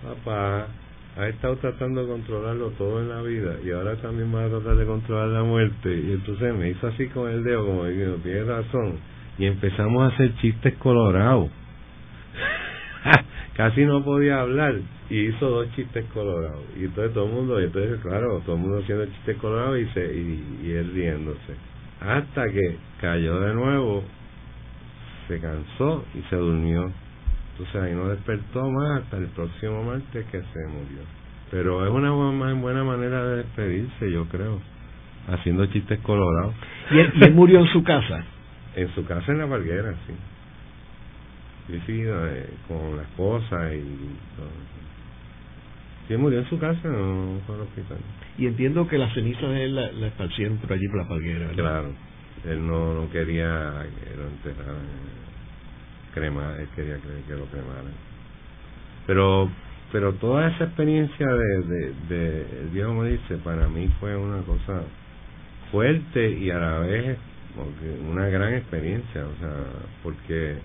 papá, 0.03 0.69
ha 1.17 1.29
estado 1.29 1.57
tratando 1.57 2.03
de 2.03 2.09
controlarlo 2.09 2.71
todo 2.71 3.01
en 3.01 3.09
la 3.09 3.23
vida 3.23 3.57
y 3.65 3.71
ahora 3.71 3.97
también 3.97 4.35
va 4.35 4.45
a 4.45 4.49
tratar 4.49 4.77
de 4.77 4.87
controlar 4.87 5.29
la 5.29 5.43
muerte. 5.43 5.95
Y 5.95 6.13
entonces 6.13 6.55
me 6.55 6.71
hizo 6.71 6.87
así 6.87 7.07
con 7.09 7.31
el 7.31 7.45
dedo, 7.45 7.67
como 7.67 7.87
diciendo, 7.87 8.19
tiene 8.23 8.45
razón. 8.45 8.99
Y 9.39 9.47
empezamos 9.47 10.03
a 10.03 10.15
hacer 10.15 10.35
chistes 10.37 10.75
colorados. 10.75 11.51
Casi 13.55 13.85
no 13.85 14.05
podía 14.05 14.41
hablar 14.41 14.75
y 15.09 15.29
hizo 15.29 15.49
dos 15.49 15.69
chistes 15.77 16.05
colorados. 16.13 16.65
Y 16.77 16.85
entonces 16.85 17.15
todo 17.15 17.27
el 17.27 17.33
mundo, 17.33 17.61
y 17.61 17.65
entonces 17.65 18.01
claro, 18.01 18.43
todo 18.45 18.57
el 18.57 18.63
mundo 18.63 18.79
haciendo 18.79 19.07
chistes 19.07 19.37
colorados 19.37 19.79
y, 19.79 19.87
se, 19.87 20.15
y, 20.15 20.61
y 20.65 20.83
riéndose 20.83 21.55
hasta 22.05 22.51
que 22.51 22.77
cayó 23.01 23.41
de 23.41 23.55
nuevo, 23.55 24.03
se 25.27 25.41
cansó 25.41 26.05
y 26.15 26.21
se 26.29 26.37
durmió. 26.37 26.93
Entonces 27.55 27.83
ahí 27.83 27.95
no 27.95 28.09
despertó 28.09 28.69
más 28.69 29.03
hasta 29.03 29.17
el 29.17 29.29
próximo 29.29 29.85
martes 29.85 30.27
que 30.27 30.41
se 30.41 30.67
murió. 30.67 31.03
Pero 31.53 31.87
es 31.87 31.93
una 31.93 32.11
buena 32.11 32.83
manera 32.83 33.25
de 33.25 33.37
despedirse, 33.39 34.11
yo 34.11 34.27
creo, 34.27 34.61
haciendo 35.29 35.65
chistes 35.67 36.01
colorados. 36.01 36.53
¿Y 36.91 36.99
él, 36.99 37.33
murió 37.33 37.61
en 37.61 37.73
su 37.73 37.83
casa? 37.83 38.25
En 38.77 38.93
su 38.93 39.05
casa 39.05 39.31
en 39.31 39.39
la 39.39 39.47
Valguera, 39.47 39.95
sí. 40.05 41.73
Y 41.73 41.79
sí, 41.87 42.03
eh, 42.05 42.51
con 42.67 42.97
la 42.97 43.05
esposa 43.05 43.73
y 43.73 43.85
Sí, 46.09 46.17
murió 46.17 46.41
en 46.41 46.49
su 46.51 46.59
casa, 46.59 46.89
no 46.89 47.39
fue 47.47 47.55
al 47.55 47.61
hospital. 47.61 47.99
Y 48.37 48.47
entiendo 48.47 48.89
que 48.89 48.99
las 48.99 49.15
cenizas 49.15 49.49
de 49.49 49.65
él 49.65 49.77
la, 49.77 49.93
la 49.93 50.09
esparcieron 50.09 50.59
por 50.59 50.73
allí 50.73 50.89
por 50.89 51.03
la 51.03 51.09
palguera. 51.09 51.49
Claro, 51.55 51.93
él 52.45 52.67
no, 52.67 52.95
no 52.95 53.11
quería 53.11 53.87
que 54.01 54.17
lo 54.17 54.27
enterraran, 54.27 54.83
crema, 56.15 56.57
él 56.59 56.69
quería 56.75 56.97
que, 56.97 57.35
lo 57.35 57.45
cremaran. 57.47 57.93
Pero 59.07 59.51
pero 59.93 60.13
toda 60.15 60.49
esa 60.49 60.65
experiencia 60.65 61.27
de, 61.27 61.63
de, 61.63 61.95
de 62.09 62.61
el 62.63 62.69
viejo 62.71 62.95
morirse 62.95 63.37
para 63.37 63.69
mí 63.69 63.89
fue 64.01 64.17
una 64.17 64.43
cosa 64.43 64.83
fuerte 65.71 66.31
y 66.31 66.51
a 66.51 66.59
la 66.59 66.79
vez 66.81 67.17
una 68.11 68.27
gran 68.29 68.55
experiencia, 68.55 69.25
o 69.25 69.39
sea, 69.39 69.55
porque 70.03 70.57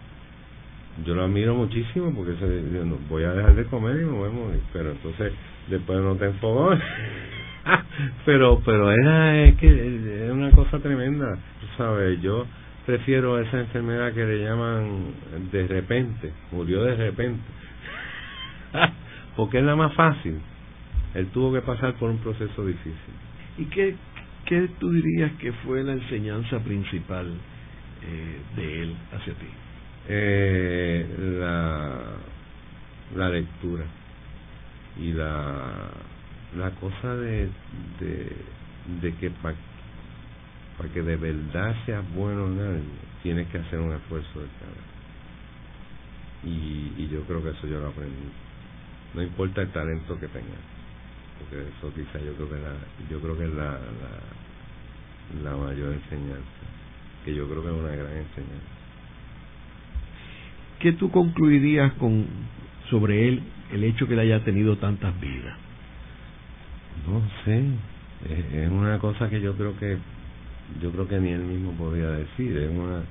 yo 1.06 1.16
lo 1.16 1.24
admiro 1.24 1.56
muchísimo 1.56 2.14
porque 2.14 2.36
se, 2.36 2.84
voy 3.10 3.24
a 3.24 3.32
dejar 3.32 3.56
de 3.56 3.66
comer 3.66 3.96
y 4.02 4.06
me 4.06 4.12
voy 4.12 4.60
pero 4.74 4.92
entonces 4.92 5.34
después 5.70 6.00
no 6.00 6.16
te 6.16 6.26
enfogó 6.26 6.72
pero 8.26 8.62
pero 8.66 8.92
era 8.92 9.44
es 9.44 9.56
que 9.56 10.26
es 10.26 10.32
una 10.32 10.52
cosa 10.52 10.80
tremenda 10.80 11.36
tú 11.62 11.68
sabes 11.78 12.22
yo 12.22 12.46
prefiero 12.90 13.40
esa 13.40 13.60
enfermedad 13.60 14.14
que 14.14 14.26
le 14.26 14.44
llaman 14.44 15.14
de 15.52 15.68
repente 15.68 16.34
murió 16.52 16.84
de 16.84 16.96
repente. 16.96 17.44
Porque 19.36 19.60
es 19.60 19.64
la 19.64 19.76
más 19.76 19.94
fácil. 19.94 20.40
Él 21.14 21.28
tuvo 21.28 21.54
que 21.54 21.62
pasar 21.62 21.94
por 22.00 22.10
un 22.10 22.18
proceso 22.18 22.66
difícil. 22.66 23.14
Y 23.60 23.66
qué 23.66 23.96
qué 24.46 24.68
tú 24.80 24.92
dirías 24.92 25.32
que 25.34 25.52
fue 25.52 25.84
la 25.84 25.94
enseñanza 25.94 26.58
principal 26.64 27.28
eh, 28.02 28.40
de 28.56 28.82
él 28.82 28.96
hacia 29.14 29.34
ti 29.34 29.48
eh, 30.08 31.06
la, 31.40 31.96
la 33.16 33.30
lectura 33.30 33.84
y 35.00 35.12
la, 35.12 35.92
la 36.58 36.72
cosa 36.72 37.16
de, 37.18 37.50
de, 38.00 38.32
de 39.02 39.16
que 39.18 39.30
para 40.80 40.90
que 40.92 41.04
de 41.04 41.18
verdad 41.18 41.76
seas 41.86 42.04
bueno 42.16 42.48
en 42.48 42.60
algo, 42.60 42.84
tienes 43.22 43.48
que 43.50 43.60
hacer 43.60 43.80
un 43.80 43.94
esfuerzo 43.94 44.40
de 44.40 44.48
cara. 44.48 44.82
Y, 46.44 46.94
y 46.98 47.10
yo 47.12 47.22
creo 47.24 47.44
que 47.44 47.50
eso 47.50 47.68
yo 47.68 47.80
lo 47.80 47.90
aprendí. 47.90 48.32
No 49.14 49.22
importa 49.22 49.62
el 49.62 49.70
talento 49.70 50.20
que 50.20 50.28
tengas, 50.30 50.64
porque 51.38 51.68
eso 51.68 51.94
quizá 51.94 52.18
yo 52.26 52.34
creo 52.34 52.50
que 52.50 52.56
la, 52.56 52.74
yo 53.12 53.20
creo 53.20 53.38
que 53.38 53.44
es 53.44 53.54
la, 53.54 53.74
la, 55.44 55.52
la 55.52 55.58
mayor 55.58 55.94
enseñanza, 55.94 56.66
que 57.24 57.36
yo 57.36 57.48
creo 57.48 57.62
que 57.62 57.68
es 57.68 57.76
una 57.76 57.96
gran 57.96 58.18
enseñanza. 58.18 58.80
¿qué 60.80 60.94
tú 60.94 61.12
concluirías 61.12 61.94
con, 61.94 62.26
sobre 62.90 63.28
él 63.28 63.44
el 63.72 63.84
hecho 63.84 64.08
que 64.08 64.14
él 64.14 64.20
haya 64.20 64.44
tenido 64.44 64.78
tantas 64.78 65.20
vidas? 65.20 65.58
No 67.08 67.22
sé, 67.46 67.64
es 68.54 68.70
una 68.70 68.98
cosa 69.00 69.30
que 69.30 69.42
yo 69.42 69.56
creo 69.56 69.78
que 69.78 69.98
yo 70.82 70.92
creo 70.92 71.08
que 71.08 71.20
ni 71.20 71.32
él 71.32 71.44
mismo 71.44 71.72
podía 71.74 72.10
decir, 72.12 72.58
es 72.58 72.70
una 72.70 73.04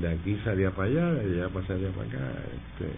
de 0.00 0.08
aquí 0.08 0.36
salía 0.44 0.70
para 0.70 0.88
allá, 0.88 1.12
de 1.12 1.20
allá 1.20 1.44
allá 1.46 1.90
para 1.90 2.08
acá, 2.08 2.32
este, 2.42 2.90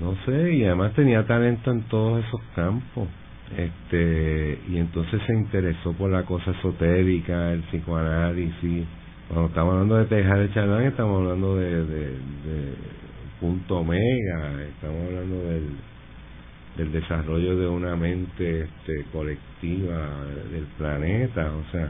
no 0.00 0.16
sé, 0.26 0.52
y 0.54 0.64
además 0.64 0.92
tenía 0.94 1.24
talento 1.26 1.70
en 1.70 1.82
todos 1.82 2.24
esos 2.24 2.40
campos 2.56 3.08
este 3.56 4.58
y 4.68 4.78
entonces 4.78 5.20
se 5.26 5.34
interesó 5.34 5.92
por 5.92 6.10
la 6.10 6.24
cosa 6.24 6.50
esotérica, 6.52 7.52
el 7.52 7.60
psicoanálisis. 7.64 8.86
Cuando 9.28 9.48
estamos 9.48 9.72
hablando 9.74 9.96
de 9.96 10.04
Tejar 10.06 10.38
de 10.38 10.52
Chalán, 10.52 10.84
estamos 10.84 11.22
hablando 11.22 11.56
de, 11.56 11.84
de, 11.84 12.14
punto 13.40 13.78
omega, 13.78 14.62
estamos 14.62 15.06
hablando 15.06 15.36
del, 15.44 15.68
del 16.76 16.92
desarrollo 16.92 17.56
de 17.56 17.68
una 17.68 17.96
mente 17.96 18.62
este, 18.62 19.04
colectiva 19.12 20.24
del 20.50 20.64
planeta, 20.78 21.52
o 21.52 21.70
sea, 21.70 21.88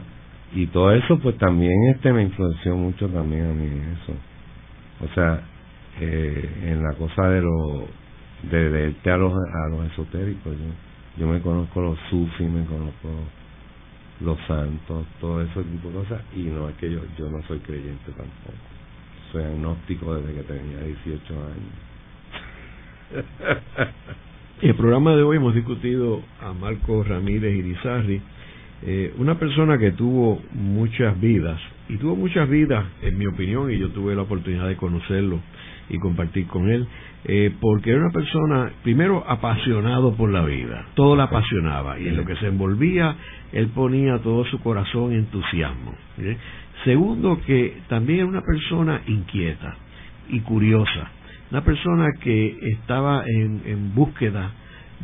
y 0.53 0.67
todo 0.67 0.91
eso 0.91 1.19
pues 1.19 1.37
también 1.37 1.73
este 1.95 2.13
me 2.13 2.23
influenció 2.23 2.75
mucho 2.75 3.07
también 3.09 3.45
a 3.45 3.53
mí 3.53 3.65
eso. 3.65 4.13
O 5.03 5.13
sea, 5.13 5.41
eh, 5.99 6.49
en 6.65 6.83
la 6.83 6.93
cosa 6.93 7.29
de 7.29 7.41
lo 7.41 7.87
de, 8.43 8.69
de, 8.69 9.11
a 9.11 9.17
los 9.17 9.33
a 9.33 9.67
los 9.69 9.91
esotéricos 9.91 10.53
yo 10.53 10.85
yo 11.17 11.27
me 11.27 11.41
conozco 11.41 11.81
los 11.81 11.97
sufis, 12.09 12.49
me 12.49 12.65
conozco 12.65 13.09
los 14.19 14.37
santos, 14.47 15.05
todo 15.21 15.41
ese 15.41 15.63
tipo 15.63 15.89
de 15.89 15.95
cosas, 15.95 16.21
y 16.35 16.43
no 16.43 16.69
es 16.69 16.75
que 16.75 16.91
yo, 16.91 16.99
yo 17.17 17.29
no 17.29 17.41
soy 17.43 17.59
creyente 17.59 18.11
tampoco. 18.11 18.57
Soy 19.31 19.43
agnóstico 19.43 20.15
desde 20.15 20.33
que 20.33 20.43
tenía 20.43 20.79
18 20.79 21.33
años. 21.33 21.73
En 24.61 24.69
el 24.69 24.75
programa 24.75 25.13
de 25.13 25.21
hoy 25.21 25.35
hemos 25.35 25.53
discutido 25.53 26.21
a 26.41 26.53
Marco 26.53 27.03
Ramírez 27.03 27.57
Irizarri, 27.57 28.21
eh, 28.83 29.13
una 29.17 29.37
persona 29.37 29.77
que 29.77 29.91
tuvo 29.91 30.41
muchas 30.53 31.19
vidas, 31.19 31.59
y 31.89 31.97
tuvo 31.97 32.15
muchas 32.15 32.49
vidas, 32.49 32.85
en 33.01 33.17
mi 33.17 33.27
opinión, 33.27 33.69
y 33.69 33.77
yo 33.77 33.89
tuve 33.89 34.15
la 34.15 34.21
oportunidad 34.21 34.69
de 34.69 34.77
conocerlo 34.77 35.41
y 35.89 35.99
compartir 35.99 36.47
con 36.47 36.69
él, 36.69 36.87
eh, 37.25 37.53
porque 37.59 37.89
era 37.89 37.99
una 37.99 38.11
persona, 38.11 38.71
primero, 38.81 39.25
apasionado 39.27 40.15
por 40.15 40.31
la 40.31 40.45
vida, 40.45 40.85
todo 40.93 41.17
la 41.17 41.25
apasionaba, 41.25 41.99
y 41.99 42.07
en 42.07 42.15
lo 42.15 42.23
que 42.23 42.37
se 42.37 42.47
envolvía, 42.47 43.13
él 43.51 43.67
ponía 43.75 44.19
todo 44.19 44.45
su 44.45 44.59
corazón 44.59 45.11
en 45.11 45.19
entusiasmo. 45.19 45.95
Segundo, 46.85 47.41
que 47.45 47.81
también 47.89 48.19
era 48.19 48.27
una 48.27 48.41
persona 48.41 49.01
inquieta 49.05 49.75
y 50.29 50.39
curiosa, 50.39 51.11
una 51.55 51.63
persona 51.63 52.11
que 52.19 52.57
estaba 52.73 53.23
en, 53.25 53.61
en 53.63 53.95
búsqueda 53.95 54.51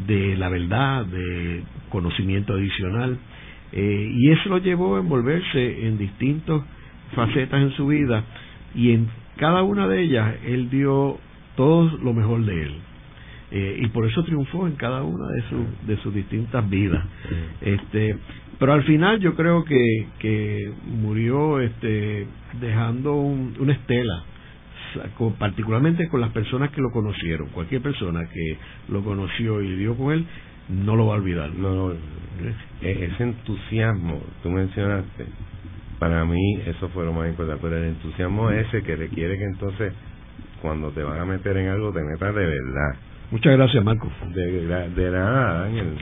de 0.05 0.35
la 0.35 0.49
verdad, 0.49 1.05
de 1.05 1.63
conocimiento 1.87 2.51
adicional, 2.51 3.17
eh, 3.71 4.11
y 4.13 4.31
eso 4.31 4.49
lo 4.49 4.57
llevó 4.57 4.97
a 4.97 4.99
envolverse 4.99 5.87
en 5.87 5.97
distintas 5.97 6.61
facetas 7.15 7.61
en 7.61 7.71
su 7.71 7.87
vida, 7.87 8.25
y 8.75 8.91
en 8.91 9.07
cada 9.37 9.63
una 9.63 9.87
de 9.87 10.01
ellas 10.01 10.35
él 10.45 10.69
dio 10.69 11.19
todo 11.55 11.97
lo 11.99 12.13
mejor 12.13 12.43
de 12.43 12.63
él. 12.63 12.73
Eh, 13.51 13.79
y 13.83 13.87
por 13.87 14.05
eso 14.05 14.21
triunfó 14.25 14.67
en 14.67 14.75
cada 14.75 15.03
una 15.03 15.27
de, 15.29 15.41
sus 15.43 15.87
de 15.87 15.97
sus 16.03 16.13
distintas 16.13 16.69
vidas. 16.69 17.05
Este, 17.61 18.17
pero 18.59 18.73
al 18.73 18.83
final 18.83 19.21
yo 19.21 19.35
creo 19.35 19.63
que, 19.63 20.07
que 20.19 20.73
murió 20.85 21.61
este, 21.61 22.27
dejando 22.59 23.13
una 23.15 23.71
estela, 23.71 24.25
particularmente 25.37 26.07
con 26.09 26.21
las 26.21 26.31
personas 26.31 26.71
que 26.71 26.81
lo 26.81 26.91
conocieron. 26.91 27.49
Cualquier 27.49 27.81
persona 27.81 28.27
que 28.29 28.57
lo 28.89 29.03
conoció 29.03 29.61
y 29.61 29.75
dio 29.75 29.95
con 29.95 30.13
él, 30.13 30.25
no 30.69 30.95
lo 30.95 31.07
va 31.07 31.15
a 31.15 31.17
olvidar. 31.17 31.53
No, 31.53 31.91
e-, 31.91 33.05
ese 33.05 33.23
entusiasmo, 33.23 34.21
tú 34.43 34.49
mencionaste, 34.49 35.25
para 35.99 36.25
mí 36.25 36.55
eso 36.65 36.89
fue 36.89 37.05
lo 37.05 37.13
más 37.13 37.29
importante, 37.29 37.61
pero 37.61 37.77
el 37.77 37.89
entusiasmo 37.89 38.49
ese 38.49 38.81
que 38.83 38.95
requiere 38.95 39.37
que 39.37 39.45
entonces 39.45 39.93
cuando 40.61 40.91
te 40.91 41.03
van 41.03 41.19
a 41.19 41.25
meter 41.25 41.57
en 41.57 41.69
algo 41.69 41.91
te 41.91 42.01
metas 42.01 42.33
de 42.33 42.45
verdad. 42.45 42.95
Muchas 43.31 43.55
gracias, 43.55 43.83
Marco. 43.83 44.09
De, 44.33 44.89
de 44.89 45.11
nada, 45.11 45.65
Ángel. 45.65 46.01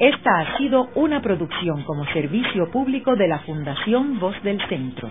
Esta 0.00 0.38
ha 0.38 0.56
sido 0.56 0.88
una 0.94 1.20
producción 1.20 1.82
como 1.82 2.06
servicio 2.06 2.70
público 2.70 3.16
de 3.16 3.28
la 3.28 3.40
Fundación 3.40 4.18
Voz 4.18 4.34
del 4.42 4.58
Centro. 4.68 5.10